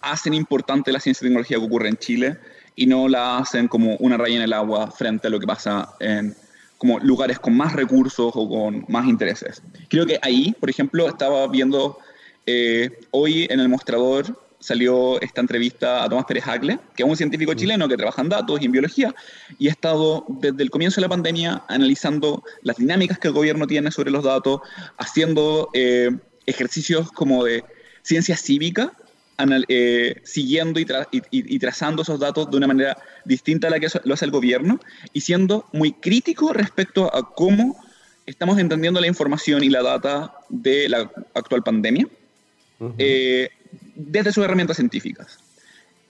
hacen 0.00 0.34
importante 0.34 0.92
la 0.92 1.00
ciencia 1.00 1.24
y 1.24 1.28
tecnología 1.28 1.58
que 1.58 1.64
ocurre 1.64 1.88
en 1.88 1.96
Chile 1.96 2.38
y 2.74 2.86
no 2.86 3.08
la 3.08 3.38
hacen 3.38 3.68
como 3.68 3.96
una 3.96 4.16
raya 4.16 4.36
en 4.36 4.42
el 4.42 4.52
agua 4.52 4.90
frente 4.90 5.28
a 5.28 5.30
lo 5.30 5.40
que 5.40 5.46
pasa 5.46 5.94
en 6.00 6.36
como 6.78 6.98
lugares 6.98 7.38
con 7.38 7.56
más 7.56 7.72
recursos 7.72 8.32
o 8.34 8.48
con 8.48 8.84
más 8.88 9.06
intereses. 9.06 9.62
Creo 9.88 10.06
que 10.06 10.18
ahí, 10.22 10.54
por 10.58 10.70
ejemplo, 10.70 11.08
estaba 11.08 11.46
viendo 11.48 11.98
eh, 12.46 12.90
hoy 13.10 13.46
en 13.50 13.60
el 13.60 13.68
mostrador 13.68 14.46
salió 14.60 15.20
esta 15.20 15.40
entrevista 15.40 16.02
a 16.02 16.08
Tomás 16.08 16.24
Pérez 16.24 16.46
Hagle, 16.46 16.78
que 16.94 17.02
es 17.02 17.08
un 17.08 17.16
científico 17.16 17.52
mm. 17.52 17.56
chileno 17.56 17.88
que 17.88 17.96
trabaja 17.96 18.22
en 18.22 18.28
datos 18.28 18.60
y 18.60 18.64
en 18.64 18.72
biología, 18.72 19.14
y 19.58 19.68
ha 19.68 19.70
estado 19.70 20.24
desde 20.28 20.62
el 20.62 20.70
comienzo 20.70 21.00
de 21.00 21.02
la 21.02 21.08
pandemia 21.08 21.62
analizando 21.68 22.42
las 22.62 22.76
dinámicas 22.76 23.18
que 23.18 23.28
el 23.28 23.34
gobierno 23.34 23.66
tiene 23.66 23.90
sobre 23.90 24.10
los 24.10 24.24
datos, 24.24 24.60
haciendo 24.98 25.68
eh, 25.72 26.10
ejercicios 26.46 27.12
como 27.12 27.44
de 27.44 27.64
ciencia 28.02 28.36
cívica 28.36 28.92
eh, 29.68 30.22
siguiendo 30.24 30.80
y, 30.80 31.58
trazando 31.58 32.02
esos 32.02 32.18
datos 32.18 32.50
de 32.50 32.56
una 32.56 32.66
manera 32.66 32.96
distinta 33.24 33.68
a 33.68 33.70
la 33.70 33.78
que 33.78 33.88
lo 34.04 34.14
hace 34.14 34.24
el 34.24 34.30
gobierno 34.30 34.80
y 35.12 35.20
siendo 35.20 35.66
muy 35.72 35.92
crítico 35.92 36.54
respecto 36.54 37.14
a 37.14 37.34
cómo 37.34 37.76
estamos 38.24 38.58
entendiendo 38.58 38.98
la 38.98 39.06
información 39.06 39.62
y 39.62 39.68
la 39.68 39.82
data 39.82 40.32
de 40.48 40.88
la 40.88 41.10
actual 41.34 41.62
pandemia 41.62 42.08
eh, 42.96 43.50
desde 43.94 44.32
sus 44.32 44.42
herramientas 44.42 44.76
científicas. 44.76 45.38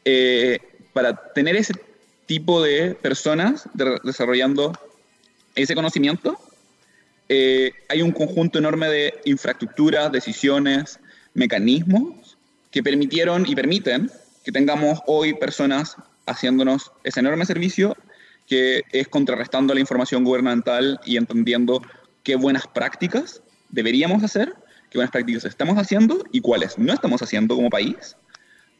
Eh, 0.04 0.60
para 0.92 1.16
tener 1.32 1.56
ese 1.56 1.74
tipo 2.26 2.62
de 2.62 2.94
personas 2.94 3.68
desarrollando 4.04 4.72
ese 5.56 5.74
conocimiento, 5.74 6.38
hay 7.28 8.02
un 8.02 8.12
conjunto 8.12 8.60
enorme 8.60 8.88
de 8.88 9.14
infraestructuras, 9.24 10.12
decisiones, 10.12 11.00
mecanismos 11.34 12.25
que 12.70 12.82
permitieron 12.82 13.44
y 13.46 13.54
permiten 13.54 14.10
que 14.44 14.52
tengamos 14.52 15.00
hoy 15.06 15.34
personas 15.34 15.96
haciéndonos 16.26 16.92
ese 17.04 17.20
enorme 17.20 17.46
servicio 17.46 17.96
que 18.46 18.82
es 18.92 19.08
contrarrestando 19.08 19.74
la 19.74 19.80
información 19.80 20.24
gubernamental 20.24 21.00
y 21.04 21.16
entendiendo 21.16 21.82
qué 22.22 22.36
buenas 22.36 22.66
prácticas 22.66 23.42
deberíamos 23.70 24.22
hacer, 24.22 24.54
qué 24.90 24.98
buenas 24.98 25.10
prácticas 25.10 25.44
estamos 25.44 25.76
haciendo 25.78 26.24
y 26.32 26.40
cuáles 26.40 26.78
no 26.78 26.92
estamos 26.92 27.22
haciendo 27.22 27.56
como 27.56 27.70
país 27.70 28.16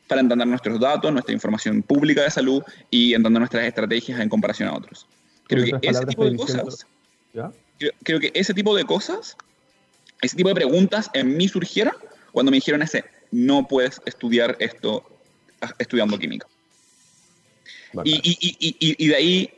para 0.06 0.20
entender 0.20 0.46
nuestros 0.46 0.78
datos, 0.78 1.12
nuestra 1.12 1.34
información 1.34 1.82
pública 1.82 2.22
de 2.22 2.30
salud 2.30 2.62
y 2.90 3.14
entender 3.14 3.40
nuestras 3.40 3.64
estrategias 3.64 4.20
en 4.20 4.28
comparación 4.28 4.68
a 4.68 4.76
otros. 4.76 5.06
Creo 5.48 5.64
que 5.64 5.88
ese 5.88 6.06
tipo 6.06 6.24
de 6.24 6.36
cosas, 6.36 6.86
creo, 8.04 8.20
que 8.20 8.30
ese 8.34 8.54
tipo 8.54 8.76
de 8.76 8.84
cosas, 8.84 9.36
ese 10.22 10.36
tipo 10.36 10.48
de 10.48 10.54
preguntas 10.54 11.10
en 11.12 11.36
mí 11.36 11.48
surgieron 11.48 11.94
cuando 12.32 12.50
me 12.50 12.56
dijeron 12.56 12.82
ese 12.82 13.04
no 13.36 13.68
puedes 13.68 14.00
estudiar 14.06 14.56
esto 14.60 15.04
estudiando 15.78 16.18
química. 16.18 16.46
Y, 18.02 19.08
de 19.08 19.14
ahí, 19.14 19.50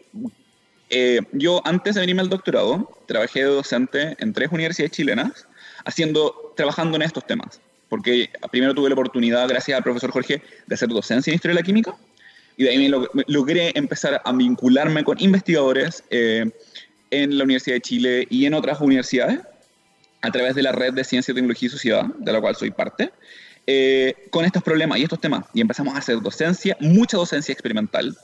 eh, 0.90 1.20
yo 1.32 1.62
antes 1.64 1.94
de 1.94 2.00
venirme 2.00 2.22
al 2.22 2.28
doctorado, 2.28 2.98
trabajé 3.06 3.40
de 3.40 3.46
docente 3.46 4.16
en 4.18 4.32
tres 4.32 4.50
universidades 4.50 4.92
chilenas, 4.92 5.46
haciendo, 5.84 6.54
trabajando 6.56 6.96
en 6.96 7.02
estos 7.02 7.24
temas. 7.24 7.60
Porque 7.88 8.30
primero 8.50 8.74
tuve 8.74 8.88
la 8.88 8.94
oportunidad, 8.94 9.48
gracias 9.48 9.76
al 9.76 9.84
profesor 9.84 10.10
Jorge, 10.10 10.42
de 10.66 10.74
hacer 10.74 10.88
docencia 10.88 11.30
en 11.30 11.36
historia 11.36 11.54
de 11.54 11.60
la 11.60 11.66
química, 11.66 11.94
y 12.56 12.64
de 12.64 12.70
ahí 12.70 12.78
me, 12.78 13.24
logré 13.28 13.72
empezar 13.76 14.20
a 14.24 14.32
vincularme 14.32 15.04
con 15.04 15.20
investigadores 15.20 16.02
eh, 16.10 16.50
en 17.12 17.38
la 17.38 17.44
Universidad 17.44 17.76
de 17.76 17.80
Chile 17.80 18.26
y 18.28 18.44
en 18.46 18.54
otras 18.54 18.80
universidades, 18.80 19.40
a 20.20 20.32
través 20.32 20.56
de 20.56 20.62
la 20.62 20.72
red 20.72 20.94
de 20.94 21.04
Ciencia, 21.04 21.32
Tecnología 21.32 21.68
y 21.68 21.70
Sociedad, 21.70 22.04
de 22.06 22.32
la 22.32 22.40
cual 22.40 22.56
soy 22.56 22.72
parte, 22.72 23.12
eh, 23.70 24.14
con 24.30 24.46
estos 24.46 24.62
problemas 24.62 24.98
y 24.98 25.02
estos 25.02 25.20
temas. 25.20 25.44
Y 25.52 25.60
empezamos 25.60 25.94
a 25.94 25.98
hacer 25.98 26.22
docencia, 26.22 26.74
mucha 26.80 27.18
docencia 27.18 27.52
experimental, 27.52 28.16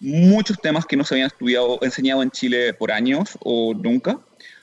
muchos 0.00 0.60
temas 0.60 0.84
que 0.84 0.96
no 0.96 1.04
se 1.04 1.14
habían 1.14 1.28
estudiado, 1.28 1.78
enseñado 1.82 2.24
en 2.24 2.32
Chile 2.32 2.74
por 2.74 2.90
años 2.90 3.38
o 3.38 3.72
nunca, 3.72 4.18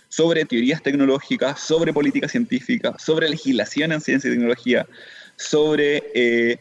sobre 0.10 0.44
teorías 0.44 0.84
tecnológicas, 0.84 1.62
sobre 1.62 1.94
política 1.94 2.28
científica, 2.28 2.94
sobre 3.00 3.30
legislación 3.30 3.94
en 3.94 4.02
ciencia 4.02 4.28
y 4.28 4.34
tecnología, 4.34 4.86
sobre 5.38 6.04
eh, 6.14 6.60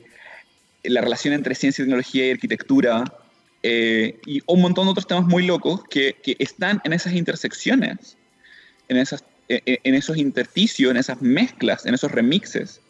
la 0.85 1.01
relación 1.01 1.35
entre 1.35 1.57
ciencia 1.57 1.83
y 1.83 1.87
tecnología 1.87 2.29
y 2.29 2.31
arquitectura, 2.31 3.03
eh, 3.65 4.17
y 4.27 4.43
un 4.47 4.61
montón 4.61 4.85
de 4.85 4.93
otros 4.93 5.09
temas 5.09 5.25
muy 5.25 5.45
locos 5.45 5.83
que, 5.91 6.15
que 6.23 6.37
están 6.39 6.81
en 6.85 6.93
esas 6.93 7.15
intersecciones, 7.15 8.17
en, 8.89 8.99
esas, 8.99 9.25
eh, 9.49 9.81
en 9.83 9.97
esos 9.97 10.19
intersticios, 10.19 10.93
en 10.93 10.99
esas 10.99 11.21
mezclas, 11.21 11.85
en 11.85 11.95
esos 11.95 12.13
remixes, 12.13 12.81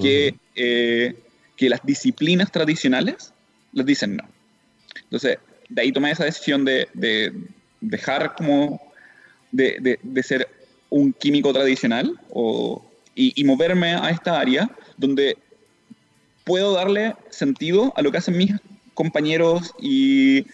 que, 0.00 0.34
que 0.54 1.68
las 1.68 1.80
disciplinas 1.84 2.52
tradicionales 2.52 3.32
les 3.72 3.86
dicen 3.86 4.16
no. 4.16 4.24
Entonces, 5.04 5.38
de 5.68 5.82
ahí 5.82 5.92
tomé 5.92 6.10
esa 6.10 6.24
decisión 6.24 6.64
de, 6.64 6.88
dejar 7.80 8.34
como 8.34 8.80
de, 9.52 9.98
ser 10.22 10.48
un 10.90 11.12
químico 11.12 11.52
tradicional 11.52 12.18
y, 13.14 13.44
moverme 13.44 13.94
a 13.94 14.10
esta 14.10 14.38
área 14.38 14.70
donde 14.96 15.36
puedo 16.44 16.72
darle 16.72 17.14
sentido 17.30 17.92
a 17.96 18.02
lo 18.02 18.12
que 18.12 18.18
hacen 18.18 18.36
mis 18.36 18.52
compañeros 18.94 19.72
y 19.80 20.46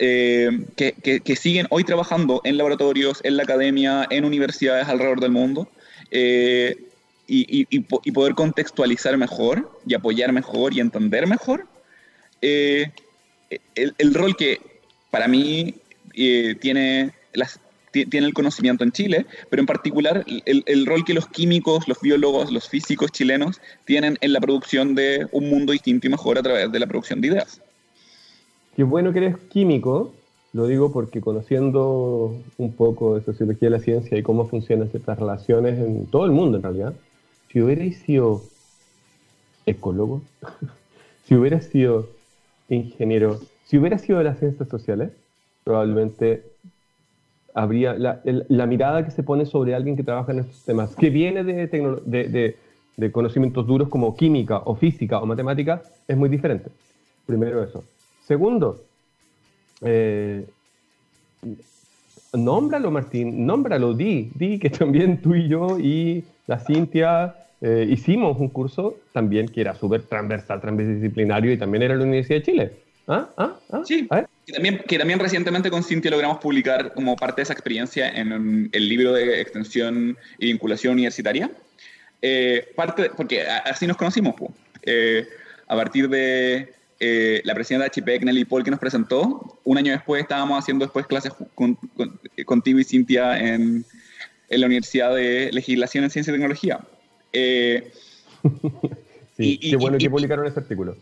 eh, 0.00 0.66
que, 0.76 1.36
siguen 1.36 1.66
hoy 1.70 1.84
trabajando 1.84 2.40
en 2.44 2.56
laboratorios, 2.56 3.20
en 3.24 3.36
la 3.36 3.44
academia, 3.44 4.06
en 4.10 4.24
universidades 4.24 4.88
alrededor 4.88 5.20
del 5.20 5.30
mundo. 5.30 5.68
Eh, 6.10 6.76
y, 7.26 7.64
poder 8.12 8.34
contextualizar 8.34 9.16
mejor 9.16 9.70
y 9.86 9.94
apoyar 9.94 10.32
mejor 10.32 10.74
y 10.74 10.80
entender 10.80 11.26
mejor 11.26 11.66
eh, 12.42 12.90
el, 13.74 14.14
rol 14.14 14.36
que 14.36 14.60
para 15.10 15.28
mí 15.28 15.74
eh, 16.14 16.56
tiene, 16.60 17.12
las, 17.32 17.60
tiene 17.90 18.26
el 18.26 18.34
conocimiento 18.34 18.82
en 18.84 18.92
Chile, 18.92 19.26
pero 19.48 19.60
en 19.60 19.66
particular 19.66 20.24
el, 20.26 20.86
rol 20.86 21.04
que 21.04 21.14
los 21.14 21.28
químicos, 21.28 21.86
los 21.86 22.00
biólogos, 22.00 22.50
los 22.50 22.68
físicos 22.68 23.12
chilenos 23.12 23.60
tienen 23.84 24.18
en 24.20 24.32
la 24.32 24.40
producción 24.40 24.94
de 24.94 25.26
un 25.32 25.48
mundo 25.48 25.72
distinto 25.72 26.06
y 26.06 26.10
mejor 26.10 26.38
a 26.38 26.42
través 26.42 26.72
de 26.72 26.78
la 26.80 26.86
producción 26.86 27.20
de 27.20 27.28
ideas. 27.28 27.60
Qué 28.76 28.82
bueno 28.82 29.12
que 29.12 29.18
eres 29.18 29.36
químico, 29.50 30.12
lo 30.52 30.66
digo 30.66 30.92
porque 30.92 31.20
conociendo 31.20 32.34
un 32.58 32.72
poco 32.72 33.16
de 33.16 33.24
sociología 33.24 33.68
de 33.68 33.76
la 33.76 33.82
ciencia 33.82 34.18
y 34.18 34.22
cómo 34.22 34.48
funcionan 34.48 34.90
ciertas 34.90 35.18
relaciones 35.18 35.78
en 35.78 36.06
todo 36.06 36.24
el 36.24 36.32
mundo 36.32 36.56
en 36.56 36.62
realidad, 36.62 36.94
si 37.52 37.60
hubierais 37.60 37.98
sido 37.98 38.42
ecólogo, 39.66 40.22
si 41.24 41.34
hubieras 41.34 41.66
sido 41.66 42.08
ingeniero, 42.68 43.40
si 43.66 43.76
hubiera 43.76 43.98
sido 43.98 44.18
de 44.18 44.24
las 44.24 44.38
ciencias 44.38 44.68
sociales, 44.68 45.12
probablemente 45.62 46.44
habría 47.54 47.92
la, 47.94 48.66
mirada 48.66 49.04
que 49.04 49.10
se 49.10 49.22
pone 49.22 49.44
sobre 49.44 49.74
alguien 49.74 49.96
que 49.96 50.02
trabaja 50.02 50.32
en 50.32 50.40
estos 50.40 50.64
temas, 50.64 50.96
que 50.96 51.10
viene 51.10 51.44
de, 51.44 52.56
de, 52.96 53.12
conocimientos 53.12 53.66
duros 53.66 53.88
como 53.90 54.16
química 54.16 54.62
o 54.64 54.74
física 54.74 55.20
o 55.20 55.26
matemática, 55.26 55.82
es 56.08 56.16
muy 56.16 56.30
diferente. 56.30 56.70
Primero 57.26 57.62
eso. 57.62 57.84
Segundo, 58.24 58.80
eh, 59.82 60.46
nómbralo, 62.32 62.90
Martín, 62.90 63.44
nómbralo, 63.44 63.92
di, 63.92 64.30
di 64.34 64.58
que 64.58 64.70
también 64.70 65.20
tú 65.20 65.34
y 65.34 65.48
yo 65.48 65.78
y 65.78 66.24
la 66.46 66.58
Cintia 66.58 67.34
eh, 67.60 67.86
hicimos 67.88 68.38
un 68.38 68.48
curso 68.48 68.98
también 69.12 69.46
que 69.46 69.60
era 69.60 69.74
súper 69.74 70.02
transversal, 70.02 70.60
transdisciplinario 70.60 71.52
y 71.52 71.56
también 71.56 71.82
era 71.82 71.94
la 71.94 72.02
Universidad 72.02 72.38
de 72.38 72.42
Chile. 72.42 72.72
¿Ah? 73.06 73.28
¿Ah? 73.36 73.56
¿Ah? 73.70 73.82
Sí, 73.84 74.08
que 74.46 74.52
también, 74.52 74.78
que 74.78 74.98
también 74.98 75.20
recientemente 75.20 75.70
con 75.70 75.84
Cintia 75.84 76.10
logramos 76.10 76.38
publicar 76.38 76.92
como 76.94 77.14
parte 77.14 77.40
de 77.40 77.44
esa 77.44 77.52
experiencia 77.52 78.08
en 78.08 78.68
el 78.72 78.88
libro 78.88 79.12
de 79.12 79.40
extensión 79.40 80.16
y 80.38 80.46
vinculación 80.46 80.94
universitaria. 80.94 81.50
Eh, 82.20 82.68
parte, 82.76 83.10
porque 83.16 83.42
así 83.42 83.86
nos 83.86 83.96
conocimos, 83.96 84.34
eh, 84.82 85.26
a 85.66 85.76
partir 85.76 86.08
de 86.08 86.74
la 87.44 87.54
presidenta 87.54 87.88
de 87.88 88.00
HPEC, 88.00 88.22
Nelly 88.22 88.44
Paul, 88.44 88.62
que 88.62 88.70
nos 88.70 88.78
presentó, 88.78 89.58
un 89.64 89.78
año 89.78 89.90
después 89.90 90.22
estábamos 90.22 90.56
haciendo 90.56 90.84
después 90.84 91.04
clases 91.06 91.32
contigo 92.44 92.78
y 92.78 92.84
Cintia 92.84 93.38
en, 93.38 93.84
en 94.52 94.60
la 94.60 94.66
Universidad 94.66 95.14
de 95.14 95.50
Legislación 95.52 96.04
en 96.04 96.10
Ciencia 96.10 96.30
y 96.30 96.34
Tecnología. 96.34 96.80
Eh, 97.32 97.90
sí, 99.36 99.58
qué 99.58 99.76
bueno 99.76 99.98
que 99.98 100.10
publicaron 100.10 100.46
ese 100.46 100.60
artículo. 100.60 100.96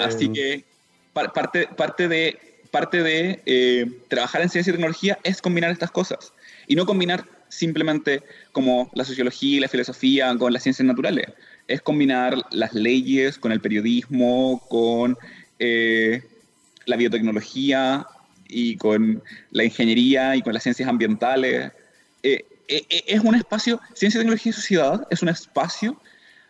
Así 0.00 0.26
eh, 0.26 0.32
que 0.32 0.64
parte, 1.12 1.68
parte 1.76 2.08
de, 2.08 2.38
parte 2.70 3.02
de 3.02 3.40
eh, 3.46 3.86
trabajar 4.08 4.42
en 4.42 4.50
ciencia 4.50 4.70
y 4.70 4.74
tecnología 4.74 5.18
es 5.24 5.40
combinar 5.40 5.70
estas 5.70 5.90
cosas 5.90 6.32
y 6.66 6.76
no 6.76 6.84
combinar 6.86 7.24
simplemente 7.48 8.22
como 8.52 8.90
la 8.94 9.04
sociología 9.04 9.56
y 9.56 9.60
la 9.60 9.68
filosofía 9.68 10.36
con 10.36 10.52
las 10.52 10.62
ciencias 10.62 10.86
naturales. 10.86 11.26
Es 11.66 11.80
combinar 11.80 12.36
las 12.50 12.74
leyes 12.74 13.38
con 13.38 13.52
el 13.52 13.60
periodismo, 13.60 14.62
con 14.68 15.16
la 15.58 16.96
biotecnología 16.96 18.06
y 18.48 18.76
con 18.76 19.22
la 19.50 19.64
ingeniería 19.64 20.36
y 20.36 20.42
con 20.42 20.52
las 20.52 20.62
ciencias 20.62 20.88
ambientales. 20.88 21.72
Eh, 22.22 22.44
es 22.68 23.20
un 23.20 23.34
espacio, 23.34 23.80
ciencia, 23.94 24.20
tecnología 24.20 24.50
y 24.50 24.52
sociedad 24.52 25.06
es 25.10 25.22
un 25.22 25.28
espacio 25.28 26.00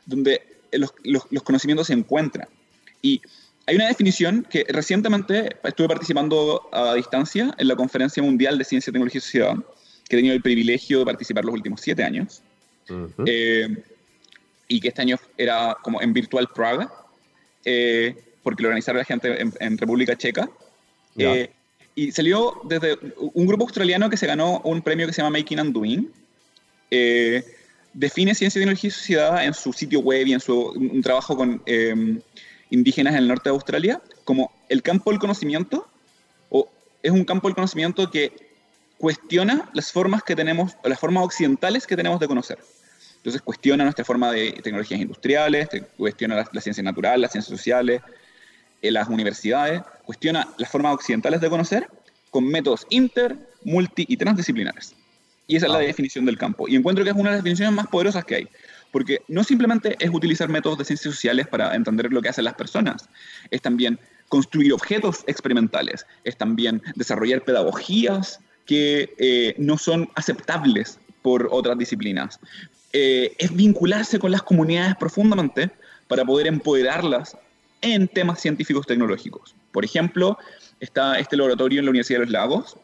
donde 0.07 0.43
los, 0.73 0.93
los, 1.03 1.43
conocimientos 1.43 1.87
se 1.87 1.93
encuentran. 1.93 2.49
Y 3.03 3.21
hay 3.67 3.77
una 3.77 3.87
definición 3.87 4.47
que 4.49 4.65
recientemente 4.69 5.57
estuve 5.63 5.89
participando 5.89 6.69
a 6.73 6.95
distancia 6.95 7.55
en 7.59 7.69
la 7.69 7.77
Conferencia 7.77 8.23
Mundial 8.23 8.59
de 8.59 8.65
Ciencia, 8.65 8.93
Tecnología 8.93 9.19
y 9.19 9.23
Sociedad, 9.23 9.55
que 10.09 10.17
he 10.17 10.19
tenido 10.19 10.35
el 10.35 10.43
privilegio 10.43 11.01
de 11.01 11.05
participar 11.07 11.45
los 11.45 11.55
últimos 11.55 11.81
siete 11.81 12.03
años, 12.05 12.43
eh, 13.27 13.83
y 14.69 14.81
que 14.81 14.89
este 14.89 15.03
año 15.03 15.17
era 15.39 15.77
como 15.83 16.03
en 16.03 16.13
Virtual 16.13 16.49
Praga, 16.55 16.93
porque 18.43 18.63
lo 18.63 18.69
organizaron 18.69 18.99
la 18.99 19.05
gente 19.05 19.41
en, 19.41 19.79
República 19.79 20.17
Checa. 20.17 20.49
Y 21.95 22.11
salió 22.13 22.61
desde 22.65 22.99
un 23.17 23.47
grupo 23.47 23.65
australiano 23.65 24.11
que 24.11 24.17
se 24.17 24.27
ganó 24.27 24.61
un 24.65 24.83
premio 24.83 25.07
que 25.07 25.13
se 25.13 25.23
llama 25.23 25.39
Making 25.39 25.61
and 25.61 25.73
Doing. 25.73 26.13
Eh, 26.91 27.45
define 27.93 28.35
ciencia, 28.35 28.61
tecnología 28.61 28.89
y 28.89 28.91
sociedad 28.91 29.45
en 29.45 29.55
su 29.55 29.73
sitio 29.73 30.01
web 30.01 30.27
y 30.27 30.33
en 30.33 30.41
su 30.41 30.71
un 30.71 31.01
trabajo 31.03 31.37
con 31.37 31.63
em, 31.67 32.21
indígenas 32.71 33.15
en 33.15 33.21
el 33.21 33.29
norte 33.29 33.49
de 33.49 33.55
Australia 33.55 34.03
como 34.25 34.51
el 34.69 34.83
campo 34.83 35.11
del 35.11 35.21
conocimiento, 35.21 35.89
o 36.51 36.69
es 37.03 37.13
un 37.13 37.25
campo 37.25 37.49
del 37.49 37.55
conocimiento 37.55 38.11
que 38.11 38.33
cuestiona 38.99 39.71
las 39.75 39.93
formas 39.93 40.23
que 40.23 40.35
tenemos, 40.35 40.77
las 40.83 40.99
formas 40.99 41.25
occidentales 41.25 41.87
que 41.87 41.97
tenemos 41.97 42.19
de 42.21 42.27
conocer. 42.27 42.59
Entonces 43.17 43.41
cuestiona 43.43 43.85
nuestra 43.85 44.05
forma 44.05 44.33
de 44.33 44.53
tecnologías 44.63 45.01
industriales, 45.01 45.69
cuestiona 45.97 46.37
la, 46.37 46.51
la 46.53 46.61
ciencia 46.61 46.83
natural, 46.83 47.21
las 47.21 47.33
ciencias 47.33 47.57
sociales, 47.57 48.03
en 48.89 48.95
las 48.95 49.09
universidades, 49.09 49.83
cuestiona 50.05 50.49
las 50.59 50.71
formas 50.71 50.95
occidentales 50.95 51.41
de 51.41 51.51
conocer 51.51 51.89
con 52.31 52.47
métodos 52.49 52.87
inter, 52.91 53.37
multi 53.65 54.05
y 54.09 54.17
transdisciplinares. 54.17 54.95
Y 55.47 55.57
esa 55.57 55.67
es 55.67 55.73
la 55.73 55.79
ah. 55.79 55.83
definición 55.83 56.25
del 56.25 56.39
campo. 56.39 56.69
Y 56.69 56.77
encuentro 56.77 57.05
que 57.05 57.11
es 57.11 57.17
una 57.17 57.31
de 57.31 57.37
las 57.37 57.45
definiciones 57.45 57.75
más 57.75 57.87
poderosas 57.87 58.25
que 58.25 58.35
hay. 58.37 58.49
Porque 58.91 59.21
no 59.29 59.45
simplemente 59.45 59.97
es 59.99 60.11
utilizar 60.13 60.49
métodos 60.49 60.79
de 60.79 60.85
ciencias 60.85 61.15
sociales 61.15 61.47
para 61.47 61.75
entender 61.75 62.13
lo 62.13 62.23
que 62.23 62.29
hacen 62.29 62.45
las 62.45 62.55
personas, 62.55 63.09
es 63.51 63.61
también 63.61 63.99
construir 64.29 64.73
objetos 64.73 65.25
experimentales, 65.27 66.07
es 66.25 66.37
también 66.37 66.83
desarrollar 66.95 67.43
pedagogías 67.43 68.41
que 68.67 69.15
eh, 69.19 69.55
no 69.59 69.79
son 69.79 70.09
aceptables 70.15 70.99
por 71.23 71.49
otras 71.51 71.77
disciplinas. 71.77 72.41
Eh, 72.93 73.35
es 73.39 73.55
vincularse 73.55 74.19
con 74.19 74.31
las 74.31 74.43
comunidades 74.43 74.95
profundamente 74.97 75.71
para 76.07 76.25
poder 76.25 76.47
empoderarlas 76.47 77.37
en 77.85 78.09
temas 78.09 78.41
científicos 78.41 78.87
tecnológicos. 78.87 79.55
Por 79.71 79.85
ejemplo, 79.85 80.39
está 80.81 81.19
este 81.19 81.37
laboratorio 81.37 81.81
en 81.81 81.85
la 81.85 81.91
Universidad 81.91 82.21
de 82.21 82.25
los 82.25 82.33
Lagos 82.33 82.77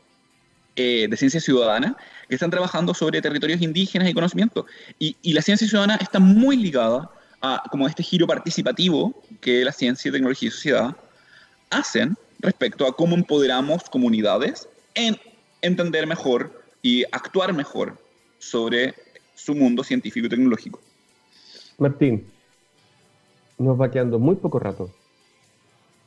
eh, 0.77 1.07
de 1.09 1.17
Ciencia 1.17 1.41
Ciudadana, 1.41 1.97
que 2.29 2.35
están 2.35 2.51
trabajando 2.51 2.93
sobre 2.93 3.23
territorios 3.23 3.63
indígenas 3.63 4.09
y 4.09 4.15
conocimiento. 4.15 4.67
Y, 4.99 5.17
la 5.33 5.41
ciencia 5.41 5.67
ciudadana 5.67 5.97
está 5.97 6.21
muy 6.21 6.57
ligada 6.57 7.11
a 7.41 7.63
como 7.71 7.89
este 7.89 8.03
giro 8.03 8.27
participativo 8.27 9.15
que 9.41 9.65
la 9.65 9.73
ciencia, 9.73 10.13
tecnología 10.13 10.49
y 10.49 10.53
sociedad 10.53 10.97
hacen 11.71 12.15
respecto 12.41 12.87
a 12.87 12.95
cómo 12.95 13.17
empoderamos 13.17 13.85
comunidades 13.85 14.69
en 14.95 15.17
entender 15.63 16.07
mejor 16.07 16.63
y 16.83 17.05
actuar 17.11 17.55
mejor 17.55 17.97
sobre 18.39 18.95
su 19.35 19.55
mundo 19.55 19.83
científico 19.83 20.27
y 20.27 20.29
tecnológico. 20.29 20.81
Martín, 21.79 22.27
nos 23.61 23.79
va 23.79 23.91
quedando 23.91 24.19
muy 24.19 24.37
poco 24.37 24.59
rato 24.59 24.91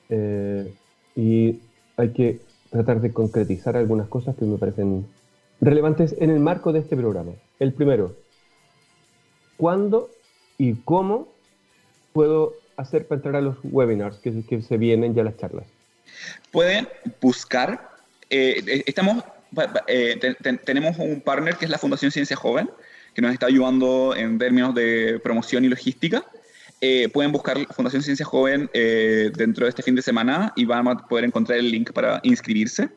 eh, 0.10 0.74
y 1.16 1.60
hay 1.98 2.10
que 2.10 2.40
tratar 2.72 3.00
de 3.00 3.14
concretizar 3.14 3.78
algunas 3.78 4.08
cosas 4.08 4.36
que 4.36 4.44
me 4.44 4.58
parecen 4.58 5.06
relevantes 5.62 6.16
en 6.20 6.32
el 6.32 6.40
marco 6.40 6.74
de 6.74 6.80
este 6.80 6.98
programa. 6.98 7.34
El 7.60 7.74
primero, 7.74 8.16
¿cuándo 9.56 10.10
y 10.58 10.74
cómo 10.74 11.28
puedo 12.12 12.54
hacer 12.76 13.08
para 13.08 13.20
entrar 13.20 13.36
a 13.36 13.42
los 13.42 13.58
webinars 13.64 14.18
que, 14.18 14.62
se 14.62 14.78
vienen 14.78 15.14
ya 15.14 15.24
las 15.24 15.38
charlas? 15.38 15.68
Pueden 16.52 16.88
buscar, 17.22 17.92
eh, 18.32 18.84
estamos, 18.88 19.24
eh, 19.88 20.20
tenemos 20.66 20.98
un 20.98 21.22
partner 21.22 21.56
que 21.58 21.66
es 21.66 21.72
la 21.72 21.78
Fundación 21.78 22.10
Ciencia 22.10 22.36
Joven, 22.36 22.72
que 23.14 23.22
nos 23.22 23.32
está 23.32 23.46
ayudando 23.46 24.16
en 24.16 24.40
términos 24.40 24.74
de 24.74 25.20
promoción 25.24 25.66
y 25.66 25.70
logística. 25.70 26.26
Eh, 26.86 27.08
pueden 27.14 27.32
buscar 27.32 27.58
Fundación 27.74 28.04
Ciencia 28.04 28.26
Joven 28.26 28.70
dentro 28.74 29.66
de 29.66 29.70
este 29.70 29.82
fin 29.82 29.96
de 29.96 30.02
semana 30.02 30.52
y 30.58 30.66
van 30.66 30.86
a 30.86 30.98
poder 30.98 31.24
encontrar 31.24 31.58
el 31.58 31.72
link 31.72 31.94
para 31.94 32.20
inscribirse 32.24 32.90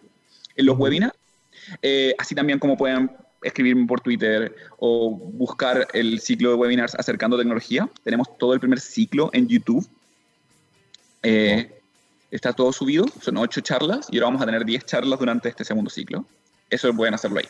en 0.57 0.67
los 0.67 0.77
webinars. 0.77 1.15
así 2.19 2.35
también 2.35 2.59
como 2.59 2.77
pueden 2.77 3.13
escribirme 3.45 3.87
por 3.87 4.01
Twitter 4.01 4.57
o 4.79 5.11
buscar 5.11 5.87
el 5.93 6.19
ciclo 6.19 6.51
de 6.51 6.57
webinars 6.57 6.97
acercando 6.97 7.39
tecnología. 7.39 7.89
Tenemos 8.03 8.37
todo 8.39 8.55
el 8.55 8.59
primer 8.59 8.81
ciclo 8.81 9.31
en 9.33 9.47
YouTube. 9.47 9.89
Está 11.23 12.53
todo 12.53 12.73
subido, 12.73 13.07
son 13.21 13.37
ocho 13.37 13.61
charlas 13.61 14.09
y 14.11 14.17
ahora 14.17 14.27
vamos 14.27 14.43
a 14.43 14.47
tener 14.47 14.65
diez 14.65 14.85
charlas 14.85 15.21
durante 15.21 15.49
este 15.49 15.65
segundo 15.65 15.91
ciclo. 15.91 16.25
Eso 16.71 16.93
pueden 16.93 17.15
hacerlo 17.15 17.39
ahí. 17.39 17.47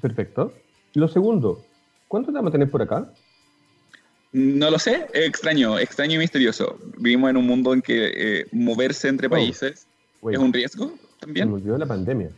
Perfecto. 0.00 0.54
Lo 0.94 1.08
segundo, 1.08 1.64
¿cuánto 2.06 2.30
te 2.30 2.36
vamos 2.36 2.50
a 2.50 2.52
tener 2.52 2.70
por 2.70 2.82
acá? 2.82 3.12
No 4.32 4.70
lo 4.70 4.78
sé, 4.78 5.06
extraño, 5.12 5.78
extraño 5.78 6.14
y 6.14 6.18
misterioso. 6.18 6.78
Vivimos 6.96 7.30
en 7.30 7.36
un 7.36 7.46
mundo 7.46 7.74
en 7.74 7.82
que 7.82 8.12
eh, 8.14 8.46
moverse 8.50 9.08
entre 9.08 9.26
oh, 9.26 9.30
países 9.30 9.86
es 10.30 10.38
un 10.38 10.52
riesgo 10.52 10.94
también. 11.20 11.48
Me 11.48 11.56
olvidó 11.56 11.76
la 11.76 11.86
pandemia. 11.86 12.30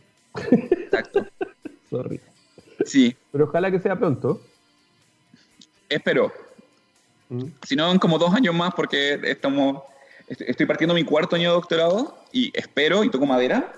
Exacto. 0.51 1.25
Sorry. 1.89 2.19
Sí. 2.85 3.15
Pero 3.31 3.45
ojalá 3.45 3.71
que 3.71 3.79
sea 3.79 3.97
pronto. 3.97 4.41
Espero. 5.87 6.33
Mm. 7.29 7.45
Si 7.63 7.75
no, 7.75 7.91
en 7.91 7.99
como 7.99 8.17
dos 8.17 8.33
años 8.33 8.53
más, 8.53 8.73
porque 8.73 9.19
estamos, 9.23 9.81
estoy 10.27 10.65
partiendo 10.65 10.93
mi 10.93 11.03
cuarto 11.05 11.37
año 11.37 11.49
de 11.49 11.55
doctorado 11.55 12.17
y 12.33 12.51
espero, 12.57 13.03
y 13.03 13.09
toco 13.09 13.25
madera, 13.25 13.73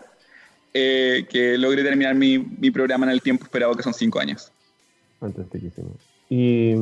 eh, 0.74 1.28
que 1.30 1.58
logre 1.58 1.84
terminar 1.84 2.16
mi, 2.16 2.40
mi, 2.40 2.72
programa 2.72 3.06
en 3.06 3.12
el 3.12 3.22
tiempo 3.22 3.44
esperado, 3.44 3.76
que 3.76 3.84
son 3.84 3.94
cinco 3.94 4.20
años. 4.20 4.52
Fantastiquísimo. 5.20 5.96
Y, 6.30 6.74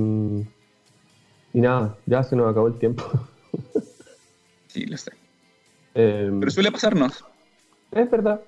y 1.56 1.62
nada, 1.62 1.96
ya 2.06 2.22
se 2.22 2.36
nos 2.36 2.52
acabó 2.52 2.68
el 2.68 2.78
tiempo. 2.78 3.02
sí, 4.68 4.86
lo 4.86 4.98
sé. 4.98 5.14
Em, 5.94 6.38
Pero 6.42 6.52
suele 6.52 6.70
pasarnos. 6.70 7.24
Es 7.92 8.12
verdad, 8.12 8.42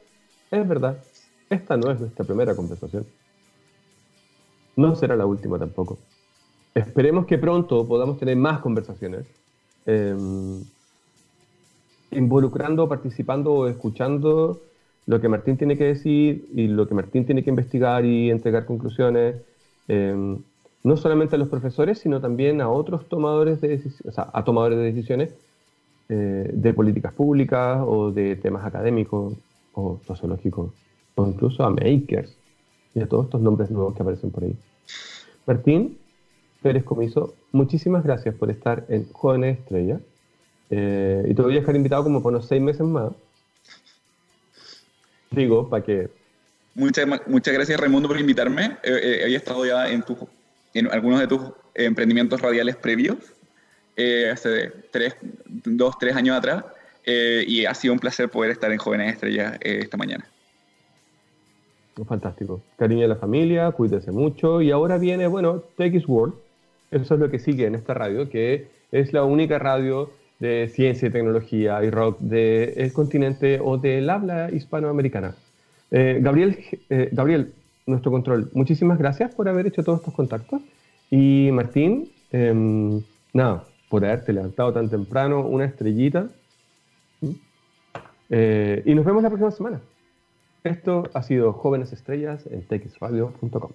es 0.52 0.68
verdad. 0.68 1.02
Esta 1.50 1.78
no 1.78 1.90
es 1.90 2.02
nuestra 2.02 2.26
primera 2.26 2.54
conversación. 2.54 3.06
No 4.76 4.94
será 4.98 5.16
la 5.16 5.26
última 5.26 5.58
tampoco. 5.58 5.98
Esperemos 6.76 7.26
que 7.26 7.38
pronto 7.38 7.88
podamos 7.88 8.20
tener 8.20 8.36
más 8.36 8.60
conversaciones. 8.60 9.26
Em, 9.86 10.66
involucrando, 12.12 12.90
participando 12.90 13.54
o 13.54 13.68
escuchando 13.70 14.62
lo 15.06 15.22
que 15.22 15.30
Martín 15.30 15.56
tiene 15.56 15.78
que 15.78 15.86
decir 15.86 16.50
y 16.54 16.68
lo 16.68 16.86
que 16.90 16.94
Martín 16.94 17.26
tiene 17.26 17.42
que 17.42 17.52
investigar 17.52 18.04
y 18.04 18.30
entregar 18.30 18.66
conclusiones, 18.66 19.38
em, 19.88 20.44
no 20.84 20.98
solamente 20.98 21.36
a 21.36 21.40
los 21.40 21.50
profesores, 21.50 22.00
sino 22.00 22.22
también 22.22 22.62
a 22.62 22.70
otros 22.70 23.08
tomadores 23.08 23.62
de 23.62 23.70
decisiones, 23.70 24.06
o 24.06 24.12
sea, 24.12 24.30
a 24.34 24.44
tomadores 24.44 24.78
de 24.78 24.84
decisiones 24.86 25.34
eh, 26.10 26.50
de 26.54 26.74
políticas 26.74 27.14
públicas 27.14 27.82
o 27.86 28.12
de 28.12 28.36
temas 28.38 28.66
académicos 28.66 29.34
o 29.74 30.00
sociológicos, 30.08 30.72
o 31.16 31.28
incluso 31.28 31.64
a 31.64 31.70
makers 31.70 32.36
y 32.96 33.02
a 33.02 33.08
todos 33.08 33.26
estos 33.26 33.42
nombres 33.42 33.70
nuevos 33.70 33.96
que 33.96 34.02
aparecen 34.02 34.32
por 34.32 34.44
ahí. 34.44 34.56
Martín 35.46 35.98
Pérez 36.62 36.84
Comiso, 36.84 37.34
muchísimas 37.52 38.04
gracias 38.04 38.36
por 38.36 38.50
estar 38.50 38.86
en 38.90 39.08
Jóvenes 39.12 39.60
Estrella. 39.60 40.00
Eh, 40.70 41.26
y 41.30 41.34
te 41.34 41.42
voy 41.42 41.56
a 41.56 41.60
dejar 41.60 41.76
invitado 41.76 42.04
como 42.04 42.22
por 42.22 42.34
unos 42.34 42.48
seis 42.48 42.62
meses 42.62 42.82
más. 42.82 43.12
Digo, 45.32 45.70
para 45.70 45.84
que... 45.84 46.10
Muchas, 46.76 47.08
muchas 47.28 47.54
gracias, 47.54 47.80
Raimundo, 47.80 48.08
por 48.08 48.20
invitarme. 48.20 48.78
Eh, 48.84 49.22
había 49.24 49.38
estado 49.38 49.66
ya 49.66 49.90
en, 49.90 50.04
tu, 50.04 50.16
en 50.78 50.92
algunos 50.92 51.20
de 51.20 51.28
tus 51.28 51.42
emprendimientos 51.76 52.42
radiales 52.42 52.76
previos, 52.76 53.18
eh, 53.96 54.30
hace 54.32 54.72
tres, 54.92 55.16
dos, 55.46 55.98
tres 56.00 56.16
años 56.16 56.38
atrás, 56.38 56.64
y 57.06 57.64
ha 57.64 57.74
sido 57.74 57.94
un 57.94 58.00
placer 58.00 58.28
poder 58.28 58.52
estar 58.52 58.70
en 58.70 58.78
Jóvenes 58.78 59.14
Estrellas 59.14 59.58
esta 59.62 59.96
mañana. 59.96 60.28
Fantástico. 62.06 62.62
Cariño 62.78 63.06
a 63.06 63.08
la 63.08 63.16
familia, 63.16 63.72
cuídese 63.72 64.12
mucho. 64.12 64.62
Y 64.62 64.72
ahora 64.72 64.98
viene, 64.98 65.28
bueno, 65.28 65.64
TX 65.78 66.08
World. 66.08 66.36
Eso 66.92 67.14
es 67.16 67.20
lo 67.20 67.30
que 67.30 67.40
sigue 67.40 67.66
en 67.66 67.76
esta 67.76 67.94
radio, 67.94 68.30
que 68.30 68.68
es 68.92 69.14
la 69.14 69.24
única 69.24 69.60
radio 69.60 70.12
de 70.40 70.70
ciencia 70.74 71.08
y 71.08 71.12
tecnología 71.12 71.84
y 71.84 71.90
rock 71.90 72.20
del 72.20 72.94
continente 72.94 73.60
o 73.62 73.78
del 73.78 74.10
habla 74.10 74.52
hispanoamericana. 74.52 75.36
Eh, 75.90 76.20
Gabriel, 76.22 76.58
eh, 76.90 77.10
Gabriel, 77.12 77.54
nuestro 77.88 78.12
control, 78.12 78.52
muchísimas 78.54 79.00
gracias 79.00 79.34
por 79.34 79.50
haber 79.50 79.66
hecho 79.68 79.84
todos 79.84 80.00
estos 80.00 80.14
contactos. 80.14 80.62
Y 81.10 81.50
Martín, 81.54 82.12
em, 82.32 83.02
nada, 83.34 83.64
por 83.90 84.06
haberte 84.06 84.34
levantado 84.34 84.74
tan 84.74 84.90
temprano, 84.90 85.42
una 85.48 85.66
estrellita. 85.66 86.30
¿Mm? 87.22 87.30
Eh, 88.30 88.84
y 88.86 88.94
nos 88.94 89.06
vemos 89.06 89.24
la 89.24 89.30
próxima 89.30 89.52
semana. 89.52 89.82
Esto 90.64 91.04
ha 91.14 91.24
sido 91.24 91.54
Jóvenes 91.54 91.94
Estrellas 91.94 92.46
en 92.52 92.62
texradio.com. 92.64 93.72